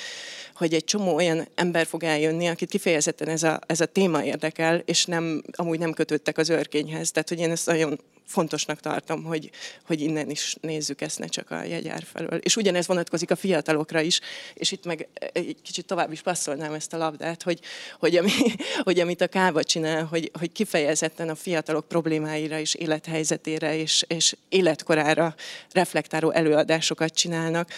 hogy 0.55 0.73
egy 0.73 0.83
csomó 0.83 1.15
olyan 1.15 1.47
ember 1.55 1.85
fog 1.85 2.03
eljönni, 2.03 2.47
akit 2.47 2.69
kifejezetten 2.69 3.27
ez 3.27 3.43
a, 3.43 3.59
ez 3.65 3.81
a 3.81 3.85
téma 3.85 4.23
érdekel, 4.23 4.81
és 4.85 5.05
nem, 5.05 5.43
amúgy 5.51 5.79
nem 5.79 5.93
kötöttek 5.93 6.37
az 6.37 6.49
örkényhez. 6.49 7.11
Tehát, 7.11 7.29
hogy 7.29 7.39
én 7.39 7.51
ezt 7.51 7.65
nagyon 7.65 7.99
fontosnak 8.30 8.80
tartom, 8.80 9.23
hogy, 9.23 9.49
hogy 9.86 10.01
innen 10.01 10.30
is 10.30 10.55
nézzük 10.61 11.01
ezt, 11.01 11.19
ne 11.19 11.27
csak 11.27 11.51
a 11.51 11.63
jegyár 11.63 12.03
felől. 12.13 12.39
És 12.39 12.55
ugyanez 12.55 12.88
vonatkozik 12.88 13.32
a 13.32 13.36
fiatalokra 13.36 14.01
is, 14.01 14.19
és 14.53 14.71
itt 14.71 14.86
meg 14.86 15.07
egy 15.34 15.57
kicsit 15.63 15.86
tovább 15.86 16.11
is 16.11 16.21
passzolnám 16.21 16.73
ezt 16.73 16.93
a 16.93 16.97
labdát, 16.97 17.43
hogy, 17.43 17.59
hogy, 17.99 18.15
ami, 18.15 18.32
hogy 18.88 18.99
amit 18.99 19.21
a 19.21 19.27
Káva 19.27 19.63
csinál, 19.63 20.05
hogy, 20.05 20.32
hogy 20.39 20.51
kifejezetten 20.51 21.30
a 21.30 21.36
fiatalok 21.36 21.88
problémáira 21.88 22.59
és 22.59 22.73
élethelyzetére 22.73 23.75
és, 23.75 24.03
és 24.07 24.36
életkorára 24.49 25.36
reflektáló 25.71 26.32
előadásokat 26.32 27.13
csinálnak, 27.13 27.69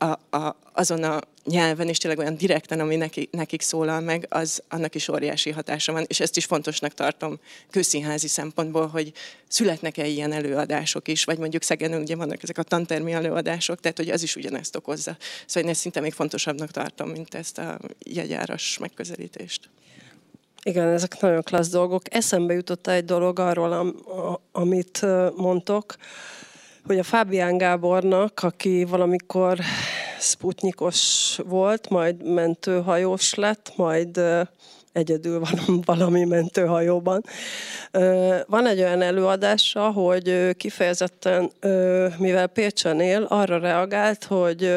a, 0.00 0.36
a, 0.36 0.56
azon 0.72 1.02
a 1.02 1.20
nyelven, 1.44 1.88
és 1.88 1.98
tényleg 1.98 2.18
olyan 2.18 2.36
direkten, 2.36 2.80
ami 2.80 2.96
neki, 2.96 3.28
nekik 3.32 3.60
szólal 3.60 4.00
meg, 4.00 4.26
az 4.28 4.62
annak 4.68 4.94
is 4.94 5.08
óriási 5.08 5.50
hatása 5.50 5.92
van, 5.92 6.04
és 6.06 6.20
ezt 6.20 6.36
is 6.36 6.44
fontosnak 6.44 6.94
tartom 6.94 7.38
közszínházi 7.70 8.28
szempontból, 8.28 8.86
hogy 8.86 9.12
születnek-e 9.48 10.06
ilyen 10.06 10.32
előadások 10.32 11.08
is, 11.08 11.24
vagy 11.24 11.38
mondjuk 11.38 11.62
Szegeden 11.62 12.00
ugye 12.00 12.16
vannak 12.16 12.42
ezek 12.42 12.58
a 12.58 12.62
tantermi 12.62 13.12
előadások, 13.12 13.80
tehát 13.80 13.96
hogy 13.96 14.08
az 14.08 14.22
is 14.22 14.36
ugyanezt 14.36 14.76
okozza. 14.76 15.16
Szóval 15.46 15.62
én 15.62 15.68
ezt 15.68 15.80
szinte 15.80 16.00
még 16.00 16.12
fontosabbnak 16.12 16.70
tartom, 16.70 17.08
mint 17.08 17.34
ezt 17.34 17.58
a 17.58 17.78
jegyáras 17.98 18.78
megközelítést. 18.78 19.68
Igen, 20.62 20.88
ezek 20.88 21.20
nagyon 21.20 21.42
klassz 21.42 21.70
dolgok. 21.70 22.14
Eszembe 22.14 22.54
jutott 22.54 22.86
egy 22.86 23.04
dolog 23.04 23.38
arról, 23.38 23.72
am, 23.72 23.94
amit 24.52 25.06
mondtok, 25.36 25.96
hogy 26.86 26.98
a 26.98 27.02
Fábián 27.02 27.58
Gábornak, 27.58 28.40
aki 28.42 28.84
valamikor 28.84 29.58
sputnikos 30.18 31.38
volt, 31.44 31.88
majd 31.88 32.32
mentőhajós 32.32 33.34
lett, 33.34 33.72
majd 33.76 34.20
egyedül 34.92 35.40
van 35.40 35.80
valami 35.96 36.24
mentőhajóban. 36.24 37.24
Van 38.46 38.66
egy 38.66 38.78
olyan 38.78 39.02
előadása, 39.02 39.90
hogy 39.90 40.56
kifejezetten, 40.56 41.50
mivel 42.18 42.46
Pécsen 42.46 43.00
él, 43.00 43.22
arra 43.22 43.58
reagált, 43.58 44.24
hogy 44.24 44.76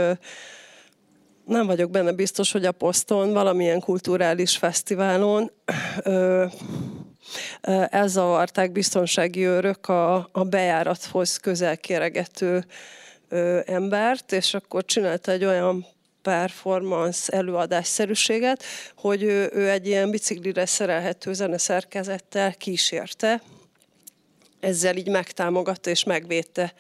nem 1.46 1.66
vagyok 1.66 1.92
benne 1.92 2.12
biztos, 2.12 2.52
hogy 2.52 2.66
a 2.66 2.72
poszton, 2.72 3.34
valamilyen 3.34 3.80
kulturális 3.80 4.58
fesztiválon 4.58 5.52
elzavarták 7.90 8.72
biztonsági 8.72 9.46
őrök 9.46 9.88
a, 9.88 10.30
a 10.32 10.44
bejárathoz 10.44 11.38
közel 11.38 11.78
kéregető 11.78 12.66
embert, 13.66 14.32
és 14.32 14.54
akkor 14.54 14.86
csinálta 14.86 15.32
egy 15.32 15.46
olyan 15.46 15.86
performance 16.22 17.34
előadásszerűséget, 17.34 18.64
hogy 18.96 19.24
ő, 19.24 19.50
ő 19.54 19.70
egy 19.70 19.88
ilyen 19.88 20.12
biciklire 20.12 20.66
szerelhető 20.66 21.34
zeneszerkezettel 21.34 22.54
kísérte, 22.54 23.42
ezzel 24.60 24.96
így 24.96 25.10
megtámogatta 25.10 25.90
és 25.90 26.04
megvédte 26.04 26.74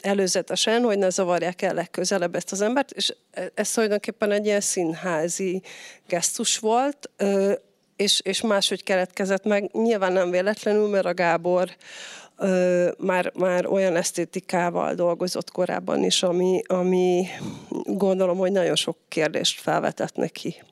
előzetesen, 0.00 0.82
hogy 0.82 0.98
ne 0.98 1.10
zavarják 1.10 1.62
el 1.62 1.74
legközelebb 1.74 2.34
ezt 2.34 2.52
az 2.52 2.60
embert, 2.60 2.90
és 2.90 3.14
ez 3.54 3.70
tulajdonképpen 3.70 4.30
egy 4.30 4.46
ilyen 4.46 4.60
színházi 4.60 5.62
gesztus 6.06 6.58
volt, 6.58 7.10
és, 8.00 8.20
és 8.24 8.40
máshogy 8.40 8.82
keletkezett 8.82 9.44
meg. 9.44 9.70
Nyilván 9.72 10.12
nem 10.12 10.30
véletlenül, 10.30 10.88
mert 10.88 11.06
a 11.06 11.14
Gábor 11.14 11.76
már, 12.98 13.32
már 13.34 13.66
olyan 13.66 13.96
esztétikával 13.96 14.94
dolgozott 14.94 15.50
korábban 15.50 16.04
is, 16.04 16.22
ami, 16.22 16.62
ami 16.66 17.26
gondolom, 17.84 18.38
hogy 18.38 18.52
nagyon 18.52 18.76
sok 18.76 18.96
kérdést 19.08 19.60
felvetett 19.60 20.14
neki. 20.16 20.62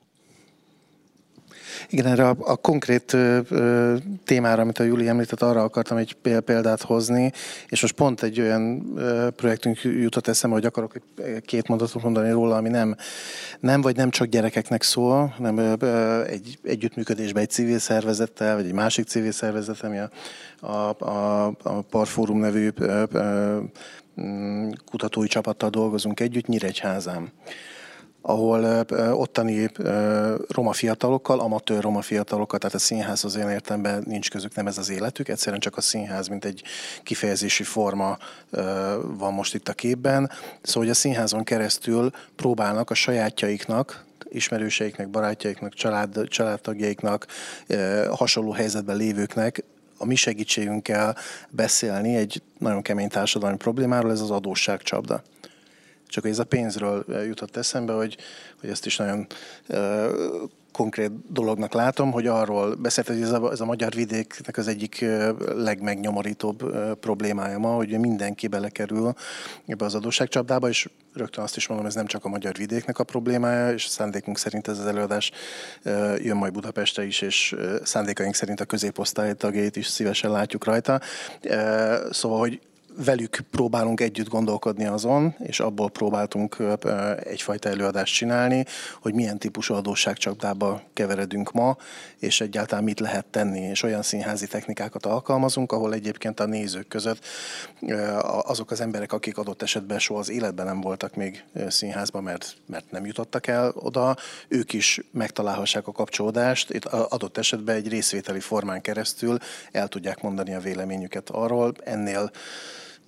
Igen, 1.89 2.05
erre 2.05 2.27
a, 2.27 2.35
a 2.39 2.55
konkrét 2.55 3.13
ö, 3.13 3.95
témára, 4.25 4.61
amit 4.61 4.79
a 4.79 4.83
Júli 4.83 5.07
említett, 5.07 5.41
arra 5.41 5.63
akartam 5.63 5.97
egy 5.97 6.13
példát 6.45 6.81
hozni, 6.81 7.31
és 7.67 7.81
most 7.81 7.93
pont 7.93 8.23
egy 8.23 8.39
olyan 8.39 8.93
ö, 8.95 9.27
projektünk 9.35 9.83
jutott 9.83 10.27
eszembe, 10.27 10.55
hogy 10.55 10.65
akarok 10.65 10.93
két 11.41 11.67
mondatot 11.67 12.03
mondani 12.03 12.31
róla, 12.31 12.55
ami 12.55 12.69
nem, 12.69 12.95
nem 13.59 13.81
vagy 13.81 13.95
nem 13.95 14.09
csak 14.09 14.27
gyerekeknek 14.27 14.83
szól, 14.83 15.33
hanem 15.37 15.57
ö, 15.57 16.23
egy 16.25 16.59
együttműködésben 16.63 17.43
egy 17.43 17.49
civil 17.49 17.79
szervezettel, 17.79 18.55
vagy 18.55 18.65
egy 18.65 18.73
másik 18.73 19.07
civil 19.07 19.31
szervezet, 19.31 19.81
ami 19.81 19.97
a, 19.97 20.09
a, 20.59 21.05
a, 21.05 21.45
a 21.63 21.81
Parfórum 21.81 22.39
nevű 22.39 22.69
ö, 22.75 23.03
ö, 23.11 23.57
kutatói 24.85 25.27
csapattal 25.27 25.69
dolgozunk 25.69 26.19
együtt 26.19 26.47
Nyíregyházán 26.47 27.31
ahol 28.21 28.85
ottani 29.13 29.71
roma 30.47 30.73
fiatalokkal, 30.73 31.39
amatőr 31.39 31.81
roma 31.81 32.01
fiatalokkal, 32.01 32.59
tehát 32.59 32.75
a 32.75 32.79
színház 32.79 33.25
az 33.25 33.35
olyan 33.35 33.51
értelemben 33.51 34.03
nincs 34.05 34.29
közük, 34.29 34.55
nem 34.55 34.67
ez 34.67 34.77
az 34.77 34.89
életük, 34.89 35.27
egyszerűen 35.27 35.61
csak 35.61 35.77
a 35.77 35.81
színház, 35.81 36.27
mint 36.27 36.45
egy 36.45 36.63
kifejezési 37.03 37.63
forma 37.63 38.17
van 39.01 39.33
most 39.33 39.55
itt 39.55 39.67
a 39.67 39.73
képben. 39.73 40.31
Szóval, 40.61 40.83
hogy 40.83 40.91
a 40.91 40.93
színházon 40.93 41.43
keresztül 41.43 42.11
próbálnak 42.35 42.89
a 42.89 42.93
sajátjaiknak, 42.93 44.05
ismerőseiknek, 44.29 45.09
barátjaiknak, 45.09 45.73
család, 45.73 46.27
családtagjaiknak, 46.27 47.25
hasonló 48.09 48.51
helyzetben 48.51 48.95
lévőknek 48.95 49.63
a 49.97 50.05
mi 50.05 50.15
segítségünkkel 50.15 51.15
beszélni 51.49 52.15
egy 52.15 52.41
nagyon 52.57 52.81
kemény 52.81 53.09
társadalmi 53.09 53.57
problémáról, 53.57 54.11
ez 54.11 54.21
az 54.21 54.31
adósságcsapda. 54.31 55.23
Csak 56.09 56.25
ez 56.25 56.39
a 56.39 56.43
pénzről 56.43 57.05
jutott 57.25 57.57
eszembe, 57.57 57.93
hogy, 57.93 58.17
hogy 58.59 58.69
ezt 58.69 58.85
is 58.85 58.97
nagyon 58.97 59.27
uh, 59.69 60.49
konkrét 60.71 61.11
dolognak 61.31 61.73
látom, 61.73 62.11
hogy 62.11 62.27
arról 62.27 62.75
beszélt, 62.75 63.07
hogy 63.07 63.21
ez 63.21 63.31
a, 63.31 63.51
ez 63.51 63.59
a 63.59 63.65
magyar 63.65 63.93
vidéknek 63.93 64.57
az 64.57 64.67
egyik 64.67 65.05
legmegnyomorítóbb 65.55 66.73
problémája 66.99 67.57
ma, 67.57 67.69
hogy 67.75 67.99
mindenki 67.99 68.47
belekerül 68.47 69.13
ebbe 69.67 69.85
az 69.85 69.95
adósságcsapdába, 69.95 70.69
és 70.69 70.89
rögtön 71.13 71.43
azt 71.43 71.55
is 71.55 71.67
mondom, 71.67 71.85
ez 71.87 71.95
nem 71.95 72.05
csak 72.05 72.25
a 72.25 72.29
magyar 72.29 72.55
vidéknek 72.55 72.99
a 72.99 73.03
problémája, 73.03 73.73
és 73.73 73.85
szándékunk 73.85 74.37
szerint 74.37 74.67
ez 74.67 74.79
az 74.79 74.85
előadás 74.85 75.31
jön 76.17 76.37
majd 76.37 76.53
Budapestre 76.53 77.05
is, 77.05 77.21
és 77.21 77.55
szándékaink 77.83 78.35
szerint 78.35 78.59
a 78.59 78.65
középosztály 78.65 79.33
tagjait 79.33 79.75
is 79.75 79.87
szívesen 79.87 80.31
látjuk 80.31 80.63
rajta. 80.63 81.01
Szóval, 82.11 82.39
hogy 82.39 82.59
velük 83.03 83.39
próbálunk 83.51 84.01
együtt 84.01 84.27
gondolkodni 84.27 84.85
azon, 84.85 85.35
és 85.39 85.59
abból 85.59 85.89
próbáltunk 85.89 86.57
egyfajta 87.23 87.69
előadást 87.69 88.13
csinálni, 88.13 88.65
hogy 89.01 89.13
milyen 89.13 89.37
típusú 89.37 89.73
adósságcsapdába 89.73 90.81
keveredünk 90.93 91.51
ma, 91.51 91.77
és 92.19 92.41
egyáltalán 92.41 92.83
mit 92.83 92.99
lehet 92.99 93.25
tenni, 93.25 93.59
és 93.59 93.83
olyan 93.83 94.01
színházi 94.01 94.47
technikákat 94.47 95.05
alkalmazunk, 95.05 95.71
ahol 95.71 95.93
egyébként 95.93 96.39
a 96.39 96.45
nézők 96.45 96.87
között 96.87 97.25
azok 98.41 98.71
az 98.71 98.81
emberek, 98.81 99.13
akik 99.13 99.37
adott 99.37 99.61
esetben 99.61 99.99
soha 99.99 100.19
az 100.19 100.29
életben 100.29 100.65
nem 100.65 100.81
voltak 100.81 101.15
még 101.15 101.43
színházban, 101.67 102.23
mert, 102.23 102.55
mert 102.65 102.91
nem 102.91 103.05
jutottak 103.05 103.47
el 103.47 103.71
oda, 103.75 104.15
ők 104.47 104.73
is 104.73 105.01
megtalálhassák 105.11 105.87
a 105.87 105.91
kapcsolódást, 105.91 106.73
itt 106.73 106.85
adott 106.85 107.37
esetben 107.37 107.75
egy 107.75 107.87
részvételi 107.87 108.39
formán 108.39 108.81
keresztül 108.81 109.37
el 109.71 109.87
tudják 109.87 110.21
mondani 110.21 110.53
a 110.53 110.59
véleményüket 110.59 111.29
arról, 111.29 111.73
ennél 111.83 112.31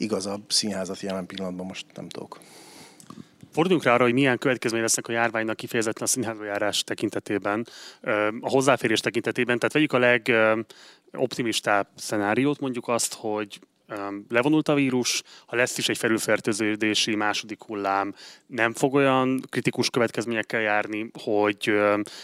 igazabb 0.01 0.51
színházat 0.51 0.99
jelen 0.99 1.25
pillanatban 1.25 1.65
most 1.65 1.85
nem 1.95 2.09
tudok. 2.09 2.39
Forduljunk 3.51 3.83
rá 3.83 3.93
arra, 3.93 4.03
hogy 4.03 4.13
milyen 4.13 4.37
következmény 4.37 4.81
lesznek 4.81 5.07
a 5.07 5.11
járványnak 5.11 5.55
kifejezetten 5.55 6.03
a 6.03 6.07
színházba 6.07 6.43
járás 6.43 6.83
tekintetében, 6.83 7.67
a 8.39 8.49
hozzáférés 8.49 8.99
tekintetében. 8.99 9.57
Tehát 9.57 9.73
vegyük 9.73 9.93
a 9.93 10.21
legoptimistább 11.11 11.87
szenáriót, 11.95 12.59
mondjuk 12.59 12.87
azt, 12.87 13.13
hogy 13.13 13.59
levonult 14.29 14.67
a 14.67 14.73
vírus, 14.73 15.23
ha 15.45 15.55
lesz 15.55 15.77
is 15.77 15.89
egy 15.89 15.97
felülfertőződési 15.97 17.15
második 17.15 17.63
hullám, 17.63 18.15
nem 18.45 18.73
fog 18.73 18.93
olyan 18.93 19.41
kritikus 19.49 19.89
következményekkel 19.89 20.61
járni, 20.61 21.11
hogy 21.23 21.73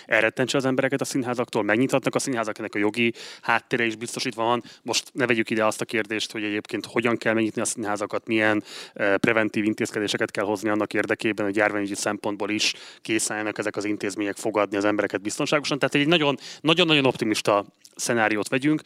elrettentse 0.06 0.58
az 0.58 0.66
embereket 0.66 1.02
a 1.02 1.06
színházaktól, 1.06 1.64
megnyithatnak 1.64 2.16
a 2.16 2.20
színházak, 2.20 2.58
ennek 2.58 2.76
a 2.76 2.80
jogi 2.80 3.14
háttere 3.42 3.86
is 3.86 3.96
biztosítva 3.96 4.44
van. 4.44 4.64
Most 4.82 5.10
ne 5.14 5.26
vegyük 5.26 5.50
ide 5.50 5.66
azt 5.66 5.82
a 5.82 5.86
kérdést, 5.86 6.32
hogy 6.32 6.44
egyébként 6.44 6.86
hogyan 6.86 7.18
kell 7.18 7.34
megnyitni 7.34 7.62
a 7.62 7.66
színházakat, 7.66 8.28
milyen 8.28 8.64
preventív 8.94 9.64
intézkedéseket 9.64 10.32
kell 10.32 10.46
hozni 10.46 10.70
annak 10.70 10.94
érdekében, 10.94 11.46
hogy 11.46 11.56
járványügyi 11.56 11.96
szempontból 11.96 12.50
is 12.50 12.74
készen 13.02 13.52
ezek 13.58 13.76
az 13.76 13.86
intézmények 13.86 14.36
fogadni 14.36 14.78
az 14.78 14.86
embereket 14.86 15.22
biztonságosan. 15.22 15.80
Tehát 15.80 15.96
egy 15.96 16.08
nagyon, 16.08 16.38
nagyon-nagyon 16.62 17.06
optimista 17.06 17.66
szenáriót 17.96 18.48
vegyünk 18.48 18.82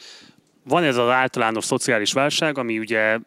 van 0.64 0.84
ez 0.84 0.97
az 0.97 1.09
általános 1.09 1.66
szociális 1.66 2.14
válság, 2.14 2.57
ami 2.57 2.80
ugye 2.80 3.18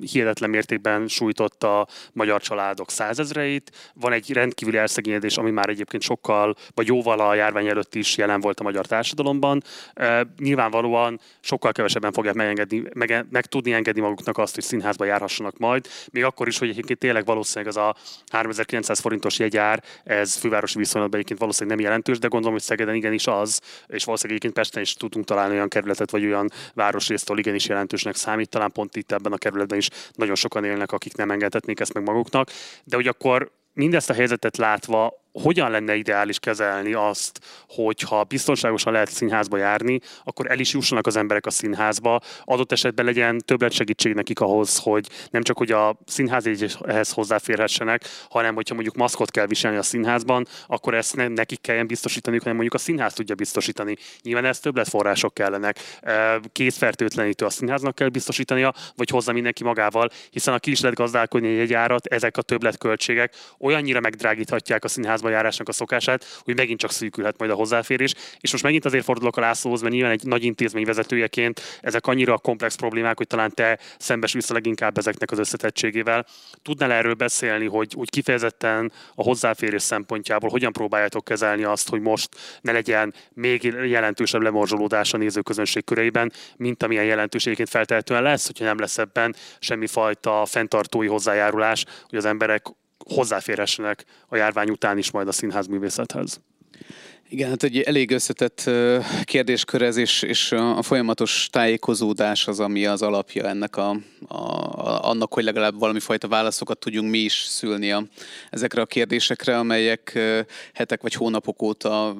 hihetetlen 0.00 0.50
mértékben 0.50 1.08
sújtotta 1.08 1.80
a 1.80 1.86
magyar 2.12 2.42
családok 2.42 2.90
százezreit. 2.90 3.92
Van 3.94 4.12
egy 4.12 4.32
rendkívüli 4.32 4.76
elszegényedés, 4.76 5.36
ami 5.36 5.50
már 5.50 5.68
egyébként 5.68 6.02
sokkal, 6.02 6.54
vagy 6.74 6.86
jóval 6.86 7.20
a 7.20 7.34
járvány 7.34 7.66
előtt 7.66 7.94
is 7.94 8.16
jelen 8.16 8.40
volt 8.40 8.60
a 8.60 8.62
magyar 8.62 8.86
társadalomban. 8.86 9.62
Ö, 9.94 10.20
nyilvánvalóan 10.38 11.20
sokkal 11.40 11.72
kevesebben 11.72 12.12
fogják 12.12 12.34
megengedni, 12.34 12.82
meg, 12.94 13.26
meg 13.30 13.46
tudni 13.46 13.72
engedni 13.72 14.00
maguknak 14.00 14.38
azt, 14.38 14.54
hogy 14.54 14.64
színházba 14.64 15.04
járhassanak 15.04 15.58
majd. 15.58 15.86
Még 16.10 16.24
akkor 16.24 16.46
is, 16.48 16.58
hogy 16.58 16.68
egyébként 16.68 16.98
tényleg 16.98 17.24
valószínűleg 17.24 17.76
az 17.76 17.82
a 17.82 17.94
3900 18.30 19.00
forintos 19.00 19.38
jegyár, 19.38 19.82
ez 20.04 20.34
fővárosi 20.34 20.78
viszonylatban 20.78 21.14
egyébként 21.18 21.40
valószínűleg 21.40 21.78
nem 21.78 21.86
jelentős, 21.86 22.18
de 22.18 22.28
gondolom, 22.28 22.54
hogy 22.54 22.64
Szegeden 22.64 22.94
igenis 22.94 23.26
az, 23.26 23.60
és 23.86 24.04
valószínűleg 24.04 24.40
egyébként 24.40 24.52
Pesten 24.52 24.82
is 24.82 24.94
tudunk 24.94 25.24
találni 25.24 25.54
olyan 25.54 25.68
kerületet, 25.68 26.10
vagy 26.10 26.24
olyan 26.24 26.50
városrésztől 26.76 27.38
igenis 27.38 27.66
jelentősnek 27.66 28.14
számít, 28.14 28.48
talán 28.48 28.72
pont 28.72 28.96
itt 28.96 29.12
ebben 29.12 29.32
a 29.32 29.38
kerületben 29.38 29.78
is 29.78 29.88
nagyon 30.12 30.34
sokan 30.34 30.64
élnek, 30.64 30.92
akik 30.92 31.16
nem 31.16 31.30
engedhetnék 31.30 31.80
ezt 31.80 31.94
meg 31.94 32.02
maguknak, 32.02 32.50
de 32.84 32.96
hogy 32.96 33.06
akkor 33.06 33.50
mindezt 33.72 34.10
a 34.10 34.14
helyzetet 34.14 34.56
látva 34.56 35.24
hogyan 35.42 35.70
lenne 35.70 35.94
ideális 35.94 36.38
kezelni 36.38 36.92
azt, 36.92 37.40
hogyha 37.68 38.24
biztonságosan 38.24 38.92
lehet 38.92 39.10
színházba 39.10 39.56
járni, 39.56 40.00
akkor 40.24 40.50
el 40.50 40.58
is 40.58 40.72
jussanak 40.72 41.06
az 41.06 41.16
emberek 41.16 41.46
a 41.46 41.50
színházba, 41.50 42.20
adott 42.44 42.72
esetben 42.72 43.04
legyen 43.04 43.38
többlet 43.38 43.72
segítség 43.72 44.14
nekik 44.14 44.40
ahhoz, 44.40 44.78
hogy 44.78 45.06
nem 45.30 45.42
csak 45.42 45.58
hogy 45.58 45.72
a 45.72 45.96
ehhez 46.86 47.12
hozzáférhessenek, 47.12 48.04
hanem 48.30 48.54
hogyha 48.54 48.74
mondjuk 48.74 48.96
maszkot 48.96 49.30
kell 49.30 49.46
viselni 49.46 49.76
a 49.76 49.82
színházban, 49.82 50.46
akkor 50.66 50.94
ezt 50.94 51.16
ne 51.16 51.28
nekik 51.28 51.60
kelljen 51.60 51.86
biztosítani, 51.86 52.38
hanem 52.38 52.52
mondjuk 52.52 52.74
a 52.74 52.78
színház 52.78 53.12
tudja 53.12 53.34
biztosítani. 53.34 53.96
Nyilván 54.22 54.44
ez 54.44 54.60
források 54.88 55.34
kellenek. 55.34 56.00
Kézfertőtlenítő 56.52 57.44
a 57.44 57.50
színháznak 57.50 57.94
kell 57.94 58.08
biztosítania, 58.08 58.74
vagy 58.94 59.08
hozza 59.08 59.32
mindenki 59.32 59.64
magával, 59.64 60.08
hiszen 60.30 60.54
a 60.54 60.58
ki 60.58 60.74
lehet 60.80 60.96
gazdálkodni 60.96 61.58
egy 61.58 61.72
árat, 61.72 62.06
ezek 62.06 62.36
a 62.36 62.42
többletköltségek 62.42 63.34
olyannyira 63.58 64.00
megdrágíthatják 64.00 64.84
a 64.84 64.88
színházban 64.88 65.25
színházba 65.26 65.30
járásnak 65.30 65.68
a 65.68 65.72
szokását, 65.72 66.24
hogy 66.44 66.56
megint 66.56 66.78
csak 66.78 66.90
szűkülhet 66.90 67.38
majd 67.38 67.50
a 67.50 67.54
hozzáférés. 67.54 68.14
És 68.40 68.52
most 68.52 68.64
megint 68.64 68.84
azért 68.84 69.04
fordulok 69.04 69.36
a 69.36 69.40
Lászlóhoz, 69.40 69.80
mert 69.80 69.94
nyilván 69.94 70.12
egy 70.12 70.24
nagy 70.24 70.44
intézmény 70.44 70.84
vezetőjeként 70.84 71.60
ezek 71.80 72.06
annyira 72.06 72.38
komplex 72.38 72.74
problémák, 72.74 73.16
hogy 73.16 73.26
talán 73.26 73.54
te 73.54 73.78
szembesülsz 73.98 74.50
a 74.50 74.54
leginkább 74.54 74.98
ezeknek 74.98 75.30
az 75.30 75.38
összetettségével. 75.38 76.26
Tudnál 76.62 76.92
erről 76.92 77.14
beszélni, 77.14 77.66
hogy 77.66 77.92
úgy 77.96 78.10
kifejezetten 78.10 78.92
a 79.14 79.22
hozzáférés 79.22 79.82
szempontjából 79.82 80.50
hogyan 80.50 80.72
próbáljátok 80.72 81.24
kezelni 81.24 81.64
azt, 81.64 81.88
hogy 81.88 82.00
most 82.00 82.28
ne 82.60 82.72
legyen 82.72 83.14
még 83.34 83.62
jelentősebb 83.64 84.42
lemorzsolódás 84.42 85.12
a 85.12 85.16
nézőközönség 85.16 85.84
köreiben, 85.84 86.32
mint 86.56 86.82
amilyen 86.82 87.04
jelentőségként 87.04 87.68
feltehetően 87.68 88.22
lesz, 88.22 88.46
hogyha 88.46 88.64
nem 88.64 88.78
lesz 88.78 88.98
ebben 88.98 89.34
semmifajta 89.58 90.44
fenntartói 90.46 91.06
hozzájárulás, 91.06 91.84
hogy 92.08 92.18
az 92.18 92.24
emberek 92.24 92.66
hozzáférhessenek 93.14 94.04
a 94.28 94.36
járvány 94.36 94.70
után 94.70 94.98
is 94.98 95.10
majd 95.10 95.28
a 95.28 95.32
színház 95.32 95.66
művészethez. 95.66 96.40
Igen, 97.28 97.48
hát 97.48 97.62
egy 97.62 97.80
elég 97.80 98.10
összetett 98.10 98.70
kérdéskör 99.24 99.82
ez, 99.82 99.96
és, 99.96 100.22
és 100.22 100.52
a 100.52 100.82
folyamatos 100.82 101.48
tájékozódás 101.50 102.48
az, 102.48 102.60
ami 102.60 102.86
az 102.86 103.02
alapja 103.02 103.48
ennek 103.48 103.76
a, 103.76 103.90
a, 104.28 104.36
annak, 105.08 105.34
hogy 105.34 105.44
legalább 105.44 105.78
valami 105.78 106.00
fajta 106.00 106.28
válaszokat 106.28 106.78
tudjunk 106.78 107.10
mi 107.10 107.18
is 107.18 107.32
szülni 107.32 107.92
a, 107.92 108.04
ezekre 108.50 108.80
a 108.80 108.86
kérdésekre, 108.86 109.58
amelyek 109.58 110.18
hetek 110.72 111.02
vagy 111.02 111.14
hónapok 111.14 111.62
óta 111.62 112.16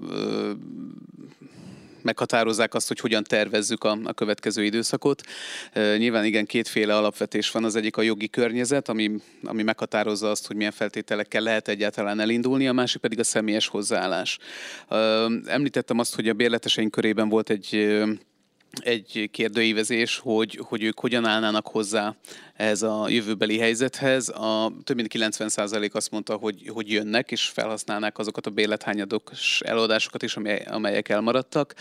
meghatározzák 2.07 2.75
azt, 2.75 2.89
hogy 2.89 3.01
hogyan 3.01 3.25
tervezzük 3.25 3.85
a, 3.85 3.99
a 4.05 4.13
következő 4.13 4.65
időszakot. 4.65 5.23
Nyilván 5.75 6.25
igen, 6.25 6.47
kétféle 6.47 6.97
alapvetés 6.97 7.51
van. 7.51 7.65
Az 7.65 7.77
egyik 7.77 7.97
a 7.97 8.03
jogi 8.03 8.29
környezet, 8.29 8.89
ami, 8.89 9.11
ami 9.45 9.63
meghatározza 9.63 10.31
azt, 10.31 10.47
hogy 10.47 10.57
milyen 10.57 10.73
feltételekkel 10.73 11.43
lehet 11.43 11.69
egyáltalán 11.69 12.21
elindulni, 12.21 12.69
a 12.69 12.73
másik 12.73 13.01
pedig 13.01 13.19
a 13.19 13.25
személyes 13.25 13.69
hozzáállás. 13.69 14.39
Említettem 15.47 15.99
azt, 15.99 16.15
hogy 16.15 16.29
a 16.29 16.33
bérleteseink 16.33 16.91
körében 16.91 17.29
volt 17.29 17.51
egy 17.51 17.97
egy 18.73 19.29
kérdőívezés, 19.33 20.19
hogy, 20.19 20.61
hogy 20.62 20.83
ők 20.83 21.01
hogyan 21.01 21.25
állnának 21.25 21.67
hozzá 21.67 22.14
ez 22.55 22.83
a 22.83 23.09
jövőbeli 23.09 23.59
helyzethez. 23.59 24.29
A 24.29 24.73
több 24.85 24.97
mint 24.97 25.09
90% 25.14 25.93
azt 25.93 26.11
mondta, 26.11 26.35
hogy, 26.35 26.71
hogy 26.75 26.91
jönnek, 26.91 27.31
és 27.31 27.43
felhasználnák 27.43 28.19
azokat 28.19 28.47
a 28.47 28.51
bérlethányadós 28.51 29.61
eladásokat 29.61 30.23
is, 30.23 30.37
amelyek 30.67 31.09
elmaradtak. 31.09 31.75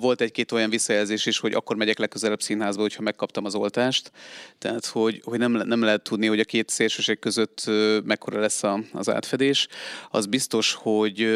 Volt 0.00 0.20
egy-két 0.20 0.52
olyan 0.52 0.70
visszajelzés 0.70 1.26
is, 1.26 1.38
hogy 1.38 1.52
akkor 1.52 1.76
megyek 1.76 1.98
legközelebb 1.98 2.42
színházba, 2.42 2.82
hogyha 2.82 3.02
megkaptam 3.02 3.44
az 3.44 3.54
oltást. 3.54 4.12
Tehát, 4.58 4.86
hogy, 4.86 5.20
hogy 5.24 5.38
nem, 5.38 5.52
nem 5.52 5.82
lehet 5.82 6.02
tudni, 6.02 6.26
hogy 6.26 6.40
a 6.40 6.44
két 6.44 6.68
szélsőség 6.68 7.18
között 7.18 7.70
mekkora 8.04 8.40
lesz 8.40 8.62
az 8.92 9.08
átfedés. 9.08 9.68
Az 10.10 10.26
biztos, 10.26 10.74
hogy 10.74 11.28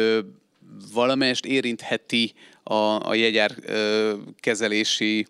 valamelyest 0.93 1.45
érintheti 1.45 2.33
a, 2.67 3.09
a 3.09 3.13
jegyár 3.13 3.55
kezelési 4.39 5.27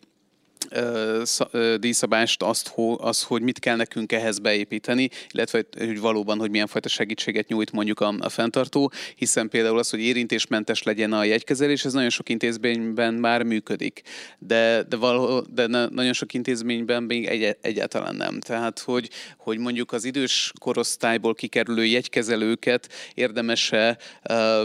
díjszabást, 1.79 2.43
azt, 2.43 2.73
az, 2.97 3.23
hogy 3.23 3.41
mit 3.41 3.59
kell 3.59 3.75
nekünk 3.75 4.11
ehhez 4.11 4.39
beépíteni, 4.39 5.09
illetve 5.31 5.63
hogy 5.77 5.99
valóban, 5.99 6.39
hogy 6.39 6.49
milyen 6.49 6.67
fajta 6.67 6.89
segítséget 6.89 7.47
nyújt 7.47 7.71
mondjuk 7.71 7.99
a, 7.99 8.15
a 8.19 8.29
fenntartó, 8.29 8.91
hiszen 9.15 9.49
például 9.49 9.77
az, 9.77 9.89
hogy 9.89 9.99
érintésmentes 9.99 10.83
legyen 10.83 11.13
a 11.13 11.23
jegykezelés, 11.23 11.85
ez 11.85 11.93
nagyon 11.93 12.09
sok 12.09 12.29
intézményben 12.29 13.13
már 13.13 13.43
működik, 13.43 14.01
de, 14.39 14.83
de, 14.83 14.95
való, 14.95 15.39
de 15.53 15.67
nagyon 15.67 16.13
sok 16.13 16.33
intézményben 16.33 17.03
még 17.03 17.25
egy, 17.25 17.57
egyáltalán 17.61 18.15
nem. 18.15 18.39
Tehát, 18.39 18.79
hogy, 18.79 19.09
hogy 19.37 19.57
mondjuk 19.57 19.91
az 19.91 20.03
idős 20.03 20.51
korosztályból 20.59 21.33
kikerülő 21.33 21.85
jegykezelőket 21.85 22.89
érdemese 23.13 23.97
uh, 24.29 24.61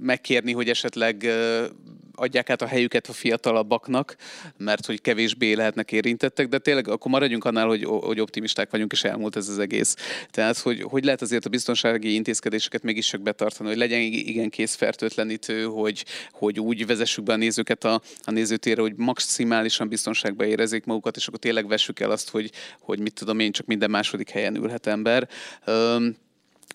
megkérni, 0.00 0.52
hogy 0.52 0.68
esetleg 0.68 1.26
adják 2.16 2.50
át 2.50 2.62
a 2.62 2.66
helyüket 2.66 3.06
a 3.06 3.12
fiatalabbaknak, 3.12 4.16
mert 4.56 4.86
hogy 4.86 5.00
kevésbé 5.00 5.52
lehetnek 5.52 5.92
érintettek, 5.92 6.48
de 6.48 6.58
tényleg 6.58 6.88
akkor 6.88 7.10
maradjunk 7.10 7.44
annál, 7.44 7.66
hogy, 7.66 7.84
hogy 7.84 8.20
optimisták 8.20 8.70
vagyunk, 8.70 8.92
és 8.92 9.04
elmúlt 9.04 9.36
ez 9.36 9.48
az 9.48 9.58
egész. 9.58 9.96
Tehát, 10.30 10.58
hogy, 10.58 10.82
hogy 10.82 11.04
lehet 11.04 11.22
azért 11.22 11.46
a 11.46 11.48
biztonsági 11.48 12.14
intézkedéseket 12.14 12.82
mégis 12.82 13.06
csak 13.06 13.20
betartani, 13.20 13.68
hogy 13.68 13.78
legyen 13.78 14.00
igen 14.00 14.50
kész 14.50 14.74
fertőtlenítő, 14.74 15.64
hogy, 15.64 16.04
hogy 16.30 16.60
úgy 16.60 16.86
vezessük 16.86 17.24
be 17.24 17.32
a 17.32 17.36
nézőket 17.36 17.84
a, 17.84 18.00
a 18.24 18.30
nézőtérre, 18.30 18.80
hogy 18.80 18.94
maximálisan 18.96 19.88
biztonságban 19.88 20.46
érezzék 20.46 20.84
magukat, 20.84 21.16
és 21.16 21.26
akkor 21.26 21.38
tényleg 21.38 21.68
vessük 21.68 22.00
el 22.00 22.10
azt, 22.10 22.30
hogy, 22.30 22.50
hogy 22.80 22.98
mit 22.98 23.14
tudom 23.14 23.38
én, 23.38 23.52
csak 23.52 23.66
minden 23.66 23.90
második 23.90 24.30
helyen 24.30 24.56
ülhet 24.56 24.86
ember. 24.86 25.28
Um, 25.66 26.16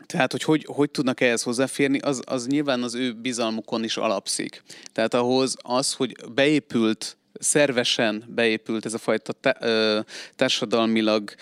tehát, 0.06 0.32
hogy, 0.32 0.44
hogy 0.44 0.66
hogy 0.68 0.90
tudnak 0.92 1.22
ehhez 1.22 1.44
hozzáférni, 1.44 2.00
az, 2.00 2.22
az 2.26 2.48
nyilván 2.48 2.84
az 2.84 2.96
ő 2.96 3.14
bizalmukon 3.14 3.84
is 3.84 3.98
alapszik. 3.98 4.64
Tehát 4.92 5.14
ahhoz 5.14 5.56
az, 5.62 5.94
hogy 5.94 6.16
beépült 6.34 7.18
szervesen 7.40 8.24
beépült 8.28 8.86
ez 8.86 8.94
a 8.94 8.98
fajta 8.98 9.34
társadalmilag 10.36 11.34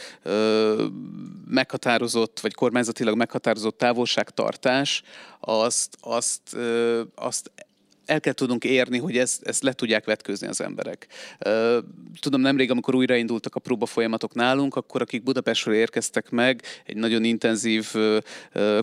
meghatározott, 1.48 2.40
vagy 2.40 2.54
kormányzatilag 2.54 3.16
meghatározott 3.16 3.78
távolságtartás, 3.78 5.04
azt, 5.40 5.98
azt, 6.02 6.58
azt 7.16 7.52
el 8.10 8.20
kell 8.20 8.34
tudnunk 8.34 8.64
érni, 8.64 8.98
hogy 8.98 9.18
ezt, 9.18 9.44
ezt 9.44 9.64
le 9.64 9.74
tudják 9.74 10.06
vetkőzni 10.06 10.48
az 10.48 10.62
emberek. 10.62 11.08
Tudom, 12.20 12.42
nemrég, 12.42 12.72
amikor 12.72 12.96
újraindultak 12.96 13.56
a 13.56 13.60
próba 13.60 13.86
folyamatok 13.86 14.34
nálunk, 14.34 14.76
akkor 14.76 15.02
akik 15.02 15.24
Budapestről 15.24 15.76
érkeztek 15.76 16.30
meg 16.30 16.62
egy 16.86 16.96
nagyon 16.96 17.24
intenzív 17.24 17.94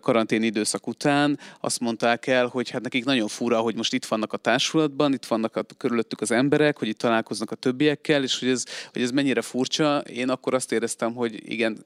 karantén 0.01 0.43
időszak 0.43 0.87
után, 0.87 1.39
azt 1.61 1.81
mondták 1.81 2.27
el, 2.27 2.47
hogy 2.47 2.71
hát 2.71 2.83
nekik 2.83 3.05
nagyon 3.05 3.29
fura, 3.29 3.59
hogy 3.59 3.75
most 3.75 3.93
itt 3.93 4.05
vannak 4.05 4.33
a 4.33 4.37
társulatban, 4.37 5.13
itt 5.13 5.27
vannak 5.27 5.57
a, 5.57 5.65
körülöttük 5.77 6.21
az 6.21 6.31
emberek, 6.31 6.79
hogy 6.79 6.89
itt 6.89 6.99
találkoznak 6.99 7.51
a 7.51 7.55
többiekkel, 7.55 8.23
és 8.23 8.39
hogy 8.39 8.49
ez, 8.49 8.65
hogy 8.93 9.03
ez 9.03 9.11
mennyire 9.11 9.43
furcsa. 9.43 9.99
Én 9.99 10.29
akkor 10.29 10.55
azt 10.55 10.73
éreztem, 10.73 11.15
hogy 11.15 11.53
igen, 11.53 11.85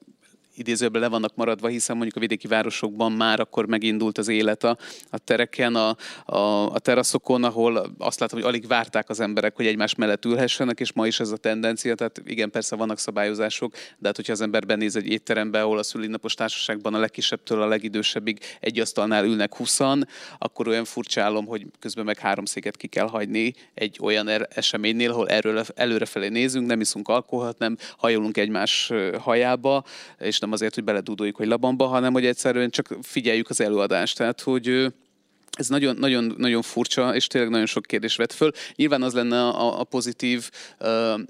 idézőben 0.55 1.01
le 1.01 1.07
vannak 1.07 1.35
maradva, 1.35 1.67
hiszen 1.67 1.95
mondjuk 1.95 2.17
a 2.17 2.19
vidéki 2.19 2.47
városokban 2.47 3.11
már 3.11 3.39
akkor 3.39 3.65
megindult 3.65 4.17
az 4.17 4.27
élet 4.27 4.63
a, 4.63 4.77
a 5.09 5.17
tereken, 5.17 5.75
a, 5.75 5.95
a, 6.25 6.73
a 6.73 6.79
teraszokon, 6.79 7.43
ahol 7.43 7.95
azt 7.97 8.19
látom, 8.19 8.39
hogy 8.39 8.47
alig 8.47 8.67
várták 8.67 9.09
az 9.09 9.19
emberek, 9.19 9.55
hogy 9.55 9.65
egymás 9.65 9.95
mellett 9.95 10.25
ülhessenek, 10.25 10.79
és 10.79 10.93
ma 10.93 11.07
is 11.07 11.19
ez 11.19 11.31
a 11.31 11.37
tendencia, 11.37 11.95
tehát 11.95 12.21
igen, 12.25 12.51
persze 12.51 12.75
vannak 12.75 12.99
szabályozások, 12.99 13.73
de 13.97 14.07
hát 14.07 14.15
hogyha 14.15 14.31
az 14.31 14.41
ember 14.41 14.65
benéz 14.65 14.95
egy 14.95 15.07
étterembe, 15.07 15.61
ahol 15.61 15.77
a 15.77 15.83
szülinapos 15.83 16.33
társaságban 16.33 16.93
a 16.93 16.99
legkisebbtől 16.99 17.61
a 17.61 17.67
legidősebbig 17.67 18.39
egy 18.59 18.79
asztalnál 18.79 19.25
ülnek 19.25 19.55
huszan, 19.55 20.07
akkor 20.37 20.67
olyan 20.67 20.85
furcsálom, 20.85 21.45
hogy 21.45 21.65
közben 21.79 22.05
meg 22.05 22.19
három 22.19 22.45
széket 22.45 22.77
ki 22.77 22.87
kell 22.87 23.07
hagyni 23.07 23.53
egy 23.73 23.97
olyan 24.01 24.27
er- 24.27 24.57
eseménynél, 24.57 25.11
ahol 25.11 25.29
erről 25.29 25.63
előrefelé 25.75 26.27
nézünk, 26.27 26.67
nem 26.67 26.81
iszunk 26.81 27.07
alkoholt, 27.07 27.57
nem 27.57 27.77
hajolunk 27.97 28.37
egymás 28.37 28.91
hajába, 29.19 29.83
és 30.19 30.39
nem 30.41 30.51
azért, 30.51 30.75
hogy 30.75 30.83
beledúdoljuk, 30.83 31.35
hogy 31.35 31.47
labamba, 31.47 31.85
hanem 31.85 32.13
hogy 32.13 32.25
egyszerűen 32.25 32.69
csak 32.69 32.97
figyeljük 33.01 33.49
az 33.49 33.61
előadást. 33.61 34.17
Tehát, 34.17 34.41
hogy 34.41 34.91
ez 35.57 35.67
nagyon, 35.67 35.95
nagyon, 35.95 36.35
nagyon 36.37 36.61
furcsa, 36.61 37.15
és 37.15 37.27
tényleg 37.27 37.49
nagyon 37.49 37.65
sok 37.65 37.85
kérdés 37.85 38.15
vet 38.15 38.33
föl. 38.33 38.51
Nyilván 38.75 39.01
az 39.01 39.13
lenne 39.13 39.47
a, 39.47 39.79
a 39.79 39.83
pozitív 39.83 40.49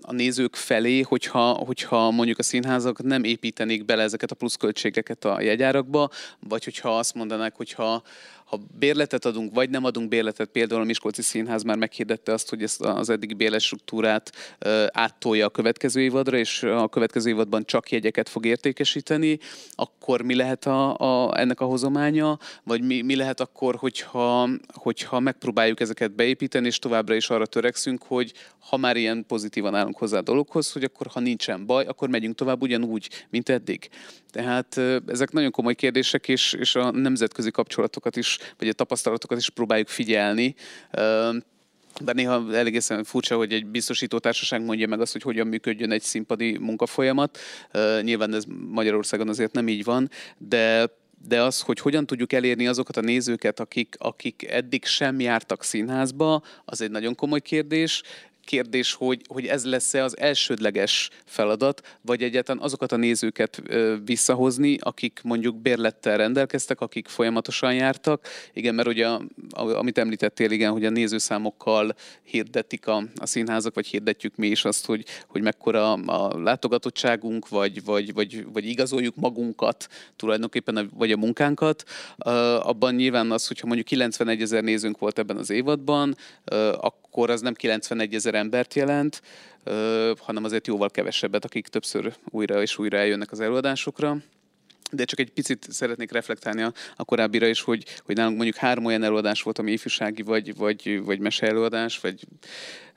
a 0.01 0.12
nézők 0.12 0.55
felé, 0.55 1.01
hogyha, 1.01 1.51
hogyha 1.51 2.12
mondjuk 2.12 2.39
a 2.39 2.43
színházak 2.43 3.03
nem 3.03 3.24
építenék 3.24 3.86
bele 3.86 4.03
ezeket 4.03 4.32
a 4.32 4.36
pluszköltségeket 4.36 5.26
a 5.26 5.41
jegyárakba, 5.41 6.09
vagy 6.39 6.64
hogyha 6.64 6.97
azt 6.97 7.14
mondanák, 7.14 7.55
hogyha 7.55 8.03
ha 8.52 8.60
bérletet 8.80 9.26
adunk, 9.26 9.54
vagy 9.54 9.70
nem 9.70 9.84
adunk 9.84 10.10
bérletet, 10.10 10.49
például 10.49 10.82
a 10.82 10.86
Miskolci 10.86 11.22
Színház 11.22 11.64
már 11.64 11.78
meghirdette 11.78 12.34
azt, 12.34 12.49
hogy 12.49 12.64
ezt 12.64 12.82
az 12.82 13.10
eddigi 13.10 13.34
bérletstruktúrát 13.34 14.32
áttolja 14.91 15.45
a 15.45 15.49
következő 15.49 16.02
évadra, 16.02 16.38
és 16.38 16.64
a 16.64 16.88
következő 16.88 17.30
évadban 17.30 17.66
csak 17.66 17.91
jegyeket 17.91 18.30
fog 18.30 18.45
értékesíteni, 18.45 19.39
akkor 19.72 20.22
mi 20.22 20.36
lehet 20.36 20.66
a, 20.66 20.97
a, 20.97 21.39
ennek 21.39 21.60
a 21.60 21.66
hozománya, 21.66 22.38
vagy 22.64 22.82
mi, 22.82 23.02
mi 23.02 23.16
lehet 23.16 23.39
akkor, 23.39 23.76
hogyha, 23.76 24.49
hogyha 24.74 25.20
megpróbáljuk 25.20 25.80
ezeket 25.80 26.16
beépíteni, 26.16 26.68
és 26.68 26.80
továbbra 26.80 27.16
is 27.16 27.30
arra 27.30 27.45
törekszünk, 27.45 28.04
hogy 28.04 28.34
ha 28.60 28.78
már 28.78 28.97
ilyen 28.97 29.26
pozitívan 29.28 29.76
állunk 29.76 29.97
hozzá 29.97 30.18
a 30.18 30.22
dologhoz, 30.22 30.72
hogy 30.72 30.84
akkor 30.84 31.08
ha 31.08 31.20
nincsen 31.20 31.66
baj, 31.66 31.86
akkor 31.86 32.10
megyünk 32.10 32.36
tovább 32.36 32.62
ugyanúgy, 32.62 33.10
mint 33.30 33.49
eddig. 33.49 33.89
Tehát 34.32 34.78
ezek 35.08 35.32
nagyon 35.32 35.52
komoly 35.52 35.76
kérdések, 35.76 36.28
és, 36.28 36.54
és 36.54 36.76
a 36.76 36.92
nemzetközi 36.92 37.52
kapcsolatokat 37.52 38.16
is, 38.16 38.38
vagy 38.58 38.68
a 38.68 38.74
tapasztalatokat 38.74 39.38
is 39.38 39.50
próbáljuk 39.50 39.88
figyelni. 39.88 40.56
De 42.02 42.14
néha 42.14 42.56
egészen 42.56 43.04
furcsa, 43.04 43.36
hogy 43.36 43.54
egy 43.54 43.66
biztosító 43.66 44.18
társaság 44.18 44.62
mondja 44.62 44.88
meg 44.88 45.02
azt, 45.02 45.12
hogy 45.12 45.22
hogyan 45.22 45.48
működjön 45.48 45.92
egy 45.92 46.02
színpadi 46.02 46.58
munkafolyamat. 46.58 47.40
Nyilván 48.02 48.34
ez 48.34 48.44
Magyarországon 48.70 49.30
azért 49.30 49.54
nem 49.54 49.68
így 49.68 49.84
van, 49.84 50.10
de 50.38 50.90
de 51.28 51.42
az, 51.42 51.62
hogy 51.62 51.80
hogyan 51.80 52.06
tudjuk 52.06 52.34
elérni 52.34 52.68
azokat 52.68 52.98
a 52.98 53.02
nézőket, 53.02 53.60
akik, 53.60 53.96
akik 54.00 54.48
eddig 54.50 54.86
sem 54.86 55.20
jártak 55.20 55.64
színházba, 55.64 56.44
az 56.66 56.82
egy 56.82 56.92
nagyon 56.92 57.16
komoly 57.16 57.40
kérdés 57.40 58.02
kérdés, 58.46 58.94
hogy, 58.94 59.22
hogy 59.28 59.46
ez 59.46 59.66
lesz-e 59.66 60.04
az 60.04 60.18
elsődleges 60.18 61.10
feladat, 61.26 61.98
vagy 62.02 62.24
egyáltalán 62.24 62.64
azokat 62.64 62.92
a 62.92 62.96
nézőket 62.96 63.62
visszahozni, 64.06 64.78
akik 64.80 65.20
mondjuk 65.24 65.56
bérlettel 65.56 66.18
rendelkeztek, 66.18 66.82
akik 66.82 67.08
folyamatosan 67.08 67.74
jártak. 67.74 68.28
Igen, 68.54 68.76
mert 68.76 68.88
ugye, 68.88 69.08
amit 69.54 69.98
említettél, 69.98 70.52
igen, 70.52 70.72
hogy 70.72 70.86
a 70.86 70.89
nézőszámokkal 70.89 71.96
hirdetik 72.24 72.88
a, 72.88 73.04
a 73.16 73.26
színházak, 73.26 73.74
vagy 73.74 73.88
hirdetjük 73.88 74.36
mi 74.36 74.48
is 74.48 74.66
azt, 74.66 74.86
hogy, 74.86 75.06
hogy 75.28 75.42
mekkora 75.42 75.94
a 75.94 76.39
látogatottságunk, 76.42 77.50
vagy, 77.50 77.84
vagy, 77.84 78.14
vagy, 78.14 78.46
vagy 78.54 78.66
igazoljuk 78.66 79.16
magunkat 79.16 79.88
tulajdonképpen, 80.16 80.92
vagy 80.98 81.12
a 81.12 81.18
munkánkat. 81.18 81.84
Abban 82.60 82.96
nyilván 82.96 83.32
az, 83.32 83.48
hogyha 83.48 83.66
mondjuk 83.68 83.88
91 83.88 84.42
ezer 84.42 84.64
nézőnk 84.64 84.98
volt 84.98 85.20
ebben 85.20 85.38
az 85.38 85.50
évadban, 85.50 86.16
akkor 86.72 87.01
az 87.12 87.41
nem 87.41 87.53
91 87.53 88.14
ezer 88.14 88.36
embert 88.36 88.74
jelent, 88.74 89.22
hanem 90.18 90.43
azért 90.43 90.68
jóval 90.68 90.89
kevesebbet, 90.89 91.45
akik 91.45 91.68
többször 91.68 92.14
újra 92.30 92.62
és 92.62 92.78
újra 92.78 92.97
eljönnek 92.97 93.32
az 93.32 93.39
előadásokra. 93.39 94.18
De 94.91 95.03
csak 95.03 95.20
egy 95.20 95.32
picit 95.32 95.68
szeretnék 95.70 96.12
reflektálni 96.12 96.62
a, 96.62 96.74
a 96.95 97.03
korábbira 97.03 97.47
is, 97.47 97.62
hogy, 97.62 97.86
hogy 98.05 98.16
nálunk 98.16 98.36
mondjuk 98.36 98.57
három 98.57 98.86
olyan 98.86 99.03
előadás 99.03 99.41
volt, 99.41 99.59
ami 99.59 99.72
ifjúsági, 99.72 100.22
vagy, 100.22 100.55
vagy, 100.55 101.01
vagy 101.03 101.20
meseelőadás, 101.20 101.99
vagy 101.99 102.28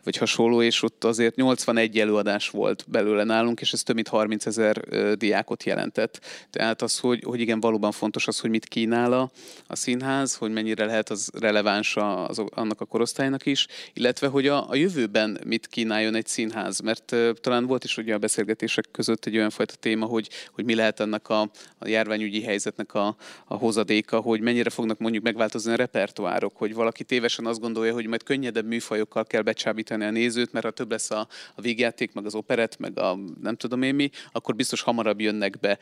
vagy 0.04 0.16
hasonló, 0.16 0.62
és 0.62 0.82
ott 0.82 1.04
azért 1.04 1.36
81 1.36 1.98
előadás 1.98 2.48
volt 2.48 2.84
belőle 2.88 3.24
nálunk, 3.24 3.60
és 3.60 3.72
ez 3.72 3.82
több 3.82 3.94
mint 3.94 4.08
30 4.08 4.46
ezer 4.46 4.80
diákot 5.16 5.64
jelentett. 5.64 6.20
Tehát 6.50 6.82
az, 6.82 6.98
hogy, 6.98 7.22
hogy 7.24 7.40
igen, 7.40 7.60
valóban 7.60 7.92
fontos 7.92 8.26
az, 8.26 8.40
hogy 8.40 8.50
mit 8.50 8.64
kínál 8.64 9.12
a, 9.12 9.30
a 9.66 9.76
színház, 9.76 10.34
hogy 10.34 10.52
mennyire 10.52 10.84
lehet 10.84 11.10
az 11.10 11.30
releváns 11.38 11.96
az, 11.96 12.42
annak 12.48 12.80
a 12.80 12.84
korosztálynak 12.84 13.46
is, 13.46 13.66
illetve 13.92 14.26
hogy 14.26 14.46
a, 14.46 14.70
a 14.70 14.74
jövőben 14.74 15.40
mit 15.46 15.66
kínáljon 15.66 16.14
egy 16.14 16.26
színház, 16.26 16.80
mert 16.80 17.12
uh, 17.12 17.30
talán 17.40 17.66
volt 17.66 17.84
is 17.84 17.96
ugye 17.96 18.14
a 18.14 18.18
beszélgetések 18.18 18.84
között 18.90 19.24
egy 19.24 19.36
olyan 19.36 19.50
fajta 19.50 19.74
téma, 19.74 20.06
hogy, 20.06 20.28
hogy 20.52 20.64
mi 20.64 20.74
lehet 20.74 21.00
ennek 21.00 21.28
a, 21.28 21.40
a 21.78 21.88
járványügyi 21.88 22.42
helyzetnek 22.42 22.94
a, 22.94 23.16
a 23.44 23.54
hozadéka, 23.54 24.20
hogy 24.20 24.40
mennyire 24.40 24.70
fognak 24.70 24.98
mondjuk 24.98 25.24
megváltozni 25.24 25.72
a 25.72 25.76
repertoárok, 25.76 26.56
hogy 26.56 26.74
valaki 26.74 27.04
tévesen 27.04 27.46
azt 27.46 27.60
gondolja, 27.60 27.92
hogy 27.92 28.06
majd 28.06 28.22
könnyedebb 28.22 28.66
műfajokkal 28.66 29.24
kell 29.24 29.42
becsábítani 29.42 29.93
a 30.02 30.10
nézőt, 30.10 30.52
mert 30.52 30.64
ha 30.64 30.70
több 30.70 30.90
lesz 30.90 31.10
a, 31.10 31.28
a 31.54 31.60
végjáték, 31.60 32.12
meg 32.12 32.24
az 32.26 32.34
operet, 32.34 32.78
meg 32.78 32.98
a 32.98 33.18
nem 33.42 33.56
tudom 33.56 33.82
én 33.82 33.94
mi, 33.94 34.10
akkor 34.32 34.54
biztos 34.54 34.80
hamarabb 34.80 35.20
jönnek 35.20 35.60
be. 35.60 35.78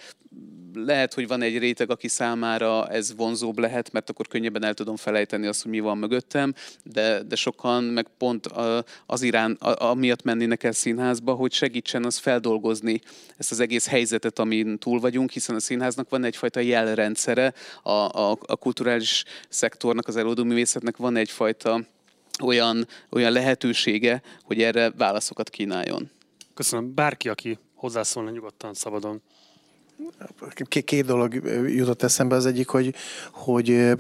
Lehet, 0.75 1.15
hogy 1.15 1.27
van 1.27 1.43
egy 1.43 1.59
réteg, 1.59 1.91
aki 1.91 2.09
számára 2.09 2.89
ez 2.89 3.15
vonzóbb 3.17 3.59
lehet, 3.59 3.93
mert 3.93 4.11
akkor 4.11 4.29
könnyebben 4.29 4.65
el 4.65 4.75
tudom 4.75 4.97
felejteni 4.97 5.47
azt, 5.47 5.63
hogy 5.63 5.71
mi 5.71 5.81
van 5.81 5.99
mögöttem, 5.99 6.55
de, 6.83 7.23
de 7.23 7.37
sokan 7.37 7.85
meg 7.85 8.07
pont 8.19 8.47
az 9.07 9.23
irán, 9.23 9.53
amiatt 9.61 10.23
mennének 10.23 10.63
el 10.63 10.73
színházba, 10.73 11.33
hogy 11.33 11.53
segítsen 11.53 12.05
az 12.05 12.17
feldolgozni 12.17 13.01
ezt 13.37 13.51
az 13.51 13.61
egész 13.61 13.89
helyzetet, 13.89 14.39
amin 14.39 14.79
túl 14.79 15.01
vagyunk, 15.01 15.31
hiszen 15.31 15.57
a 15.57 15.61
színháznak 15.61 16.09
van 16.09 16.25
egyfajta 16.25 16.61
jelrendszere, 16.61 17.53
a, 17.83 17.91
a, 17.91 18.39
a 18.41 18.57
kulturális 18.57 19.25
szektornak, 19.49 20.09
az 20.09 20.17
előadó 20.17 20.45
művészetnek 20.45 20.97
van 20.97 21.17
egyfajta 21.17 21.81
olyan, 22.43 22.87
olyan 23.11 23.33
lehetősége, 23.33 24.23
hogy 24.43 24.63
erre 24.63 24.91
válaszokat 24.91 25.51
kínáljon. 25.51 26.11
Köszönöm. 26.55 26.95
Bárki, 26.95 27.29
aki 27.29 27.59
hozzászólna 27.75 28.31
nyugodtan, 28.31 28.75
szabadon. 28.75 29.23
Két 30.85 31.05
dolog 31.05 31.35
jutott 31.67 32.03
eszembe. 32.03 32.35
Az 32.35 32.47
egyik, 32.47 32.69
hogy, 32.69 32.95
hogy 33.33 33.93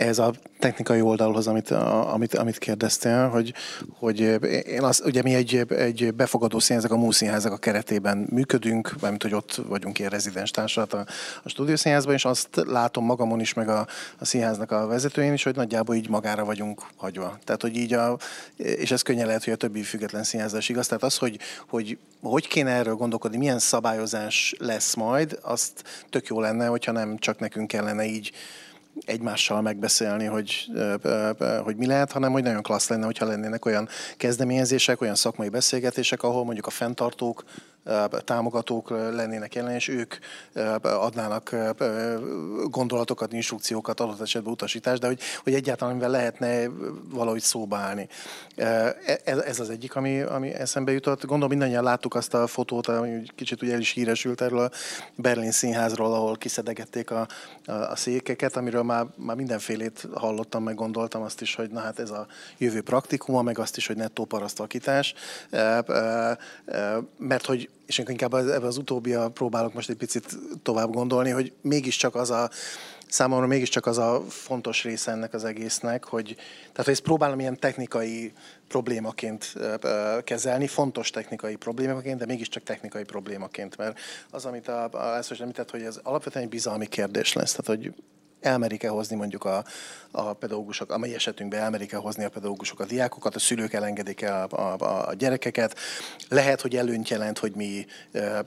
ez 0.00 0.18
a 0.18 0.32
technikai 0.58 1.00
oldalhoz, 1.00 1.46
amit, 1.46 1.70
amit, 1.70 2.34
amit 2.34 2.58
kérdeztél, 2.58 3.28
hogy, 3.28 3.54
hogy 3.98 4.20
én 4.66 4.82
az, 4.82 5.02
ugye 5.04 5.22
mi 5.22 5.34
egy, 5.34 5.64
egy 5.68 6.14
befogadó 6.14 6.58
színházak, 6.58 6.92
a 6.92 6.96
múszínházak 6.96 7.52
a 7.52 7.56
keretében 7.56 8.26
működünk, 8.30 8.94
mert 9.00 9.22
hogy 9.22 9.34
ott 9.34 9.60
vagyunk 9.68 9.98
ilyen 9.98 10.10
rezidens 10.10 10.50
társulat 10.50 10.92
a, 10.92 11.06
a 11.42 11.48
stúdiószínházban, 11.48 12.14
és 12.14 12.24
azt 12.24 12.48
látom 12.66 13.04
magamon 13.04 13.40
is, 13.40 13.54
meg 13.54 13.68
a, 13.68 13.86
a 14.18 14.24
színháznak 14.24 14.70
a 14.70 14.86
vezetőjén 14.86 15.32
is, 15.32 15.42
hogy 15.42 15.56
nagyjából 15.56 15.94
így 15.94 16.08
magára 16.08 16.44
vagyunk 16.44 16.82
hagyva. 16.96 17.38
Tehát, 17.44 17.62
hogy 17.62 17.76
így 17.76 17.92
a, 17.92 18.18
és 18.56 18.90
ez 18.90 19.02
könnyen 19.02 19.26
lehet, 19.26 19.44
hogy 19.44 19.52
a 19.52 19.56
többi 19.56 19.82
független 19.82 20.22
színházás 20.22 20.68
igaz. 20.68 20.86
Tehát 20.86 21.02
az, 21.02 21.16
hogy, 21.16 21.38
hogy 21.68 21.98
hogy 22.22 22.48
kéne 22.48 22.70
erről 22.70 22.94
gondolkodni, 22.94 23.36
milyen 23.36 23.58
szabályozás 23.58 24.54
lesz 24.58 24.94
majd, 24.94 25.38
azt 25.42 25.84
tök 26.10 26.26
jó 26.26 26.40
lenne, 26.40 26.66
hogyha 26.66 26.92
nem 26.92 27.18
csak 27.18 27.38
nekünk 27.38 27.68
kellene 27.68 28.04
így 28.04 28.32
egymással 29.06 29.60
megbeszélni, 29.60 30.24
hogy, 30.24 30.70
hogy 31.62 31.76
mi 31.76 31.86
lehet, 31.86 32.12
hanem 32.12 32.32
hogy 32.32 32.42
nagyon 32.42 32.62
klassz 32.62 32.88
lenne, 32.88 33.04
hogyha 33.04 33.24
lennének 33.26 33.64
olyan 33.64 33.88
kezdeményezések, 34.16 35.00
olyan 35.00 35.14
szakmai 35.14 35.48
beszélgetések, 35.48 36.22
ahol 36.22 36.44
mondjuk 36.44 36.66
a 36.66 36.70
fenntartók 36.70 37.44
támogatók 38.24 38.90
lennének 38.90 39.54
jelen, 39.54 39.74
és 39.74 39.88
ők 39.88 40.14
adnának 40.82 41.56
gondolatokat, 42.64 43.32
instrukciókat, 43.32 44.00
adott 44.00 44.20
esetben 44.20 44.52
utasítást, 44.52 45.00
de 45.00 45.06
hogy, 45.06 45.20
hogy 45.42 45.54
egyáltalán 45.54 45.94
mivel 45.94 46.10
lehetne 46.10 46.68
valahogy 47.10 47.40
szóba 47.40 47.76
állni. 47.76 48.08
Ez, 49.24 49.38
ez 49.38 49.60
az 49.60 49.70
egyik, 49.70 49.96
ami, 49.96 50.20
ami 50.20 50.54
eszembe 50.54 50.92
jutott. 50.92 51.20
Gondolom 51.20 51.48
mindannyian 51.48 51.82
láttuk 51.82 52.14
azt 52.14 52.34
a 52.34 52.46
fotót, 52.46 52.86
ami 52.86 53.22
kicsit 53.34 53.62
ugye 53.62 53.72
el 53.72 53.80
is 53.80 53.90
híresült 53.90 54.40
erről 54.40 54.58
a 54.58 54.70
Berlin 55.14 55.50
színházról, 55.50 56.14
ahol 56.14 56.36
kiszedegették 56.36 57.10
a, 57.10 57.26
a, 57.66 57.72
a 57.72 57.96
székeket, 57.96 58.56
amiről 58.56 58.82
már, 58.82 59.06
már 59.16 59.36
mindenfélét 59.36 60.08
hallottam, 60.14 60.62
meg 60.62 60.74
gondoltam 60.74 61.22
azt 61.22 61.40
is, 61.40 61.54
hogy 61.54 61.70
na 61.70 61.80
hát 61.80 61.98
ez 61.98 62.10
a 62.10 62.26
jövő 62.58 62.82
praktikuma, 62.82 63.42
meg 63.42 63.58
azt 63.58 63.76
is, 63.76 63.86
hogy 63.86 63.96
nettó 63.96 64.24
parasztalkítás, 64.24 65.14
mert 67.18 67.46
hogy 67.46 67.69
és 67.86 67.98
inkább 67.98 68.34
ebbe 68.34 68.66
az 68.66 68.76
utóbbia 68.76 69.28
próbálok 69.28 69.74
most 69.74 69.90
egy 69.90 69.96
picit 69.96 70.36
tovább 70.62 70.92
gondolni, 70.92 71.30
hogy 71.30 71.52
mégiscsak 71.60 72.14
az 72.14 72.30
a, 72.30 72.50
számomra 73.08 73.46
mégiscsak 73.46 73.86
az 73.86 73.98
a 73.98 74.24
fontos 74.28 74.82
része 74.82 75.10
ennek 75.10 75.34
az 75.34 75.44
egésznek, 75.44 76.04
hogy 76.04 76.34
tehát 76.60 76.84
hogy 76.84 76.92
ezt 76.92 77.02
próbálom 77.02 77.40
ilyen 77.40 77.58
technikai 77.58 78.32
problémaként 78.68 79.54
kezelni, 80.24 80.66
fontos 80.66 81.10
technikai 81.10 81.56
problémaként, 81.56 82.18
de 82.18 82.26
mégiscsak 82.26 82.62
technikai 82.62 83.04
problémaként, 83.04 83.76
mert 83.76 83.98
az, 84.30 84.44
amit 84.44 84.68
a, 84.68 84.84
a 84.84 84.88
Lászlós 84.92 85.40
említett, 85.40 85.70
hogy 85.70 85.82
ez 85.82 86.00
alapvetően 86.02 86.44
egy 86.44 86.50
bizalmi 86.50 86.86
kérdés 86.86 87.32
lesz, 87.32 87.54
tehát 87.54 87.82
hogy 87.82 87.94
elmerik-e 88.40 88.88
hozni 88.88 89.16
mondjuk 89.16 89.44
a, 89.44 89.64
a 90.10 90.32
pedagógusok, 90.32 90.92
a 90.92 90.98
mai 90.98 91.14
esetünkben 91.14 91.60
elmerik-e 91.60 91.96
hozni 91.96 92.24
a 92.24 92.28
pedagógusok 92.28 92.80
a 92.80 92.84
diákokat, 92.84 93.34
a 93.34 93.38
szülők 93.38 93.72
elengedik 93.72 94.20
el 94.22 94.46
a, 94.50 94.56
a, 94.78 95.08
a 95.08 95.14
gyerekeket. 95.14 95.78
Lehet, 96.28 96.60
hogy 96.60 96.76
előnyt 96.76 97.08
jelent, 97.08 97.38
hogy 97.38 97.54
mi 97.54 97.86
e, 98.12 98.18
e, 98.18 98.44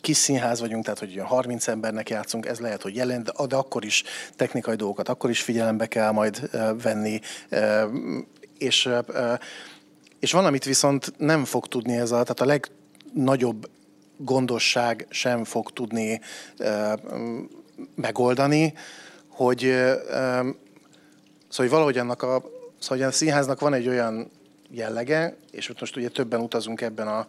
kis 0.00 0.16
színház 0.16 0.60
vagyunk, 0.60 0.84
tehát 0.84 0.98
hogy 0.98 1.20
30 1.24 1.68
embernek 1.68 2.10
játszunk, 2.10 2.46
ez 2.46 2.58
lehet, 2.58 2.82
hogy 2.82 2.94
jelent, 2.96 3.24
de, 3.24 3.46
de 3.46 3.56
akkor 3.56 3.84
is 3.84 4.02
technikai 4.36 4.76
dolgokat, 4.76 5.08
akkor 5.08 5.30
is 5.30 5.42
figyelembe 5.42 5.86
kell 5.86 6.10
majd 6.10 6.48
e, 6.52 6.72
venni. 6.72 7.20
E, 7.48 7.86
és, 8.58 8.86
e, 8.86 9.40
és 10.18 10.32
van, 10.32 10.44
amit 10.44 10.64
viszont 10.64 11.12
nem 11.16 11.44
fog 11.44 11.66
tudni 11.66 11.96
ez 11.96 12.10
a, 12.10 12.22
tehát 12.22 12.40
a 12.40 12.58
legnagyobb 13.14 13.70
gondosság 14.16 15.06
sem 15.10 15.44
fog 15.44 15.70
tudni 15.70 16.20
megoldani, 17.94 18.74
hogy, 19.28 19.60
szóval, 20.08 20.56
hogy 21.56 21.70
valahogy 21.70 21.98
annak 21.98 22.22
a, 22.22 22.42
szóval 22.78 23.06
a 23.06 23.10
színháznak 23.10 23.60
van 23.60 23.74
egy 23.74 23.88
olyan 23.88 24.30
jellege, 24.70 25.36
és 25.50 25.72
most 25.80 25.96
ugye 25.96 26.08
többen 26.08 26.40
utazunk 26.40 26.80
ebben 26.80 27.08
a, 27.08 27.26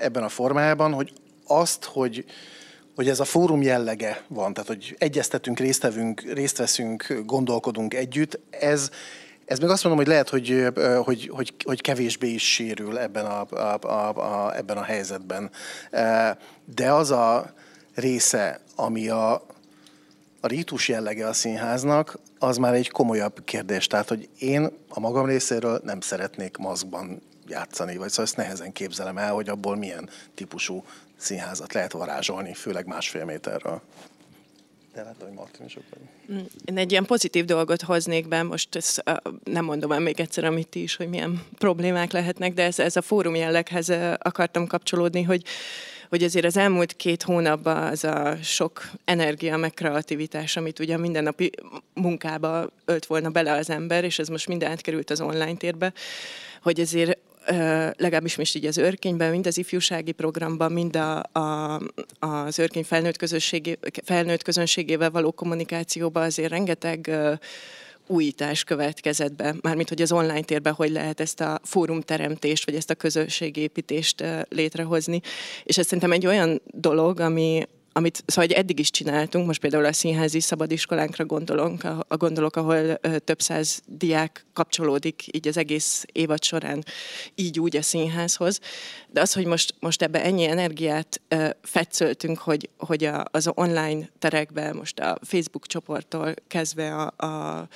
ebben 0.00 0.22
a 0.22 0.28
formájában, 0.28 0.92
hogy 0.92 1.12
azt, 1.46 1.84
hogy, 1.84 2.24
hogy 2.94 3.08
ez 3.08 3.20
a 3.20 3.24
fórum 3.24 3.62
jellege 3.62 4.22
van, 4.28 4.52
tehát 4.52 4.68
hogy 4.68 4.96
egyeztetünk, 4.98 5.58
résztvevünk, 5.58 6.20
részt 6.20 6.56
veszünk, 6.56 7.22
gondolkodunk 7.24 7.94
együtt, 7.94 8.38
ez, 8.50 8.90
ez 9.44 9.58
még 9.58 9.68
azt 9.68 9.84
mondom, 9.84 10.02
hogy 10.02 10.12
lehet, 10.12 10.28
hogy, 10.28 10.66
hogy, 11.04 11.28
hogy, 11.28 11.54
hogy 11.64 11.80
kevésbé 11.80 12.28
is 12.28 12.52
sérül 12.52 12.98
ebben 12.98 13.24
a, 13.24 13.46
a, 13.50 13.78
a, 13.86 14.08
a, 14.46 14.56
ebben 14.56 14.76
a 14.76 14.82
helyzetben. 14.82 15.50
De 16.74 16.92
az 16.92 17.10
a 17.10 17.54
része, 17.94 18.60
ami 18.76 19.08
a, 19.08 19.32
a 20.40 20.46
rítus 20.46 20.88
jellege 20.88 21.26
a 21.26 21.32
színháznak, 21.32 22.18
az 22.38 22.56
már 22.56 22.74
egy 22.74 22.90
komolyabb 22.90 23.44
kérdés. 23.44 23.86
Tehát, 23.86 24.08
hogy 24.08 24.28
én 24.38 24.70
a 24.88 25.00
magam 25.00 25.26
részéről 25.26 25.80
nem 25.84 26.00
szeretnék 26.00 26.56
maszkban 26.56 27.22
játszani, 27.48 27.96
vagy 27.96 28.08
szóval 28.08 28.24
ezt 28.24 28.36
nehezen 28.36 28.72
képzelem 28.72 29.18
el, 29.18 29.32
hogy 29.32 29.48
abból 29.48 29.76
milyen 29.76 30.08
típusú 30.34 30.84
színházat 31.16 31.72
lehet 31.72 31.92
varázsolni, 31.92 32.54
főleg 32.54 32.86
másfél 32.86 33.24
méterről. 33.24 33.80
De 34.94 35.02
lehet, 35.02 35.16
hogy 35.22 35.32
Martin 35.32 35.64
is 35.66 35.78
mm, 36.32 36.38
Én 36.64 36.78
egy 36.78 36.90
ilyen 36.90 37.04
pozitív 37.04 37.44
dolgot 37.44 37.82
hoznék 37.82 38.28
be, 38.28 38.42
most 38.42 38.76
ezt 38.76 39.04
nem 39.44 39.64
mondom 39.64 39.92
el 39.92 40.00
még 40.00 40.20
egyszer, 40.20 40.44
amit 40.44 40.68
ti 40.68 40.82
is, 40.82 40.96
hogy 40.96 41.08
milyen 41.08 41.42
problémák 41.58 42.12
lehetnek, 42.12 42.54
de 42.54 42.62
ez, 42.62 42.78
ez 42.78 42.96
a 42.96 43.02
fórum 43.02 43.34
jelleghez 43.34 43.88
akartam 44.18 44.66
kapcsolódni, 44.66 45.22
hogy 45.22 45.42
hogy 46.14 46.22
azért 46.22 46.44
az 46.44 46.56
elmúlt 46.56 46.92
két 46.92 47.22
hónapban 47.22 47.76
az 47.76 48.04
a 48.04 48.36
sok 48.42 48.90
energia, 49.04 49.56
meg 49.56 49.74
kreativitás, 49.74 50.56
amit 50.56 50.78
ugye 50.78 50.96
mindennapi 50.96 51.50
munkába 51.94 52.70
ölt 52.84 53.06
volna 53.06 53.30
bele 53.30 53.52
az 53.52 53.70
ember, 53.70 54.04
és 54.04 54.18
ez 54.18 54.28
most 54.28 54.48
minden 54.48 54.70
átkerült 54.70 55.10
az 55.10 55.20
online 55.20 55.54
térbe, 55.54 55.92
hogy 56.62 56.80
azért 56.80 57.18
legalábbis 57.96 58.36
most 58.36 58.56
így 58.56 58.66
az 58.66 58.76
örkényben, 58.76 59.30
mind 59.30 59.46
az 59.46 59.58
ifjúsági 59.58 60.12
programban, 60.12 60.72
mind 60.72 60.96
a, 60.96 61.22
a, 61.32 61.80
az 62.18 62.58
örkény 62.58 62.84
felnőtt, 62.84 63.40
felnőtt 64.04 64.42
közönségével 64.42 65.10
való 65.10 65.32
kommunikációban 65.32 66.22
azért 66.22 66.50
rengeteg 66.50 67.10
újítás 68.06 68.64
következett 68.64 69.32
be, 69.32 69.54
mármint 69.60 69.88
hogy 69.88 70.02
az 70.02 70.12
online 70.12 70.40
térben 70.40 70.72
hogy 70.72 70.90
lehet 70.90 71.20
ezt 71.20 71.40
a 71.40 71.60
fórumteremtést, 71.62 72.64
vagy 72.64 72.74
ezt 72.74 72.90
a 72.90 72.94
közösségépítést 72.94 74.24
létrehozni. 74.48 75.20
És 75.64 75.78
ez 75.78 75.84
szerintem 75.84 76.12
egy 76.12 76.26
olyan 76.26 76.62
dolog, 76.66 77.20
ami, 77.20 77.62
amit 77.96 78.22
szóval 78.26 78.44
hogy 78.44 78.54
eddig 78.54 78.78
is 78.78 78.90
csináltunk, 78.90 79.46
most 79.46 79.60
például 79.60 79.84
a 79.84 79.92
színházi 79.92 80.40
szabadiskolánkra 80.40 81.24
gondolunk, 81.24 81.84
a, 81.84 82.16
gondolok, 82.16 82.56
ahol 82.56 82.94
több 83.24 83.40
száz 83.40 83.80
diák 83.86 84.46
kapcsolódik 84.52 85.24
így 85.36 85.48
az 85.48 85.56
egész 85.56 86.04
évad 86.12 86.42
során 86.42 86.84
így 87.34 87.60
úgy 87.60 87.76
a 87.76 87.82
színházhoz. 87.82 88.60
De 89.08 89.20
az, 89.20 89.32
hogy 89.32 89.46
most, 89.46 89.74
most 89.80 90.02
ebbe 90.02 90.22
ennyi 90.22 90.44
energiát 90.44 91.20
ö, 91.28 91.48
fetszöltünk, 91.62 92.38
hogy, 92.38 92.68
hogy 92.78 93.04
a, 93.04 93.24
az 93.30 93.50
online 93.54 94.08
terekben, 94.18 94.76
most 94.76 94.98
a 94.98 95.18
Facebook 95.22 95.66
csoporttól 95.66 96.34
kezdve 96.48 96.94
a, 96.94 97.26
a 97.26 97.68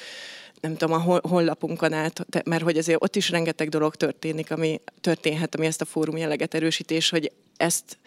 nem 0.61 0.77
tudom, 0.77 0.95
a 0.95 1.21
honlapunkon 1.29 1.93
át, 1.93 2.45
mert 2.45 2.63
hogy 2.63 2.79
azért 2.79 3.03
ott 3.03 3.17
is 3.17 3.31
rengeteg 3.31 3.69
dolog 3.69 3.95
történik, 3.95 4.51
ami 4.51 4.81
történhet, 5.01 5.55
ami 5.55 5.67
ezt 5.67 5.81
a 5.81 5.85
fórum 5.85 6.17
jelleget 6.17 6.55
erősítés, 6.55 7.11
hogy 7.11 7.33
ezt 7.57 7.99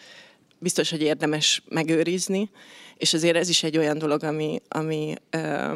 biztos, 0.62 0.90
hogy 0.90 1.02
érdemes 1.02 1.62
megőrizni, 1.68 2.50
és 2.96 3.14
azért 3.14 3.36
ez 3.36 3.48
is 3.48 3.62
egy 3.62 3.78
olyan 3.78 3.98
dolog, 3.98 4.22
ami, 4.22 4.60
ami 4.68 5.14
uh, 5.36 5.74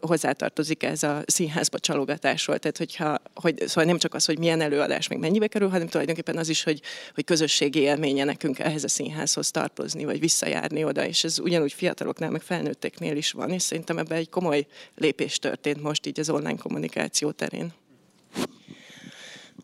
hozzátartozik 0.00 0.82
ez 0.82 1.02
a 1.02 1.22
színházba 1.26 1.78
csalogatásról. 1.78 2.58
Tehát, 2.58 2.78
hogyha, 2.78 3.18
hogy, 3.34 3.62
szóval 3.66 3.84
nem 3.84 3.98
csak 3.98 4.14
az, 4.14 4.24
hogy 4.24 4.38
milyen 4.38 4.60
előadás 4.60 5.08
még 5.08 5.18
mennyibe 5.18 5.46
kerül, 5.46 5.68
hanem 5.68 5.86
tulajdonképpen 5.86 6.36
az 6.36 6.48
is, 6.48 6.62
hogy, 6.62 6.80
hogy 7.14 7.24
közösségi 7.24 7.78
élménye 7.78 8.24
nekünk 8.24 8.58
ehhez 8.58 8.84
a 8.84 8.88
színházhoz 8.88 9.50
tartozni, 9.50 10.04
vagy 10.04 10.20
visszajárni 10.20 10.84
oda, 10.84 11.06
és 11.06 11.24
ez 11.24 11.38
ugyanúgy 11.38 11.72
fiataloknál, 11.72 12.30
meg 12.30 12.40
felnőtteknél 12.40 13.16
is 13.16 13.32
van, 13.32 13.50
és 13.50 13.62
szerintem 13.62 13.98
ebben 13.98 14.18
egy 14.18 14.28
komoly 14.28 14.66
lépés 14.96 15.38
történt 15.38 15.82
most 15.82 16.06
így 16.06 16.20
az 16.20 16.30
online 16.30 16.56
kommunikáció 16.56 17.30
terén. 17.30 17.72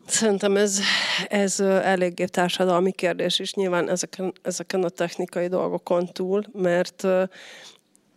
Szerintem 0.05 0.57
ez, 0.57 0.79
ez 1.27 1.59
eléggé 1.59 2.25
társadalmi 2.25 2.91
kérdés 2.91 3.39
is. 3.39 3.53
Nyilván 3.53 3.89
ezeken, 3.89 4.33
ezeken 4.41 4.83
a 4.83 4.89
technikai 4.89 5.47
dolgokon 5.47 6.05
túl, 6.05 6.43
mert 6.53 7.03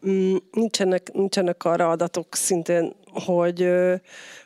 mm, 0.06 0.36
nincsenek, 0.52 1.12
nincsenek 1.12 1.64
arra 1.64 1.90
adatok 1.90 2.34
szintén, 2.34 2.94
hogy, 3.12 3.68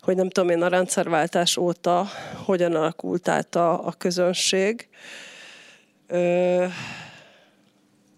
hogy 0.00 0.16
nem 0.16 0.28
tudom 0.28 0.50
én 0.50 0.62
a 0.62 0.68
rendszerváltás 0.68 1.56
óta 1.56 2.06
hogyan 2.44 2.74
alakult 2.74 3.28
át 3.28 3.54
a, 3.54 3.86
a 3.86 3.92
közönség, 3.98 4.88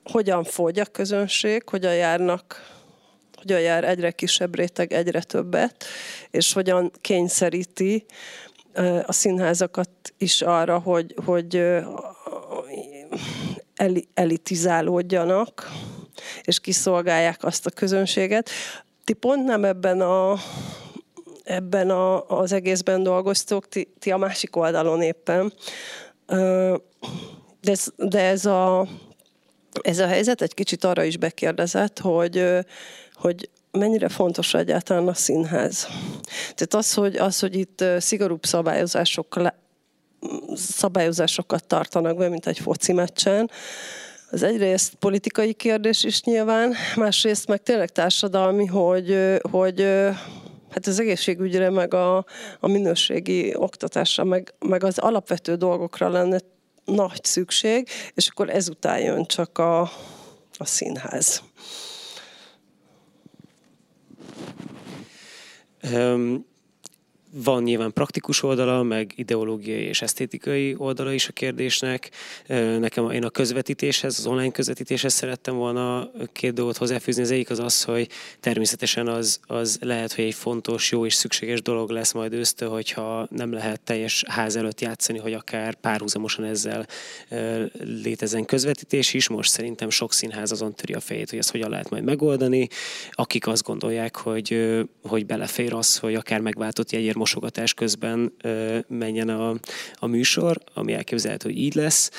hogyan 0.04 0.44
fogy 0.44 0.78
a 0.78 0.84
közönség, 0.84 1.68
hogyan 1.68 1.94
járnak 1.94 2.72
hogyan 3.44 3.60
jár 3.60 3.84
egyre 3.84 4.10
kisebb 4.10 4.54
réteg, 4.54 4.92
egyre 4.92 5.22
többet, 5.22 5.84
és 6.30 6.52
hogyan 6.52 6.90
kényszeríti 7.00 8.06
a 9.06 9.12
színházakat 9.12 9.90
is 10.18 10.42
arra, 10.42 10.78
hogy, 10.78 11.14
hogy 11.24 11.62
elitizálódjanak, 14.14 15.70
és 16.42 16.60
kiszolgálják 16.60 17.44
azt 17.44 17.66
a 17.66 17.70
közönséget. 17.70 18.50
Ti 19.04 19.12
pont 19.12 19.44
nem 19.44 19.64
ebben 19.64 20.00
a 20.00 20.36
ebben 21.44 21.90
a, 21.90 22.28
az 22.28 22.52
egészben 22.52 23.02
dolgoztok, 23.02 23.68
ti, 23.68 23.92
ti 23.98 24.10
a 24.10 24.16
másik 24.16 24.56
oldalon 24.56 25.02
éppen. 25.02 25.52
De 27.60 27.70
ez, 27.70 27.86
de 27.96 28.20
ez 28.20 28.46
a, 28.46 28.86
ez 29.82 29.98
a 29.98 30.06
helyzet 30.06 30.42
egy 30.42 30.54
kicsit 30.54 30.84
arra 30.84 31.04
is 31.04 31.16
bekérdezett, 31.16 31.98
hogy, 31.98 32.44
hogy 33.14 33.50
mennyire 33.78 34.08
fontos 34.08 34.54
egyáltalán 34.54 35.08
a 35.08 35.14
színház. 35.14 35.86
Tehát 36.54 36.74
az, 36.74 36.94
hogy, 36.94 37.16
az, 37.16 37.38
hogy 37.38 37.56
itt 37.56 37.84
szigorúbb 37.98 38.44
szabályozások, 38.44 39.52
szabályozásokat 40.54 41.66
tartanak 41.66 42.16
be, 42.16 42.28
mint 42.28 42.46
egy 42.46 42.58
foci 42.58 42.92
meccsen, 42.92 43.50
az 44.30 44.42
egyrészt 44.42 44.94
politikai 44.94 45.52
kérdés 45.52 46.04
is 46.04 46.22
nyilván, 46.22 46.74
másrészt 46.96 47.46
meg 47.46 47.62
tényleg 47.62 47.90
társadalmi, 47.90 48.66
hogy, 48.66 49.38
hogy 49.50 49.80
hát 50.70 50.86
az 50.86 51.00
egészségügyre, 51.00 51.70
meg 51.70 51.94
a, 51.94 52.16
a 52.60 52.68
minőségi 52.68 53.54
oktatásra, 53.56 54.24
meg, 54.24 54.54
meg 54.58 54.84
az 54.84 54.98
alapvető 54.98 55.54
dolgokra 55.54 56.08
lenne 56.08 56.38
nagy 56.84 57.24
szükség, 57.24 57.88
és 58.14 58.28
akkor 58.28 58.50
ezután 58.50 58.98
jön 58.98 59.24
csak 59.24 59.58
a, 59.58 59.80
a 60.56 60.64
színház. 60.64 61.42
Um, 65.84 66.44
van 67.42 67.62
nyilván 67.62 67.92
praktikus 67.92 68.42
oldala, 68.42 68.82
meg 68.82 69.12
ideológiai 69.16 69.82
és 69.82 70.02
esztétikai 70.02 70.74
oldala 70.78 71.12
is 71.12 71.28
a 71.28 71.32
kérdésnek. 71.32 72.10
Nekem 72.78 73.10
én 73.10 73.24
a 73.24 73.30
közvetítéshez, 73.30 74.18
az 74.18 74.26
online 74.26 74.50
közvetítéshez 74.50 75.12
szerettem 75.12 75.56
volna 75.56 76.10
két 76.32 76.54
dolgot 76.54 76.76
hozzáfűzni. 76.76 77.22
Az 77.22 77.30
egyik 77.30 77.50
az 77.50 77.58
az, 77.58 77.82
hogy 77.82 78.08
természetesen 78.40 79.08
az, 79.08 79.40
az 79.46 79.78
lehet, 79.80 80.12
hogy 80.12 80.24
egy 80.24 80.34
fontos, 80.34 80.90
jó 80.90 81.06
és 81.06 81.14
szükséges 81.14 81.62
dolog 81.62 81.90
lesz 81.90 82.12
majd 82.12 82.32
ősztől, 82.32 82.68
hogyha 82.68 83.26
nem 83.30 83.52
lehet 83.52 83.80
teljes 83.80 84.24
ház 84.28 84.56
előtt 84.56 84.80
játszani, 84.80 85.18
hogy 85.18 85.32
akár 85.32 85.74
párhuzamosan 85.74 86.44
ezzel 86.44 86.86
létezen 88.02 88.44
közvetítés 88.44 89.14
is. 89.14 89.28
Most 89.28 89.50
szerintem 89.50 89.90
sok 89.90 90.12
színház 90.12 90.52
azon 90.52 90.74
töri 90.74 90.92
a 90.92 91.00
fejét, 91.00 91.30
hogy 91.30 91.38
ezt 91.38 91.50
hogyan 91.50 91.70
lehet 91.70 91.90
majd 91.90 92.04
megoldani. 92.04 92.68
Akik 93.10 93.46
azt 93.46 93.62
gondolják, 93.62 94.16
hogy, 94.16 94.76
hogy 95.02 95.26
belefér 95.26 95.74
az, 95.74 95.98
hogy 95.98 96.14
akár 96.14 96.40
megváltott 96.40 96.92
jegyér 96.92 97.22
mosogatás 97.24 97.74
közben 97.74 98.32
menjen 98.88 99.28
a, 99.28 99.54
a 99.94 100.06
műsor, 100.06 100.58
ami 100.74 100.92
elképzelhető, 100.92 101.48
hogy 101.48 101.58
így 101.58 101.74
lesz 101.74 102.10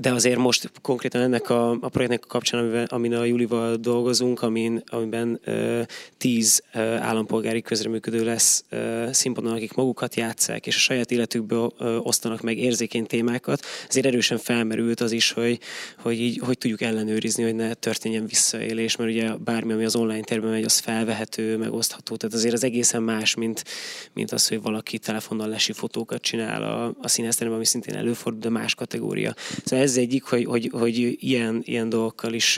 de 0.00 0.12
azért 0.12 0.38
most 0.38 0.70
konkrétan 0.82 1.20
ennek 1.20 1.50
a, 1.50 1.70
a 1.70 1.88
projektnek 1.88 2.24
a 2.24 2.26
kapcsán, 2.26 2.60
amiben, 2.60 2.84
amin 2.84 3.14
a 3.14 3.24
Julival 3.24 3.76
dolgozunk, 3.76 4.42
amin, 4.42 4.82
amiben 4.86 5.40
ö, 5.44 5.82
tíz 6.18 6.62
ö, 6.74 6.80
állampolgári 6.80 7.62
közreműködő 7.62 8.24
lesz 8.24 8.64
ö, 8.68 9.08
színpadon, 9.12 9.52
akik 9.52 9.74
magukat 9.74 10.14
játszák, 10.14 10.66
és 10.66 10.76
a 10.76 10.78
saját 10.78 11.10
életükből 11.10 11.72
ö, 11.78 11.96
osztanak 11.96 12.40
meg 12.40 12.58
érzékeny 12.58 13.06
témákat, 13.06 13.64
azért 13.88 14.06
erősen 14.06 14.38
felmerült 14.38 15.00
az 15.00 15.12
is, 15.12 15.32
hogy, 15.32 15.58
hogy 15.98 16.20
így 16.20 16.40
hogy 16.44 16.58
tudjuk 16.58 16.80
ellenőrizni, 16.80 17.42
hogy 17.42 17.54
ne 17.54 17.74
történjen 17.74 18.26
visszaélés, 18.26 18.96
mert 18.96 19.10
ugye 19.10 19.34
bármi, 19.34 19.72
ami 19.72 19.84
az 19.84 19.96
online 19.96 20.20
térben 20.20 20.50
megy, 20.50 20.64
az 20.64 20.78
felvehető, 20.78 21.56
megosztható, 21.56 22.16
tehát 22.16 22.34
azért 22.34 22.54
az 22.54 22.64
egészen 22.64 23.02
más, 23.02 23.34
mint, 23.34 23.64
mint 24.12 24.32
az, 24.32 24.48
hogy 24.48 24.62
valaki 24.62 24.98
telefonnal 24.98 25.48
lesi 25.48 25.72
fotókat 25.72 26.22
csinál 26.22 26.62
a, 26.62 26.94
a 27.00 27.08
színházteremben, 27.08 27.58
ami 27.58 27.68
szintén 27.68 27.94
előfordul, 27.94 28.40
de 28.40 28.48
más 28.48 28.74
kategória. 28.74 29.34
Szóval 29.64 29.84
ez 29.84 29.89
egyik, 29.96 30.22
hogy, 30.22 30.44
hogy, 30.44 30.70
hogy 30.72 31.16
ilyen, 31.20 31.62
ilyen 31.64 31.88
dolgokkal 31.88 32.32
is, 32.32 32.56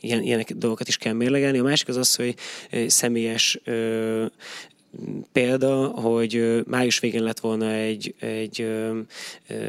ilyen, 0.00 0.22
ilyenek 0.22 0.52
dolgokat 0.52 0.88
is 0.88 0.96
kell 0.96 1.12
mérlegelni. 1.12 1.58
A 1.58 1.62
másik 1.62 1.88
az 1.88 1.96
az, 1.96 2.14
hogy 2.14 2.34
személyes 2.86 3.60
példa, 5.32 5.86
hogy 5.86 6.62
május 6.66 6.98
végén 6.98 7.22
lett 7.22 7.40
volna 7.40 7.70
egy, 7.70 8.14
egy 8.18 8.66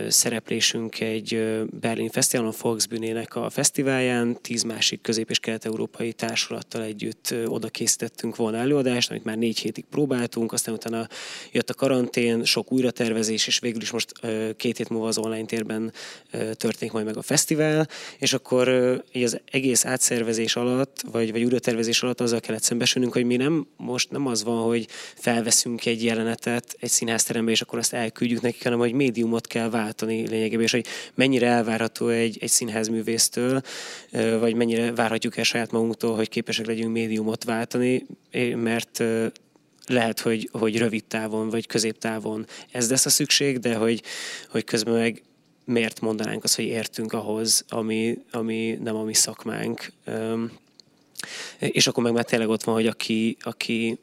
szereplésünk 0.08 1.00
egy 1.00 1.60
Berlin 1.80 2.10
Fesztiválon, 2.10 2.54
Volksbühnének 2.62 3.36
a 3.36 3.50
fesztiválján, 3.50 4.38
tíz 4.42 4.64
másik 4.64 5.02
közép- 5.02 5.30
és 5.30 5.40
kelet-európai 5.40 6.14
társulattal 6.14 6.84
együtt 6.84 7.34
oda 7.46 7.68
készítettünk 7.68 8.36
volna 8.36 8.58
előadást, 8.58 9.10
amit 9.10 9.24
már 9.24 9.38
négy 9.38 9.60
hétig 9.60 9.86
próbáltunk, 9.90 10.52
aztán 10.54 10.74
utána 10.74 11.08
jött 11.52 11.70
a 11.70 11.74
karantén, 11.74 12.44
sok 12.44 12.72
újratervezés, 12.72 13.48
és 13.48 13.60
végül 13.60 13.82
is 13.82 13.92
most 13.92 14.12
két 14.58 14.78
hét 14.78 14.90
múlva 14.90 15.08
az 15.08 15.18
online 15.18 15.46
térben 15.46 15.94
történik 16.54 16.94
majd 16.94 17.06
meg 17.06 17.18
a 17.18 17.22
fesztivál, 17.22 17.88
és 18.18 18.34
akkor 18.34 18.70
így 19.12 19.24
az 19.24 19.40
egész 19.52 19.86
átszervezés 19.86 20.56
alatt, 20.56 21.02
vagy, 21.12 21.32
vagy 21.32 21.44
újratervezés 21.44 22.04
alatt 22.04 22.22
azzal 22.22 22.40
kellett 22.40 22.64
szembesülnünk, 22.64 23.14
hogy 23.14 23.26
mi 23.26 23.36
nem, 23.36 23.68
most 23.78 24.12
nem 24.12 24.28
az 24.28 24.44
van, 24.44 24.64
hogy 24.64 24.88
felveszünk 25.16 25.86
egy 25.86 26.04
jelenetet 26.04 26.76
egy 26.80 26.90
színházterembe, 26.90 27.52
és 27.52 27.62
akkor 27.62 27.80
azt 27.80 27.94
elküldjük 27.94 28.42
nekik, 28.42 28.64
hanem 28.64 28.80
hogy 28.80 28.94
médiumot 28.94 29.48
kell 29.48 29.70
váltani 29.70 30.28
lényegében, 30.28 30.66
és 30.66 30.72
hogy 30.72 30.86
mennyire 31.16 31.48
elvárható 31.48 32.08
egy, 32.08 32.38
egy 32.42 32.50
színházművésztől, 32.50 33.62
vagy 34.40 34.56
mennyire 34.56 34.94
várhatjuk 34.94 35.38
el 35.38 35.44
saját 35.44 35.72
magunktól, 35.72 36.16
hogy 36.16 36.30
képesek 36.30 36.66
legyünk 36.66 36.92
médiumot 36.92 37.44
váltani, 37.44 38.06
mert 38.56 39.04
lehet, 39.88 40.20
hogy, 40.20 40.50
hogy 40.52 40.78
rövid 40.78 41.04
távon 41.04 41.50
vagy 41.50 41.68
középtávon 41.68 42.46
ez 42.72 42.90
lesz 42.90 43.06
a 43.06 43.10
szükség, 43.10 43.60
de 43.60 43.76
hogy, 43.76 44.04
hogy 44.50 44.64
közben 44.64 44.94
meg 44.94 45.24
miért 45.66 46.00
mondanánk 46.00 46.44
azt, 46.44 46.56
hogy 46.56 46.66
értünk 46.66 47.14
ahhoz, 47.14 47.66
ami, 47.70 48.18
ami 48.32 48.80
nem 48.84 48.96
a 48.96 49.04
mi 49.04 49.14
szakmánk. 49.14 49.92
És 51.60 51.88
akkor 51.88 52.04
meg 52.04 52.14
már 52.14 52.26
tényleg 52.26 52.50
ott 52.50 52.64
van, 52.64 52.76
hogy 52.76 52.88
aki, 52.88 53.38
aki 53.42 54.00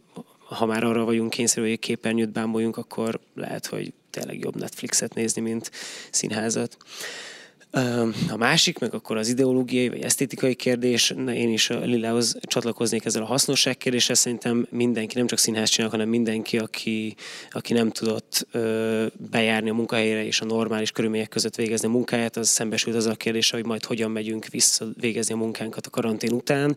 ha 0.48 0.66
már 0.66 0.84
arra 0.84 1.04
vagyunk 1.04 1.30
kényszerű, 1.30 1.68
hogy 1.68 1.78
képernyőt 1.78 2.32
bámuljunk, 2.32 2.76
akkor 2.76 3.20
lehet, 3.34 3.66
hogy 3.66 3.92
tényleg 4.10 4.38
jobb 4.38 4.56
Netflixet 4.56 5.14
nézni, 5.14 5.42
mint 5.42 5.70
színházat. 6.10 6.76
A 8.30 8.36
másik, 8.36 8.78
meg 8.78 8.94
akkor 8.94 9.16
az 9.16 9.28
ideológiai 9.28 9.88
vagy 9.88 10.00
esztétikai 10.00 10.54
kérdés, 10.54 11.14
én 11.34 11.52
is 11.52 11.70
a 11.70 11.78
Lilához 11.78 12.36
csatlakoznék 12.42 13.04
ezzel 13.04 13.22
a 13.22 13.26
hasznosság 13.26 13.76
kérdéssel, 13.76 14.14
szerintem 14.14 14.66
mindenki, 14.70 15.16
nem 15.16 15.26
csak 15.26 15.38
színház 15.38 15.68
csinál, 15.68 15.90
hanem 15.90 16.08
mindenki, 16.08 16.58
aki, 16.58 17.14
aki 17.50 17.72
nem 17.72 17.90
tudott 17.90 18.46
bejárni 19.30 19.70
a 19.70 19.74
munkahelyére 19.74 20.24
és 20.24 20.40
a 20.40 20.44
normális 20.44 20.90
körülmények 20.90 21.28
között 21.28 21.54
végezni 21.54 21.88
a 21.88 21.90
munkáját, 21.90 22.36
az 22.36 22.48
szembesült 22.48 22.96
az 22.96 23.06
a 23.06 23.14
kérdése, 23.14 23.56
hogy 23.56 23.66
majd 23.66 23.84
hogyan 23.84 24.10
megyünk 24.10 24.46
vissza 24.46 24.86
végezni 25.00 25.34
a 25.34 25.36
munkánkat 25.36 25.86
a 25.86 25.90
karantén 25.90 26.32
után, 26.32 26.76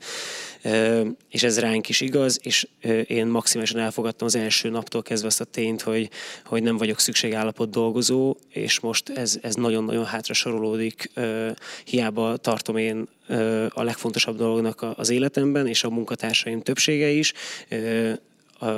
és 1.30 1.44
ez 1.44 1.60
ránk 1.60 1.90
is 1.90 2.02
igaz, 2.02 2.40
és 2.44 2.68
én 3.08 3.28
maximálisan 3.28 3.80
elfogadtam 3.80 4.28
az 4.28 4.36
első 4.36 4.70
naptól 4.70 5.02
kezdve 5.02 5.28
azt 5.28 5.42
a 5.42 5.46
tényt, 5.46 5.82
hogy, 5.82 6.10
hogy 6.46 6.64
nem 6.64 6.78
vagyok 6.78 7.00
szükségállapot 7.00 7.70
dolgozó, 7.70 8.36
és 8.50 8.80
most 8.80 9.10
ez, 9.10 9.40
ez 9.42 9.56
nagyon-nagyon 9.56 10.06
hátra 10.06 10.34
sorolódik 10.34 10.80
kapcsolódik, 10.90 11.12
hiába 11.84 12.38
tartom 12.38 12.78
én 12.78 13.08
a 13.70 13.84
legfontosabb 13.84 14.38
dolognak 14.38 14.86
az 14.96 15.10
életemben, 15.10 15.68
és 15.68 15.84
a 15.84 15.90
munkatársaim 15.90 16.62
többsége 16.62 17.10
is, 17.10 17.34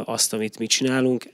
azt, 0.06 0.34
amit 0.34 0.60
mi 0.60 0.66
csinálunk, 0.66 1.30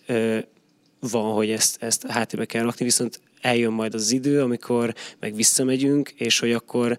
van, 0.99 1.33
hogy 1.33 1.49
ezt, 1.49 1.83
ezt 1.83 2.05
háttérbe 2.07 2.45
kell 2.45 2.63
rakni, 2.63 2.85
viszont 2.85 3.19
eljön 3.41 3.71
majd 3.71 3.93
az 3.93 4.11
idő, 4.11 4.41
amikor 4.41 4.95
meg 5.19 5.35
visszamegyünk, 5.35 6.09
és 6.09 6.39
hogy 6.39 6.51
akkor, 6.51 6.97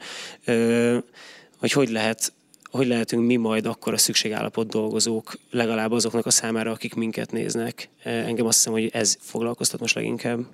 hogy 1.59 1.73
hogy 1.73 1.91
lehet 1.91 2.33
hogy 2.71 2.87
lehetünk 2.87 3.27
mi 3.27 3.37
majd 3.37 3.67
akkor 3.67 3.93
a 3.93 3.99
szükségállapot 3.99 4.69
dolgozók, 4.69 5.39
legalább 5.51 5.93
azoknak 5.93 6.27
a 6.27 6.31
számára, 6.31 6.71
akik 6.71 6.95
minket 6.95 7.33
néznek. 7.33 7.89
Engem 8.03 8.47
azt 8.47 8.57
hiszem, 8.57 8.73
hogy 8.73 8.91
ez 8.93 9.17
foglalkoztat 9.21 9.81
most 9.81 9.95
leginkább. 9.95 10.47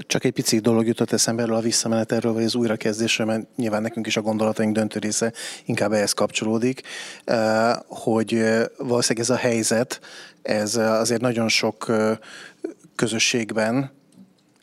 Csak 0.00 0.24
egy 0.24 0.32
pici 0.32 0.58
dolog 0.58 0.86
jutott 0.86 1.12
eszembe 1.12 1.42
erről 1.42 1.56
a 1.56 1.60
visszamenetelről, 1.60 2.32
vagy 2.32 2.44
az 2.44 2.54
újrakezdésről, 2.54 3.26
mert 3.26 3.56
nyilván 3.56 3.82
nekünk 3.82 4.06
is 4.06 4.16
a 4.16 4.20
gondolataink 4.20 4.74
döntő 4.74 4.98
része 4.98 5.32
inkább 5.64 5.92
ehhez 5.92 6.12
kapcsolódik, 6.12 6.82
eh, 7.24 7.74
hogy 7.86 8.34
eh, 8.34 8.64
valószínűleg 8.78 9.28
ez 9.28 9.30
a 9.30 9.36
helyzet, 9.36 10.00
ez 10.42 10.76
azért 10.76 11.20
nagyon 11.20 11.48
sok 11.48 11.84
eh, 11.88 12.16
közösségben, 12.94 13.90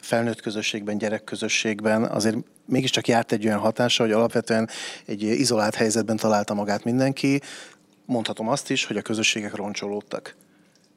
felnőtt 0.02 0.42
közösségben, 0.42 0.98
gyerekközösségben 0.98 2.04
azért 2.04 2.38
mégiscsak 2.66 3.08
járt 3.08 3.32
egy 3.32 3.46
olyan 3.46 3.60
hatása, 3.60 4.04
hogy 4.04 4.12
alapvetően 4.12 4.70
egy 5.06 5.24
izolált 5.24 5.76
helyzetben 5.76 6.18
találta 6.18 6.54
magát 6.54 6.84
mindenki. 6.84 7.42
Mondhatom 8.06 8.50
azt 8.50 8.70
is, 8.70 8.86
hogy 8.86 8.98
a 8.98 9.02
közösségek 9.02 9.56
roncsolódtak. 9.56 10.36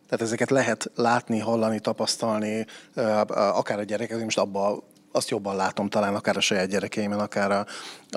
Tehát 0.08 0.24
ezeket 0.24 0.50
lehet 0.50 0.90
látni, 0.94 1.38
hallani, 1.38 1.80
tapasztalni, 1.80 2.66
akár 3.26 3.78
a 3.78 3.82
gyerekek, 3.82 4.24
most 4.24 4.38
abban 4.38 4.82
azt 5.12 5.30
jobban 5.30 5.56
látom 5.56 5.88
talán 5.88 6.14
akár 6.14 6.36
a 6.36 6.40
saját 6.40 6.68
gyerekeimen, 6.68 7.18
akár 7.18 7.50
a, 7.50 7.66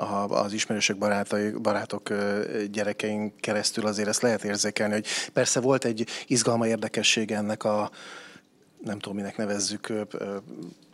a, 0.02 0.28
az 0.28 0.52
ismerősök, 0.52 0.98
barátai, 0.98 1.50
barátok 1.50 2.08
gyerekeink 2.70 3.36
keresztül 3.40 3.86
azért 3.86 4.08
ezt 4.08 4.22
lehet 4.22 4.44
érzékelni, 4.44 4.92
hogy 4.92 5.06
persze 5.32 5.60
volt 5.60 5.84
egy 5.84 6.06
izgalma 6.26 6.66
érdekessége 6.66 7.36
ennek 7.36 7.64
a 7.64 7.90
nem 8.84 8.98
tudom, 8.98 9.16
minek 9.16 9.36
nevezzük, 9.36 9.92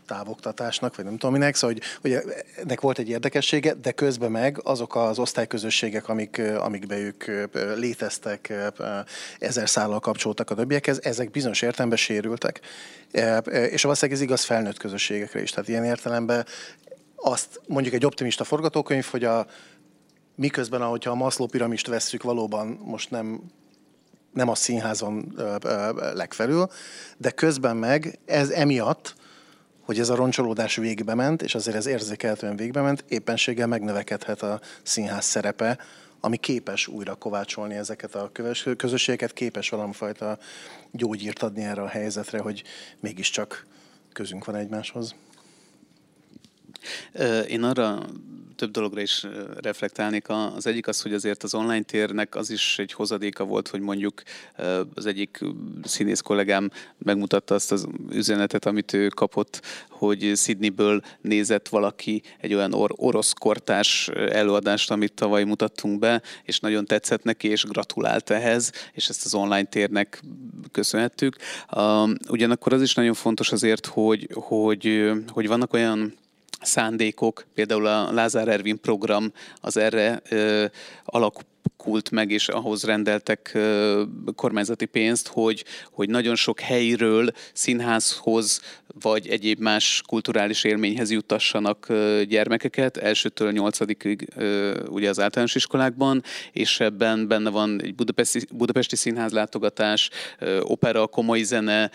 távoktatásnak, 0.07 0.97
vagy 0.97 1.05
nem 1.05 1.17
tudom 1.17 1.33
minek, 1.33 1.55
szóval, 1.55 1.77
hogy, 1.77 2.13
hogy 2.13 2.35
ennek 2.57 2.81
volt 2.81 2.99
egy 2.99 3.09
érdekessége, 3.09 3.75
de 3.75 3.93
közben 3.93 4.31
meg 4.31 4.61
azok 4.63 4.97
az 4.97 5.19
osztályközösségek, 5.19 6.09
amik, 6.09 6.43
amikbe 6.59 6.99
ők 6.99 7.25
léteztek, 7.77 8.53
ezer 9.39 9.69
szállal 9.69 10.01
kapcsoltak 10.01 10.51
a 10.51 10.55
többiekhez, 10.55 11.01
ezek 11.03 11.31
bizonyos 11.31 11.63
értelemben 11.63 11.99
sérültek. 11.99 12.61
És 13.53 13.83
valószínűleg 13.83 14.19
ez 14.19 14.21
igaz 14.21 14.45
felnőtt 14.45 14.79
közösségekre 14.79 15.43
is. 15.43 15.51
Tehát 15.51 15.69
ilyen 15.69 15.85
értelemben 15.85 16.47
azt 17.17 17.61
mondjuk 17.67 17.95
egy 17.95 18.05
optimista 18.05 18.45
forgatókönyv, 18.45 19.05
hogy 19.05 19.25
a 19.25 19.47
miközben, 20.35 20.83
ahogyha 20.83 21.11
a 21.11 21.15
Maslow 21.15 21.47
piramist 21.47 21.87
vesszük, 21.87 22.23
valóban 22.23 22.81
most 22.85 23.11
nem 23.11 23.41
nem 24.37 24.49
a 24.49 24.55
színházon 24.55 25.35
legfelül, 26.15 26.69
de 27.17 27.31
közben 27.31 27.77
meg 27.77 28.19
ez 28.25 28.51
emiatt 28.51 29.15
hogy 29.87 29.99
ez 29.99 30.09
a 30.09 30.15
roncsolódás 30.15 30.77
végbe 30.77 31.15
ment, 31.15 31.43
és 31.43 31.55
azért 31.55 31.77
ez 31.77 31.87
érzékelhetően 31.87 32.57
végbe 32.57 32.81
ment, 32.81 33.05
éppenséggel 33.09 33.67
megnövekedhet 33.67 34.43
a 34.43 34.61
színház 34.83 35.25
szerepe, 35.25 35.79
ami 36.21 36.37
képes 36.37 36.87
újra 36.87 37.15
kovácsolni 37.15 37.75
ezeket 37.75 38.15
a 38.15 38.31
közösségeket, 38.77 39.33
képes 39.33 39.69
valamifajta 39.69 40.39
gyógyírt 40.91 41.43
adni 41.43 41.63
erre 41.63 41.83
a 41.83 41.89
helyzetre, 41.89 42.39
hogy 42.39 42.63
mégiscsak 43.01 43.67
közünk 44.13 44.45
van 44.45 44.55
egymáshoz. 44.55 45.15
Én 47.49 47.63
arra 47.63 48.07
több 48.57 48.71
dologra 48.71 49.01
is 49.01 49.27
reflektálnék. 49.57 50.29
Az 50.29 50.67
egyik 50.67 50.87
az, 50.87 51.03
hogy 51.03 51.13
azért 51.13 51.43
az 51.43 51.55
online 51.55 51.83
térnek 51.83 52.35
az 52.35 52.51
is 52.51 52.79
egy 52.79 52.93
hozadéka 52.93 53.45
volt, 53.45 53.69
hogy 53.69 53.81
mondjuk 53.81 54.23
az 54.95 55.07
egyik 55.07 55.41
színész 55.83 56.21
kollégám 56.21 56.71
megmutatta 56.99 57.55
azt 57.55 57.73
az 57.73 57.87
üzenetet, 58.13 58.67
amit 58.67 58.93
ő 58.93 59.09
kapott, 59.09 59.63
hogy 59.91 60.33
Sydneyből 60.37 61.01
nézett 61.21 61.69
valaki 61.69 62.23
egy 62.41 62.55
olyan 62.55 62.73
or- 62.75 62.95
orosz 62.97 63.33
kortárs 63.33 64.09
előadást, 64.09 64.91
amit 64.91 65.13
tavaly 65.13 65.45
mutattunk 65.45 65.99
be, 65.99 66.23
és 66.43 66.61
nagyon 66.61 66.85
tetszett 66.85 67.23
neki, 67.23 67.49
és 67.49 67.65
gratulált 67.65 68.31
ehhez, 68.31 68.73
és 68.93 69.09
ezt 69.09 69.25
az 69.25 69.35
online 69.35 69.65
térnek 69.65 70.23
köszönhettük. 70.73 71.37
Ugyanakkor 72.29 72.73
az 72.73 72.83
is 72.83 72.95
nagyon 72.95 73.15
fontos 73.15 73.53
azért, 73.53 73.87
hogy, 73.87 74.29
hogy, 74.35 75.13
hogy 75.29 75.47
vannak 75.47 75.73
olyan 75.73 76.15
szándékok, 76.61 77.47
például 77.55 77.87
a 77.87 78.13
Lázár 78.13 78.49
Ervin 78.49 78.81
program 78.81 79.33
az 79.61 79.77
erre 79.77 80.21
ö, 80.29 80.65
alakult 81.67 82.11
meg, 82.11 82.31
és 82.31 82.49
ahhoz 82.49 82.85
rendeltek 82.85 83.59
kormányzati 84.35 84.85
pénzt, 84.85 85.29
hogy, 85.29 85.65
hogy 85.91 86.09
nagyon 86.09 86.35
sok 86.35 86.61
helyről 86.61 87.31
színházhoz 87.53 88.61
vagy 89.01 89.29
egyéb 89.29 89.61
más 89.61 90.03
kulturális 90.07 90.65
élményhez 90.65 91.11
juttassanak 91.11 91.93
gyermekeket, 92.29 92.97
elsőtől 92.97 93.53
nyolcadikig 93.53 94.29
ugye 94.89 95.09
az 95.09 95.21
általános 95.21 95.55
iskolákban, 95.55 96.23
és 96.53 96.81
ebben 96.81 97.29
benne 97.29 97.51
van 97.51 97.83
egy 97.83 97.95
budapesti, 97.95 98.47
budapesti 98.53 98.97
színház 98.97 99.33
látogatás, 99.33 100.11
opera, 100.61 101.07
komoly 101.07 101.43
zene, 101.43 101.91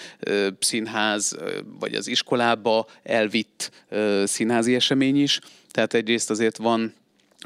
színház, 0.60 1.38
vagy 1.80 1.94
az 1.94 2.08
iskolába 2.08 2.88
elvitt 3.04 3.72
színházi 4.24 4.76
esemény 4.76 5.22
is. 5.22 5.40
Tehát 5.72 5.94
egyrészt 5.94 6.30
azért 6.30 6.58
van 6.58 6.94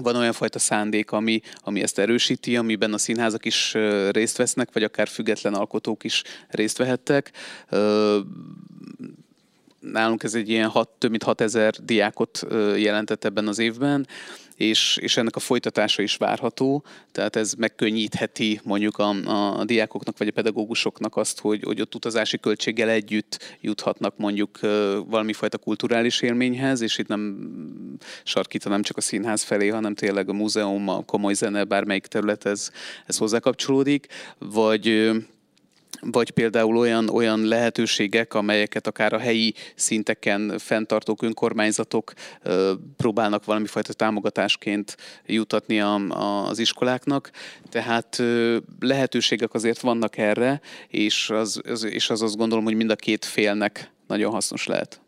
van 0.02 0.16
olyan 0.16 0.34
fajta 0.34 0.60
szándék, 0.60 1.12
ami, 1.12 1.42
ami 1.64 1.82
ezt 1.82 2.00
erősíti, 2.00 2.58
amiben 2.58 2.94
a 2.94 2.98
színházak 2.98 3.46
is 3.46 3.74
részt 4.10 4.38
vesznek, 4.38 4.70
vagy 4.74 4.84
akár 4.84 5.08
független 5.08 5.54
alkotók 5.54 6.04
is 6.04 6.24
részt 6.48 6.78
vehettek. 6.78 7.32
Nálunk 9.80 10.24
ez 10.24 10.36
egy 10.36 10.50
ilyen 10.50 10.70
hat, 10.70 10.90
több 10.90 11.10
mint 11.10 11.24
6000 11.24 11.74
diákot 11.84 12.46
jelentett 12.76 13.26
ebben 13.26 13.48
az 13.48 13.60
évben, 13.60 14.08
és, 14.56 14.98
és 15.02 15.18
ennek 15.18 15.36
a 15.36 15.40
folytatása 15.40 16.02
is 16.02 16.16
várható, 16.16 16.84
tehát 17.12 17.36
ez 17.36 17.54
megkönnyítheti 17.54 18.60
mondjuk 18.64 18.98
a, 18.98 19.10
a, 19.60 19.66
diákoknak 19.66 20.18
vagy 20.18 20.28
a 20.28 20.32
pedagógusoknak 20.32 21.16
azt, 21.16 21.40
hogy, 21.40 21.64
hogy 21.64 21.82
ott 21.82 21.96
utazási 21.96 22.40
költséggel 22.40 22.90
együtt 22.90 23.58
juthatnak 23.62 24.18
mondjuk 24.18 24.60
valami 25.08 25.34
fajta 25.34 25.58
kulturális 25.58 26.22
élményhez, 26.22 26.82
és 26.82 26.98
itt 26.98 27.08
nem 27.08 27.50
sarkítanám 28.24 28.82
csak 28.82 28.98
a 28.98 29.02
színház 29.02 29.44
felé, 29.44 29.68
hanem 29.68 29.96
tényleg 29.96 30.30
a 30.30 30.34
múzeum, 30.34 30.88
a 30.88 31.04
komoly 31.04 31.34
zene, 31.34 31.64
bármelyik 31.64 32.06
terület 32.06 32.46
ez, 32.46 32.72
ez 33.06 33.18
hozzá 33.18 33.40
kapcsolódik, 33.40 34.08
vagy 34.38 35.14
vagy 36.12 36.32
például 36.32 36.78
olyan, 36.78 37.10
olyan 37.10 37.46
lehetőségek, 37.46 38.34
amelyeket 38.34 38.88
akár 38.88 39.14
a 39.14 39.20
helyi 39.20 39.54
szinteken 39.76 40.58
fenntartók 40.58 41.22
önkormányzatok 41.22 42.14
próbálnak 42.98 43.46
valami 43.46 43.68
fajta 43.68 43.94
támogatásként 43.94 44.98
jutatni 45.26 45.80
a, 45.80 45.96
a, 45.96 46.48
az 46.48 46.60
iskoláknak. 46.60 47.32
Tehát 47.70 48.24
lehetőségek 48.80 49.54
azért 49.54 49.80
vannak 49.80 50.18
erre, 50.18 50.62
és 50.88 51.30
az, 51.30 51.62
az, 51.68 51.84
és 51.84 52.10
az 52.10 52.22
azt 52.22 52.38
gondolom, 52.38 52.64
hogy 52.64 52.76
mind 52.76 52.92
a 52.92 52.96
két 52.96 53.26
félnek 53.26 53.92
nagyon 54.08 54.32
hasznos 54.32 54.66
lehet. 54.66 55.00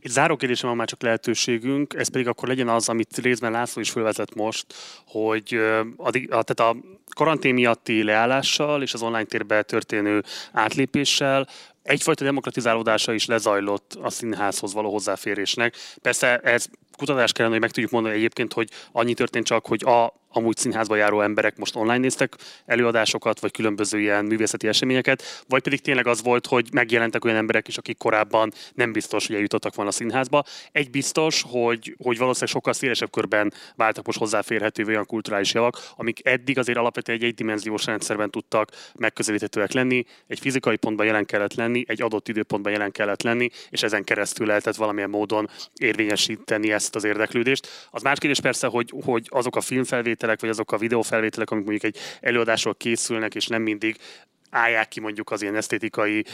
Itt 0.00 0.10
záró 0.10 0.36
kérdésem 0.36 0.68
van 0.68 0.78
már 0.78 0.88
csak 0.88 1.02
lehetőségünk, 1.02 1.94
ez 1.94 2.08
pedig 2.08 2.28
akkor 2.28 2.48
legyen 2.48 2.68
az, 2.68 2.88
amit 2.88 3.16
részben 3.16 3.52
László 3.52 3.80
is 3.80 3.90
felvezett 3.90 4.34
most, 4.34 4.66
hogy 5.06 5.54
a, 5.96 6.06
a, 6.06 6.42
tehát 6.42 6.60
a 6.60 6.76
karantén 7.14 7.54
miatti 7.54 8.02
leállással 8.02 8.82
és 8.82 8.94
az 8.94 9.02
online 9.02 9.24
térbe 9.24 9.62
történő 9.62 10.22
átlépéssel 10.52 11.48
egyfajta 11.82 12.24
demokratizálódása 12.24 13.12
is 13.12 13.26
lezajlott 13.26 13.98
a 14.02 14.10
színházhoz 14.10 14.72
való 14.72 14.90
hozzáférésnek. 14.90 15.76
Persze 16.02 16.38
ez 16.38 16.66
kutatás 16.96 17.32
kellene, 17.32 17.54
hogy 17.54 17.62
meg 17.62 17.72
tudjuk 17.72 17.92
mondani 17.92 18.14
egyébként, 18.14 18.52
hogy 18.52 18.68
annyi 18.92 19.14
történt 19.14 19.46
csak, 19.46 19.66
hogy 19.66 19.84
a 19.84 20.22
amúgy 20.36 20.56
színházba 20.56 20.96
járó 20.96 21.20
emberek 21.20 21.56
most 21.56 21.76
online 21.76 21.98
néztek 21.98 22.36
előadásokat, 22.66 23.40
vagy 23.40 23.50
különböző 23.50 24.00
ilyen 24.00 24.24
művészeti 24.24 24.68
eseményeket, 24.68 25.44
vagy 25.48 25.62
pedig 25.62 25.80
tényleg 25.80 26.06
az 26.06 26.22
volt, 26.22 26.46
hogy 26.46 26.68
megjelentek 26.72 27.24
olyan 27.24 27.36
emberek 27.36 27.68
is, 27.68 27.78
akik 27.78 27.96
korábban 27.96 28.52
nem 28.74 28.92
biztos, 28.92 29.26
hogy 29.26 29.36
eljutottak 29.36 29.74
volna 29.74 29.90
a 29.90 29.94
színházba. 29.94 30.44
Egy 30.72 30.90
biztos, 30.90 31.44
hogy, 31.48 31.96
hogy 32.02 32.18
valószínűleg 32.18 32.54
sokkal 32.54 32.72
szélesebb 32.72 33.10
körben 33.10 33.52
váltak 33.76 34.06
most 34.06 34.18
hozzáférhető 34.18 34.84
olyan 34.84 35.06
kulturális 35.06 35.54
javak, 35.54 35.78
amik 35.96 36.26
eddig 36.26 36.58
azért 36.58 36.78
alapvetően 36.78 37.18
egy 37.18 37.24
egydimenziós 37.24 37.84
rendszerben 37.84 38.30
tudtak 38.30 38.70
megközelíthetőek 38.94 39.72
lenni, 39.72 40.04
egy 40.26 40.38
fizikai 40.38 40.76
pontban 40.76 41.06
jelen 41.06 41.24
kellett 41.24 41.54
lenni, 41.54 41.84
egy 41.86 42.02
adott 42.02 42.28
időpontban 42.28 42.72
jelen 42.72 42.90
kellett 42.90 43.22
lenni, 43.22 43.50
és 43.70 43.82
ezen 43.82 44.04
keresztül 44.04 44.46
lehetett 44.46 44.76
valamilyen 44.76 45.10
módon 45.10 45.50
érvényesíteni 45.74 46.72
ezt 46.72 46.83
az 46.92 47.04
érdeklődést. 47.04 47.68
Az 47.90 48.02
más 48.02 48.18
kérdés 48.18 48.40
persze, 48.40 48.66
hogy, 48.66 48.92
hogy 49.04 49.26
azok 49.30 49.56
a 49.56 49.60
filmfelvételek, 49.60 50.12
felvételek, 50.14 50.40
vagy 50.40 50.50
azok 50.50 50.72
a 50.72 50.78
videófelvételek, 50.78 51.50
amik 51.50 51.64
mondjuk 51.64 51.94
egy 51.94 52.00
előadásról 52.20 52.74
készülnek, 52.74 53.34
és 53.34 53.46
nem 53.46 53.62
mindig 53.62 53.96
állják 54.54 54.88
ki 54.88 55.00
mondjuk 55.00 55.30
az 55.30 55.42
ilyen 55.42 55.56
esztétikai, 55.56 56.24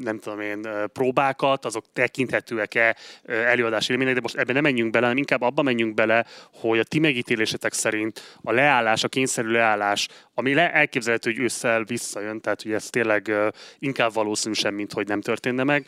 nem 0.00 0.18
tudom 0.18 0.40
én, 0.40 0.60
próbákat, 0.92 1.64
azok 1.64 1.84
tekinthetőek-e 1.92 2.96
előadási 3.24 3.92
élmények, 3.92 4.14
de 4.14 4.20
most 4.20 4.36
ebben 4.36 4.54
nem 4.54 4.62
menjünk 4.62 4.90
bele, 4.90 5.02
hanem 5.02 5.18
inkább 5.18 5.42
abban 5.42 5.64
menjünk 5.64 5.94
bele, 5.94 6.26
hogy 6.52 6.78
a 6.78 6.84
ti 6.84 6.98
megítélésetek 6.98 7.72
szerint 7.72 8.38
a 8.42 8.52
leállás, 8.52 9.04
a 9.04 9.08
kényszerű 9.08 9.48
leállás, 9.48 10.08
ami 10.34 10.54
le 10.54 10.72
elképzelhető, 10.72 11.30
hogy 11.30 11.40
ősszel 11.40 11.84
visszajön, 11.84 12.40
tehát 12.40 12.62
hogy 12.62 12.72
ez 12.72 12.90
tényleg 12.90 13.32
inkább 13.78 14.12
valószínű 14.12 14.54
sem, 14.54 14.74
mint 14.74 14.92
hogy 14.92 15.06
nem 15.06 15.20
történne 15.20 15.64
meg. 15.64 15.86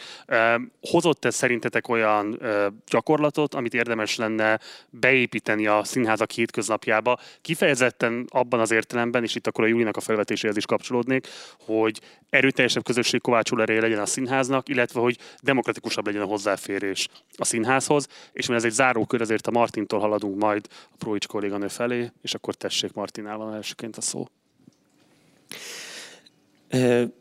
Hozott 0.81 1.25
ez 1.25 1.35
szerintetek 1.35 1.89
olyan 1.89 2.41
gyakorlatot, 2.87 3.55
amit 3.55 3.75
érdemes 3.75 4.17
lenne 4.17 4.61
beépíteni 4.91 5.67
a 5.67 5.85
színházak 5.85 6.31
hétköznapjába, 6.31 7.19
kifejezetten 7.43 8.27
abban 8.29 8.61
az 8.61 8.71
értelemben, 8.71 9.23
és 9.23 9.35
itt 9.35 9.47
akkor 9.47 9.65
a 9.65 9.67
Júlinak 9.67 9.97
a 9.97 10.01
felvetéséhez 10.01 10.57
is 10.57 10.67
kapcsolódnék, 10.67 11.27
hogy 11.65 12.01
erőteljesebb 12.31 12.85
közösség 12.85 13.21
kovácsoló 13.21 13.63
ereje 13.63 13.81
legyen 13.81 13.99
a 13.99 14.07
színháznak, 14.07 14.69
illetve 14.69 15.01
hogy 15.01 15.19
demokratikusabb 15.43 16.07
legyen 16.07 16.23
a 16.23 16.27
hozzáférés 16.27 17.09
a 17.37 17.45
színházhoz. 17.45 18.09
És 18.33 18.47
mert 18.47 18.59
ez 18.59 18.67
egy 18.67 18.77
zárókör, 18.77 19.21
ezért 19.21 19.47
a 19.47 19.51
Martintól 19.51 20.01
haladunk 20.01 20.39
majd 20.39 20.67
a 20.71 20.97
Próics 20.99 21.27
kolléganő 21.27 21.69
felé, 21.69 22.11
és 22.23 22.35
akkor 22.35 22.55
tessék 22.55 22.93
Martinál 22.93 23.37
van 23.37 23.55
elsőként 23.55 23.97
a 23.97 24.01
szó. 24.01 24.29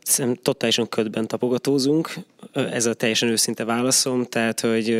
Szerintem 0.02 0.34
totálisan 0.42 0.88
ködben 0.88 1.26
tapogatózunk, 1.26 2.10
ez 2.52 2.86
a 2.86 2.94
teljesen 2.94 3.28
őszinte 3.28 3.64
válaszom, 3.64 4.24
tehát 4.24 4.60
hogy 4.60 4.90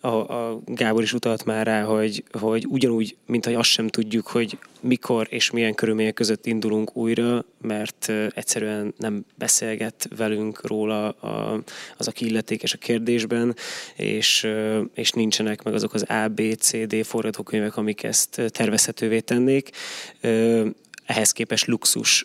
a, 0.00 0.08
a 0.08 0.60
Gábor 0.66 1.02
is 1.02 1.12
utalt 1.12 1.44
már 1.44 1.66
rá, 1.66 1.82
hogy, 1.82 2.24
hogy 2.32 2.66
ugyanúgy, 2.68 3.16
mint 3.26 3.44
hogy 3.44 3.54
azt 3.54 3.68
sem 3.68 3.88
tudjuk, 3.88 4.26
hogy 4.26 4.58
mikor 4.80 5.26
és 5.30 5.50
milyen 5.50 5.74
körülmények 5.74 6.14
között 6.14 6.46
indulunk 6.46 6.96
újra, 6.96 7.44
mert 7.60 8.12
egyszerűen 8.34 8.94
nem 8.96 9.24
beszélget 9.34 10.08
velünk 10.16 10.66
róla 10.66 11.08
a, 11.08 11.62
az, 11.96 12.08
aki 12.08 12.26
illetékes 12.26 12.74
a 12.74 12.78
kérdésben, 12.78 13.56
és, 13.96 14.48
és 14.94 15.10
nincsenek 15.10 15.62
meg 15.62 15.74
azok 15.74 15.94
az 15.94 16.02
A, 16.02 16.28
B, 16.28 16.40
C, 16.58 16.86
D 16.86 17.04
forgatókönyvek, 17.04 17.76
amik 17.76 18.02
ezt 18.02 18.42
tervezhetővé 18.52 19.20
tennék 19.20 19.70
ehhez 21.10 21.32
képest 21.32 21.66
luxus 21.66 22.24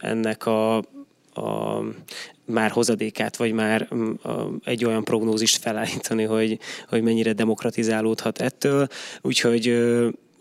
ennek 0.00 0.46
a, 0.46 0.76
a 1.34 1.80
már 2.44 2.70
hozadékát, 2.70 3.36
vagy 3.36 3.52
már 3.52 3.88
egy 4.64 4.84
olyan 4.84 5.04
prognózist 5.04 5.56
felállítani, 5.56 6.22
hogy, 6.22 6.58
hogy 6.88 7.02
mennyire 7.02 7.32
demokratizálódhat 7.32 8.40
ettől. 8.40 8.86
Úgyhogy 9.20 9.76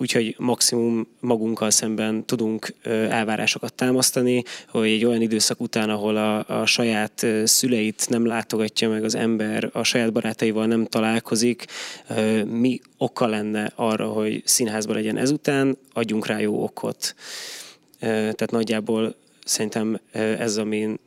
úgyhogy 0.01 0.35
maximum 0.37 1.07
magunkkal 1.19 1.69
szemben 1.69 2.25
tudunk 2.25 2.73
elvárásokat 3.09 3.73
támasztani, 3.73 4.43
hogy 4.69 4.87
egy 4.87 5.05
olyan 5.05 5.21
időszak 5.21 5.61
után, 5.61 5.89
ahol 5.89 6.17
a, 6.17 6.61
a 6.61 6.65
saját 6.65 7.25
szüleit 7.43 8.05
nem 8.09 8.25
látogatja 8.25 8.89
meg 8.89 9.03
az 9.03 9.15
ember, 9.15 9.69
a 9.73 9.83
saját 9.83 10.11
barátaival 10.11 10.65
nem 10.65 10.85
találkozik, 10.85 11.65
mi 12.45 12.79
oka 12.97 13.27
lenne 13.27 13.71
arra, 13.75 14.07
hogy 14.07 14.41
színházban 14.45 14.95
legyen 14.95 15.17
ezután, 15.17 15.77
adjunk 15.93 16.25
rá 16.25 16.39
jó 16.39 16.63
okot. 16.63 17.15
Tehát 17.99 18.51
nagyjából 18.51 19.15
szerintem 19.45 19.99
ez, 20.11 20.57
amin 20.57 20.99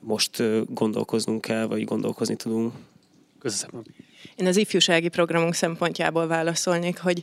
most 0.00 0.42
gondolkoznunk 0.74 1.40
kell, 1.40 1.66
vagy 1.66 1.84
gondolkozni 1.84 2.36
tudunk. 2.36 2.72
Köszönöm. 3.38 3.82
Én 4.36 4.46
az 4.46 4.56
ifjúsági 4.56 5.08
programunk 5.08 5.54
szempontjából 5.54 6.26
válaszolnék, 6.26 6.98
hogy 6.98 7.22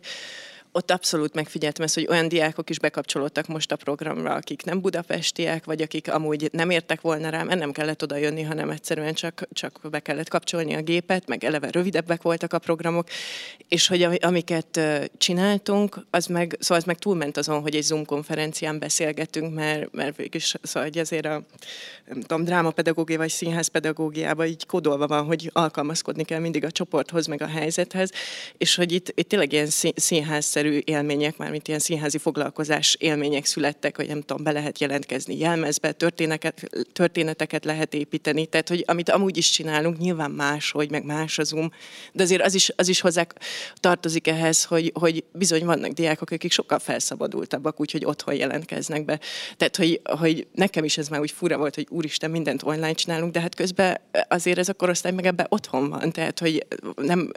ott 0.75 0.91
abszolút 0.91 1.33
megfigyeltem 1.33 1.83
ezt, 1.83 1.93
hogy 1.93 2.07
olyan 2.09 2.27
diákok 2.27 2.69
is 2.69 2.79
bekapcsolódtak 2.79 3.47
most 3.47 3.71
a 3.71 3.75
programra, 3.75 4.33
akik 4.33 4.63
nem 4.63 4.81
budapestiek, 4.81 5.65
vagy 5.65 5.81
akik 5.81 6.11
amúgy 6.11 6.49
nem 6.51 6.69
értek 6.69 7.01
volna 7.01 7.29
rám, 7.29 7.47
nem 7.47 7.71
kellett 7.71 8.03
oda 8.03 8.15
jönni, 8.15 8.41
hanem 8.41 8.69
egyszerűen 8.69 9.13
csak, 9.13 9.47
csak 9.53 9.79
be 9.89 9.99
kellett 9.99 10.29
kapcsolni 10.29 10.73
a 10.73 10.81
gépet, 10.81 11.27
meg 11.27 11.43
eleve 11.43 11.71
rövidebbek 11.71 12.21
voltak 12.21 12.53
a 12.53 12.59
programok, 12.59 13.07
és 13.67 13.87
hogy 13.87 14.03
amiket 14.21 14.79
csináltunk, 15.17 16.05
az 16.09 16.25
meg, 16.25 16.57
szóval 16.59 16.77
az 16.77 16.83
meg 16.83 16.97
túlment 16.97 17.37
azon, 17.37 17.61
hogy 17.61 17.75
egy 17.75 17.83
Zoom 17.83 18.05
konferencián 18.05 18.79
beszélgetünk, 18.79 19.53
mert, 19.53 19.91
mert 19.91 20.15
végülis 20.15 20.55
szóval 20.61 20.89
hogy 20.89 20.97
azért 20.97 21.25
a 21.25 21.43
nem 22.05 22.21
tudom, 22.21 22.43
drámapedagógia 22.43 23.17
vagy 23.17 23.29
színházpedagógiában 23.29 24.45
így 24.45 24.65
kódolva 24.65 25.07
van, 25.07 25.25
hogy 25.25 25.49
alkalmazkodni 25.53 26.23
kell 26.23 26.39
mindig 26.39 26.63
a 26.63 26.71
csoporthoz, 26.71 27.25
meg 27.25 27.41
a 27.41 27.47
helyzethez, 27.47 28.11
és 28.57 28.75
hogy 28.75 28.91
itt, 28.91 29.11
itt 29.15 29.29
tényleg 29.29 29.51
ilyen 29.51 29.67
színházszerű 29.95 30.64
szerű 30.65 30.81
élmények, 30.83 31.37
mármint 31.37 31.67
ilyen 31.67 31.79
színházi 31.79 32.17
foglalkozás 32.17 32.95
élmények 32.99 33.45
születtek, 33.45 33.95
hogy 33.95 34.07
nem 34.07 34.21
tudom, 34.21 34.43
be 34.43 34.51
lehet 34.51 34.79
jelentkezni 34.79 35.37
jelmezbe, 35.37 35.91
történeteket, 35.91 36.69
történeteket 36.93 37.65
lehet 37.65 37.93
építeni, 37.93 38.45
tehát 38.45 38.69
hogy 38.69 38.83
amit 38.87 39.09
amúgy 39.09 39.37
is 39.37 39.49
csinálunk, 39.49 39.97
nyilván 39.97 40.31
más, 40.31 40.71
hogy 40.71 40.91
meg 40.91 41.03
más 41.03 41.37
az 41.39 41.53
um, 41.53 41.71
de 42.11 42.23
azért 42.23 42.41
az 42.41 42.53
is, 42.53 42.71
az 42.75 42.87
is 42.87 43.01
hozzá 43.01 43.25
tartozik 43.79 44.27
ehhez, 44.27 44.63
hogy, 44.63 44.91
hogy 44.99 45.23
bizony 45.31 45.65
vannak 45.65 45.91
diákok, 45.91 46.31
akik 46.31 46.51
sokkal 46.51 46.79
felszabadultabbak, 46.79 47.79
úgyhogy 47.79 48.05
otthon 48.05 48.35
jelentkeznek 48.35 49.05
be. 49.05 49.19
Tehát, 49.57 49.75
hogy, 49.75 50.01
hogy 50.03 50.47
nekem 50.53 50.83
is 50.83 50.97
ez 50.97 51.07
már 51.07 51.19
úgy 51.19 51.31
fura 51.31 51.57
volt, 51.57 51.75
hogy 51.75 51.87
úristen, 51.89 52.31
mindent 52.31 52.63
online 52.63 52.93
csinálunk, 52.93 53.31
de 53.31 53.39
hát 53.39 53.55
közben 53.55 53.99
azért 54.27 54.57
ez 54.57 54.69
a 54.69 54.73
korosztály 54.73 55.11
meg 55.11 55.25
ebben 55.25 55.45
otthon 55.49 55.89
van, 55.89 56.11
tehát, 56.11 56.39
hogy 56.39 56.65
nem, 56.95 57.31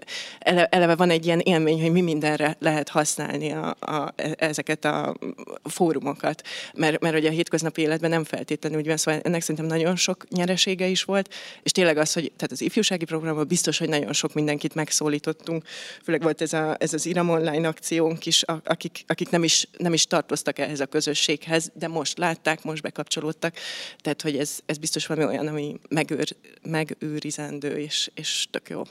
eleve 0.71 0.95
van 0.95 1.11
egy 1.11 1.27
ilyen 1.27 1.41
élmény, 1.41 1.81
hogy 1.81 1.93
mi 1.93 2.01
mindenre 2.01 2.57
lehet 2.61 2.89
használni 2.89 3.17
használni 3.19 3.53
a, 3.53 3.77
a, 3.81 4.15
ezeket 4.37 4.85
a 4.85 5.17
fórumokat, 5.65 6.43
mert, 6.75 7.01
mert 7.01 7.17
ugye 7.17 7.29
a 7.29 7.33
hétköznapi 7.33 7.81
életben 7.81 8.11
nem 8.11 8.25
feltétlenül 8.25 8.79
úgy 8.79 8.87
van, 8.87 8.97
szóval 8.97 9.21
ennek 9.25 9.41
szerintem 9.41 9.67
nagyon 9.67 9.97
sok 9.97 10.29
nyeresége 10.29 10.87
is 10.87 11.03
volt, 11.03 11.35
és 11.63 11.71
tényleg 11.73 11.97
az, 11.97 12.13
hogy 12.13 12.33
tehát 12.37 12.53
az 12.53 12.61
ifjúsági 12.61 13.05
programban 13.05 13.47
biztos, 13.47 13.79
hogy 13.79 13.89
nagyon 13.89 14.13
sok 14.13 14.35
mindenkit 14.35 14.75
megszólítottunk, 14.75 15.65
főleg 16.03 16.23
volt 16.23 16.41
ez, 16.41 16.53
a, 16.53 16.77
ez 16.79 16.93
az 16.93 17.07
Iram 17.07 17.29
online 17.29 17.69
akciónk 17.69 18.27
is, 18.27 18.43
akik, 18.65 19.05
akik 19.07 19.31
nem, 19.31 19.45
is, 19.45 19.69
nem 19.79 19.93
is 19.93 20.07
tartoztak 20.07 20.59
ehhez 20.59 20.81
a 20.81 20.87
közösséghez, 20.87 21.71
de 21.75 21.89
most 21.89 22.19
látták, 22.19 22.63
most 22.63 22.83
bekapcsolódtak, 22.83 23.55
tehát 24.01 24.23
hogy 24.23 24.37
ez, 24.37 24.59
ez 24.67 24.79
biztos 24.79 25.07
valami 25.07 25.27
olyan, 25.27 25.47
ami 25.47 25.79
megőr, 25.89 26.37
megőrizendő, 26.63 27.79
és, 27.79 28.11
és 28.15 28.47
tök 28.51 28.69
jó. 28.69 28.83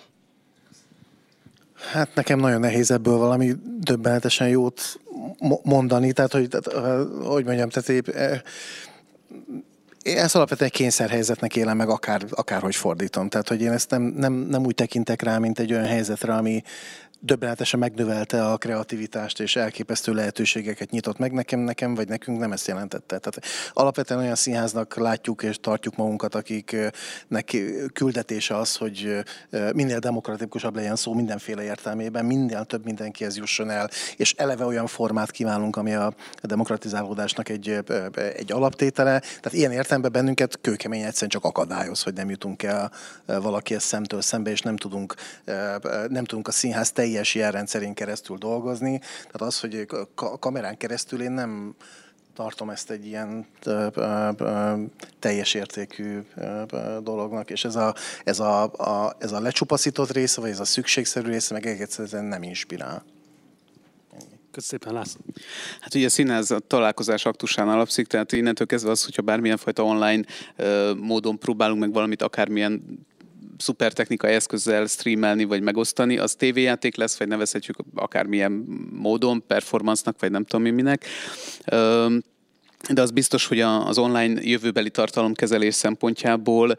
Hát 1.77 2.15
nekem 2.15 2.39
nagyon 2.39 2.59
nehéz 2.59 2.91
ebből 2.91 3.17
valami 3.17 3.55
döbbenetesen 3.79 4.47
jót 4.47 4.99
mondani, 5.63 6.13
tehát 6.13 6.31
hogy, 6.31 6.47
hogy 7.23 7.45
mondjam, 7.45 7.69
tehát 7.69 7.89
épp, 7.89 8.07
én 10.01 10.17
ezt 10.17 10.35
alapvetően 10.35 10.69
kényszerhelyzetnek 10.69 11.55
élem 11.55 11.77
meg, 11.77 11.89
akár, 11.89 12.25
akárhogy 12.29 12.75
fordítom. 12.75 13.29
Tehát, 13.29 13.47
hogy 13.47 13.61
én 13.61 13.71
ezt 13.71 13.89
nem, 13.89 14.01
nem, 14.01 14.33
nem 14.33 14.65
úgy 14.65 14.75
tekintek 14.75 15.21
rá, 15.21 15.37
mint 15.37 15.59
egy 15.59 15.73
olyan 15.73 15.85
helyzetre, 15.85 16.33
ami, 16.33 16.63
döbbenetesen 17.19 17.79
megnövelte 17.79 18.45
a 18.45 18.57
kreativitást, 18.57 19.39
és 19.39 19.55
elképesztő 19.55 20.13
lehetőségeket 20.13 20.89
nyitott 20.89 21.17
meg 21.17 21.31
nekem, 21.31 21.59
nekem 21.59 21.95
vagy 21.95 22.07
nekünk 22.07 22.39
nem 22.39 22.51
ezt 22.51 22.67
jelentette. 22.67 23.17
Tehát 23.17 23.41
alapvetően 23.73 24.19
olyan 24.19 24.35
színháznak 24.35 24.95
látjuk 24.95 25.43
és 25.43 25.57
tartjuk 25.61 25.95
magunkat, 25.95 26.35
akiknek 26.35 27.57
küldetése 27.93 28.57
az, 28.57 28.75
hogy 28.75 29.23
minél 29.73 29.99
demokratikusabb 29.99 30.75
legyen 30.75 30.95
szó 30.95 31.13
mindenféle 31.13 31.63
értelmében, 31.63 32.25
minél 32.25 32.65
több 32.65 32.85
mindenkihez 32.85 33.37
jusson 33.37 33.69
el, 33.69 33.89
és 34.15 34.33
eleve 34.33 34.65
olyan 34.65 34.87
formát 34.87 35.31
kívánunk, 35.31 35.75
ami 35.75 35.93
a 35.93 36.13
demokratizálódásnak 36.41 37.49
egy, 37.49 37.79
egy 38.35 38.51
alaptétele. 38.51 39.19
Tehát 39.19 39.53
ilyen 39.53 39.71
értelemben 39.71 40.11
bennünket 40.11 40.61
kőkemény 40.61 41.01
egyszerűen 41.01 41.29
csak 41.29 41.43
akadályoz, 41.43 42.03
hogy 42.03 42.13
nem 42.13 42.29
jutunk 42.29 42.63
el 42.63 42.91
valakihez 43.25 43.83
szemtől 43.83 44.21
szembe, 44.21 44.49
és 44.49 44.61
nem 44.61 44.77
tudunk, 44.77 45.15
nem 46.07 46.23
tudunk 46.23 46.47
a 46.47 46.51
színház 46.51 46.91
teljes 46.91 47.05
jelrendszerén 47.35 47.93
keresztül 47.93 48.37
dolgozni. 48.37 48.97
Tehát 48.97 49.41
az, 49.41 49.59
hogy 49.59 49.87
a 50.15 50.39
kamerán 50.39 50.77
keresztül 50.77 51.21
én 51.21 51.31
nem 51.31 51.75
tartom 52.37 52.69
ezt 52.69 52.91
egy 52.91 53.05
ilyen 53.05 53.45
ö, 53.63 53.87
ö, 53.93 54.29
ö, 54.37 54.73
teljes 55.19 55.53
értékű 55.53 56.19
dolognak, 57.01 57.49
és 57.49 57.65
ez 57.65 57.75
a, 57.75 57.95
ez, 58.23 58.39
a, 58.39 58.63
a, 58.63 59.15
ez 59.19 59.31
a 59.31 59.39
lecsupaszított 59.39 60.11
része, 60.11 60.41
vagy 60.41 60.49
ez 60.49 60.59
a 60.59 60.65
szükségszerű 60.65 61.29
része 61.29 61.53
meg 61.53 61.65
egyszerűen 61.65 62.25
nem 62.25 62.43
inspirál. 62.43 63.03
Köszönöm 64.51 64.81
szépen, 64.81 64.93
László. 64.93 65.21
Hát 65.81 65.95
ugye 65.95 66.05
a 66.05 66.09
színház 66.09 66.51
a 66.51 66.59
találkozás 66.59 67.25
aktusán 67.25 67.69
alapszik, 67.69 68.07
tehát 68.07 68.31
innentől 68.31 68.67
kezdve 68.67 68.91
az, 68.91 69.03
hogyha 69.03 69.21
bármilyen 69.21 69.57
fajta 69.57 69.83
online 69.83 70.23
módon 70.95 71.39
próbálunk 71.39 71.79
meg 71.79 71.93
valamit, 71.93 72.21
akármilyen 72.21 73.05
szuper 73.57 73.93
technikai 73.93 74.33
eszközzel 74.33 74.85
streamelni 74.85 75.43
vagy 75.43 75.61
megosztani, 75.61 76.17
az 76.17 76.35
tévéjáték 76.35 76.95
lesz, 76.95 77.17
vagy 77.17 77.27
nevezhetjük 77.27 77.77
akármilyen 77.95 78.51
módon, 78.91 79.43
performance-nak, 79.47 80.19
vagy 80.19 80.31
nem 80.31 80.43
tudom 80.43 80.61
mi 80.61 80.71
minek. 80.71 81.05
Ö, 81.65 82.07
de 82.93 83.01
az 83.01 83.11
biztos, 83.11 83.45
hogy 83.45 83.59
az 83.59 83.97
online 83.97 84.41
jövőbeli 84.41 84.89
tartalomkezelés 84.89 85.75
szempontjából 85.75 86.77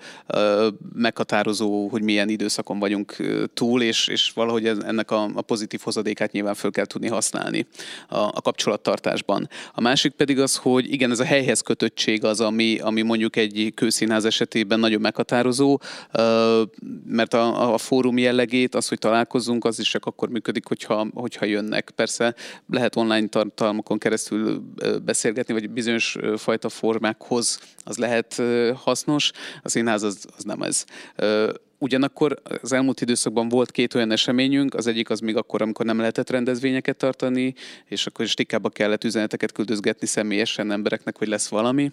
meghatározó, 0.94 1.89
hogy 1.89 2.02
milyen 2.02 2.28
időszakon 2.28 2.78
vagyunk 2.78 3.16
túl, 3.55 3.82
és, 3.82 4.09
és 4.09 4.30
valahogy 4.35 4.66
ennek 4.66 5.10
a, 5.10 5.30
a 5.35 5.43
pozitív 5.43 5.80
hozadékát 5.85 6.32
nyilván 6.32 6.55
föl 6.55 6.70
kell 6.70 6.85
tudni 6.85 7.09
használni 7.09 7.66
a, 8.09 8.18
a 8.18 8.40
kapcsolattartásban. 8.43 9.48
A 9.72 9.80
másik 9.80 10.12
pedig 10.12 10.40
az, 10.40 10.56
hogy 10.56 10.93
igen, 10.93 11.10
ez 11.10 11.20
a 11.20 11.24
helyhez 11.24 11.60
kötöttség 11.60 12.24
az, 12.24 12.40
ami, 12.40 12.78
ami 12.78 13.02
mondjuk 13.02 13.36
egy 13.36 13.72
kőszínház 13.74 14.24
esetében 14.24 14.80
nagyon 14.80 15.01
meghatározó, 15.01 15.80
mert 17.06 17.35
a, 17.35 17.72
a 17.72 17.78
fórum 17.78 18.18
jellegét, 18.18 18.74
az, 18.74 18.89
hogy 18.89 18.98
találkozunk, 18.98 19.64
az 19.64 19.78
is 19.78 19.89
csak 19.89 20.06
akkor 20.06 20.28
működik, 20.28 20.66
hogyha, 20.66 21.06
hogyha 21.14 21.44
jönnek. 21.44 21.90
Persze 21.94 22.35
lehet 22.70 22.97
online 22.97 23.26
tartalmakon 23.26 23.98
keresztül 23.98 24.62
beszélgetni, 25.05 25.52
vagy 25.55 25.70
bizonyos 25.70 25.97
bizonyos 25.98 26.40
fajta 26.42 26.68
formákhoz 26.68 27.60
az 27.84 27.96
lehet 27.96 28.42
hasznos, 28.74 29.30
a 29.62 29.68
színház 29.68 30.02
az, 30.02 30.26
az 30.36 30.44
nem 30.44 30.62
ez. 30.62 30.84
Ugyanakkor 31.78 32.42
az 32.62 32.72
elmúlt 32.72 33.00
időszakban 33.00 33.48
volt 33.48 33.70
két 33.70 33.94
olyan 33.94 34.10
eseményünk, 34.10 34.74
az 34.74 34.86
egyik 34.86 35.10
az 35.10 35.20
még 35.20 35.36
akkor, 35.36 35.62
amikor 35.62 35.86
nem 35.86 35.98
lehetett 35.98 36.30
rendezvényeket 36.30 36.96
tartani, 36.96 37.54
és 37.84 38.06
akkor 38.06 38.24
is 38.24 38.34
tikába 38.34 38.68
kellett 38.68 39.04
üzeneteket 39.04 39.52
küldözgetni 39.52 40.06
személyesen 40.06 40.70
embereknek, 40.70 41.18
hogy 41.18 41.28
lesz 41.28 41.48
valami. 41.48 41.92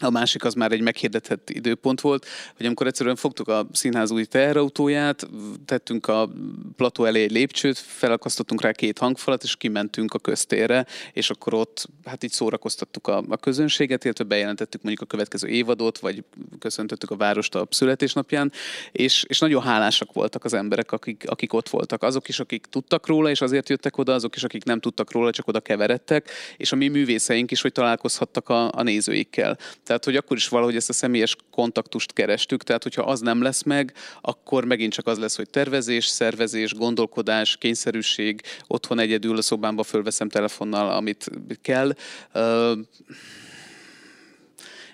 A 0.00 0.10
másik 0.10 0.44
az 0.44 0.54
már 0.54 0.72
egy 0.72 0.80
meghirdetett 0.80 1.50
időpont 1.50 2.00
volt, 2.00 2.26
hogy 2.56 2.66
amikor 2.66 2.86
egyszerűen 2.86 3.16
fogtuk 3.16 3.48
a 3.48 3.66
színház 3.72 4.10
új 4.10 4.24
teherautóját, 4.24 5.28
tettünk 5.64 6.06
a 6.06 6.30
plató 6.76 7.04
elé 7.04 7.22
egy 7.22 7.30
lépcsőt, 7.30 7.78
felakasztottunk 7.78 8.62
rá 8.62 8.72
két 8.72 8.98
hangfalat, 8.98 9.42
és 9.42 9.56
kimentünk 9.56 10.14
a 10.14 10.18
köztérre, 10.18 10.86
és 11.12 11.30
akkor 11.30 11.54
ott 11.54 11.88
hát 12.04 12.24
így 12.24 12.30
szórakoztattuk 12.30 13.06
a, 13.06 13.24
a 13.28 13.36
közönséget, 13.36 14.04
illetve 14.04 14.24
bejelentettük 14.24 14.82
mondjuk 14.82 15.04
a 15.08 15.10
következő 15.10 15.48
évadot, 15.48 15.98
vagy 15.98 16.24
köszöntöttük 16.58 17.10
a 17.10 17.16
várost 17.16 17.54
a 17.54 17.66
születésnapján, 17.70 18.52
és, 18.92 19.24
és 19.28 19.38
nagyon 19.38 19.62
hálásak 19.62 20.12
voltak 20.12 20.44
az 20.44 20.52
emberek, 20.52 20.92
akik, 20.92 21.24
akik 21.26 21.52
ott 21.52 21.68
voltak. 21.68 22.02
Azok 22.02 22.28
is, 22.28 22.40
akik 22.40 22.66
tudtak 22.66 23.06
róla, 23.06 23.30
és 23.30 23.40
azért 23.40 23.68
jöttek 23.68 23.98
oda, 23.98 24.14
azok 24.14 24.36
is, 24.36 24.44
akik 24.44 24.64
nem 24.64 24.80
tudtak 24.80 25.12
róla, 25.12 25.30
csak 25.30 25.48
oda 25.48 25.60
keveredtek, 25.60 26.30
és 26.56 26.72
a 26.72 26.76
mi 26.76 26.88
művészeink 26.88 27.50
is, 27.50 27.60
hogy 27.60 27.72
találkozhattak 27.72 28.48
a, 28.48 28.70
a 28.72 28.82
nézőikkel. 28.82 29.58
Tehát, 29.88 30.04
hogy 30.04 30.16
akkor 30.16 30.36
is 30.36 30.48
valahogy 30.48 30.76
ezt 30.76 30.88
a 30.88 30.92
személyes 30.92 31.36
kontaktust 31.50 32.12
kerestük, 32.12 32.62
tehát 32.62 32.82
hogyha 32.82 33.02
az 33.02 33.20
nem 33.20 33.42
lesz 33.42 33.62
meg, 33.62 33.92
akkor 34.20 34.64
megint 34.64 34.92
csak 34.92 35.06
az 35.06 35.18
lesz, 35.18 35.36
hogy 35.36 35.50
tervezés, 35.50 36.06
szervezés, 36.06 36.74
gondolkodás, 36.74 37.56
kényszerűség, 37.56 38.42
otthon 38.66 38.98
egyedül 38.98 39.36
a 39.36 39.42
szobámba 39.42 39.82
fölveszem 39.82 40.28
telefonnal, 40.28 40.90
amit 40.90 41.30
kell, 41.62 41.94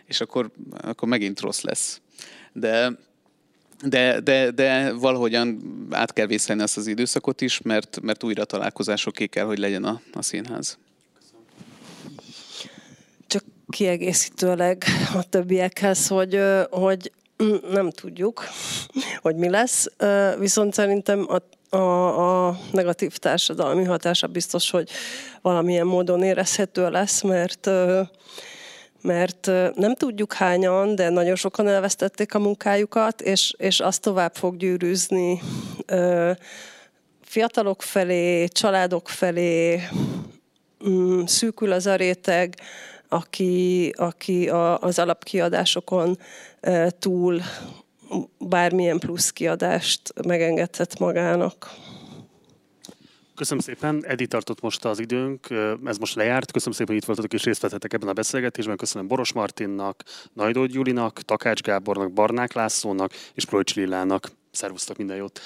és 0.07 0.21
akkor, 0.21 0.51
akkor 0.71 1.09
megint 1.09 1.41
rossz 1.41 1.61
lesz. 1.61 2.01
De 2.53 2.99
de, 3.83 4.21
de, 4.21 4.51
de 4.51 4.93
valahogyan 4.93 5.61
át 5.91 6.13
kell 6.13 6.27
vészelni 6.27 6.63
azt 6.63 6.77
az 6.77 6.87
időszakot 6.87 7.41
is, 7.41 7.61
mert, 7.61 8.01
mert 8.01 8.23
újra 8.23 8.45
találkozásoké 8.45 9.27
kell, 9.27 9.45
hogy 9.45 9.59
legyen 9.59 9.85
a, 9.85 10.01
a 10.13 10.23
színház 10.23 10.79
kiegészítőleg 13.75 14.85
a 15.15 15.29
többiekhez, 15.29 16.09
hogy, 16.09 16.41
hogy 16.71 17.13
nem 17.71 17.91
tudjuk, 17.91 18.45
hogy 19.21 19.37
mi 19.37 19.49
lesz, 19.49 19.87
viszont 20.39 20.75
szerintem 20.75 21.27
a, 21.29 21.77
a, 21.77 22.49
a 22.49 22.59
negatív 22.73 23.17
társadalmi 23.17 23.85
hatása 23.85 24.27
biztos, 24.27 24.71
hogy 24.71 24.91
valamilyen 25.43 25.87
módon 25.87 26.23
érezhető 26.23 26.91
lesz, 26.91 27.23
mert 27.23 27.71
mert 29.01 29.47
nem 29.75 29.95
tudjuk 29.95 30.33
hányan, 30.33 30.95
de 30.95 31.09
nagyon 31.09 31.35
sokan 31.35 31.69
elvesztették 31.69 32.35
a 32.35 32.39
munkájukat, 32.39 33.21
és, 33.21 33.55
és 33.57 33.81
azt 33.81 34.01
tovább 34.01 34.35
fog 34.35 34.57
gyűrűzni 34.57 35.43
fiatalok 37.23 37.83
felé, 37.83 38.47
családok 38.47 39.09
felé, 39.09 39.81
mm, 40.89 41.25
szűkül 41.25 41.73
az 41.73 41.87
a 41.87 41.95
réteg, 41.95 42.55
aki, 43.09 43.89
aki 43.97 44.49
a, 44.49 44.79
az 44.79 44.99
alapkiadásokon 44.99 46.19
túl 46.99 47.41
bármilyen 48.39 48.99
plusz 48.99 49.31
kiadást 49.31 50.13
megengedhet 50.27 50.99
magának. 50.99 51.71
Köszönöm 53.35 53.63
szépen, 53.63 54.05
Edi 54.07 54.27
tartott 54.27 54.61
most 54.61 54.85
az 54.85 54.99
időnk, 54.99 55.47
ez 55.85 55.99
most 55.99 56.15
lejárt. 56.15 56.53
Köszönöm 56.53 56.75
szépen, 56.75 56.93
hogy 56.93 56.97
itt 56.97 57.05
voltatok 57.05 57.33
és 57.33 57.45
részt 57.45 57.61
vettetek 57.61 57.93
ebben 57.93 58.09
a 58.09 58.13
beszélgetésben. 58.13 58.77
Köszönöm 58.77 59.09
Boros 59.09 59.33
Martinnak, 59.33 60.03
Najdó 60.33 60.65
Gyulinak, 60.65 61.21
Takács 61.21 61.61
Gábornak, 61.61 62.13
Barnák 62.13 62.53
Lászlónak 62.53 63.13
és 63.35 63.45
Projcs 63.45 63.75
Lillának. 63.75 64.31
Szervusztok, 64.51 64.97
minden 64.97 65.17
jót! 65.17 65.41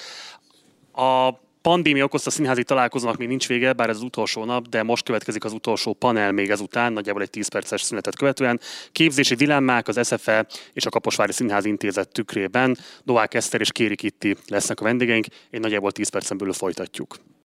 A 0.93 1.39
pandémia 1.61 2.03
okozta 2.03 2.29
színházi 2.29 2.63
találkozónak 2.63 3.17
még 3.17 3.27
nincs 3.27 3.47
vége, 3.47 3.73
bár 3.73 3.89
ez 3.89 3.95
az 3.95 4.01
utolsó 4.01 4.45
nap, 4.45 4.67
de 4.67 4.83
most 4.83 5.05
következik 5.05 5.43
az 5.43 5.53
utolsó 5.53 5.93
panel 5.93 6.31
még 6.31 6.49
ezután, 6.49 6.93
nagyjából 6.93 7.21
egy 7.21 7.29
10 7.29 7.47
perces 7.47 7.81
szünetet 7.81 8.15
követően. 8.15 8.59
Képzési 8.91 9.35
dilemmák 9.35 9.87
az 9.87 10.07
SFE 10.07 10.47
és 10.73 10.85
a 10.85 10.89
Kaposvári 10.89 11.31
Színház 11.31 11.65
Intézet 11.65 12.11
tükrében. 12.11 12.77
Novák 13.03 13.33
Eszter 13.33 13.61
és 13.61 13.71
Kéri 13.71 13.95
Kitti 13.95 14.35
lesznek 14.47 14.79
a 14.79 14.83
vendégeink, 14.83 15.25
egy 15.49 15.59
nagyjából 15.59 15.91
10 15.91 16.09
percen 16.09 16.37
belül 16.37 16.53
folytatjuk. 16.53 17.15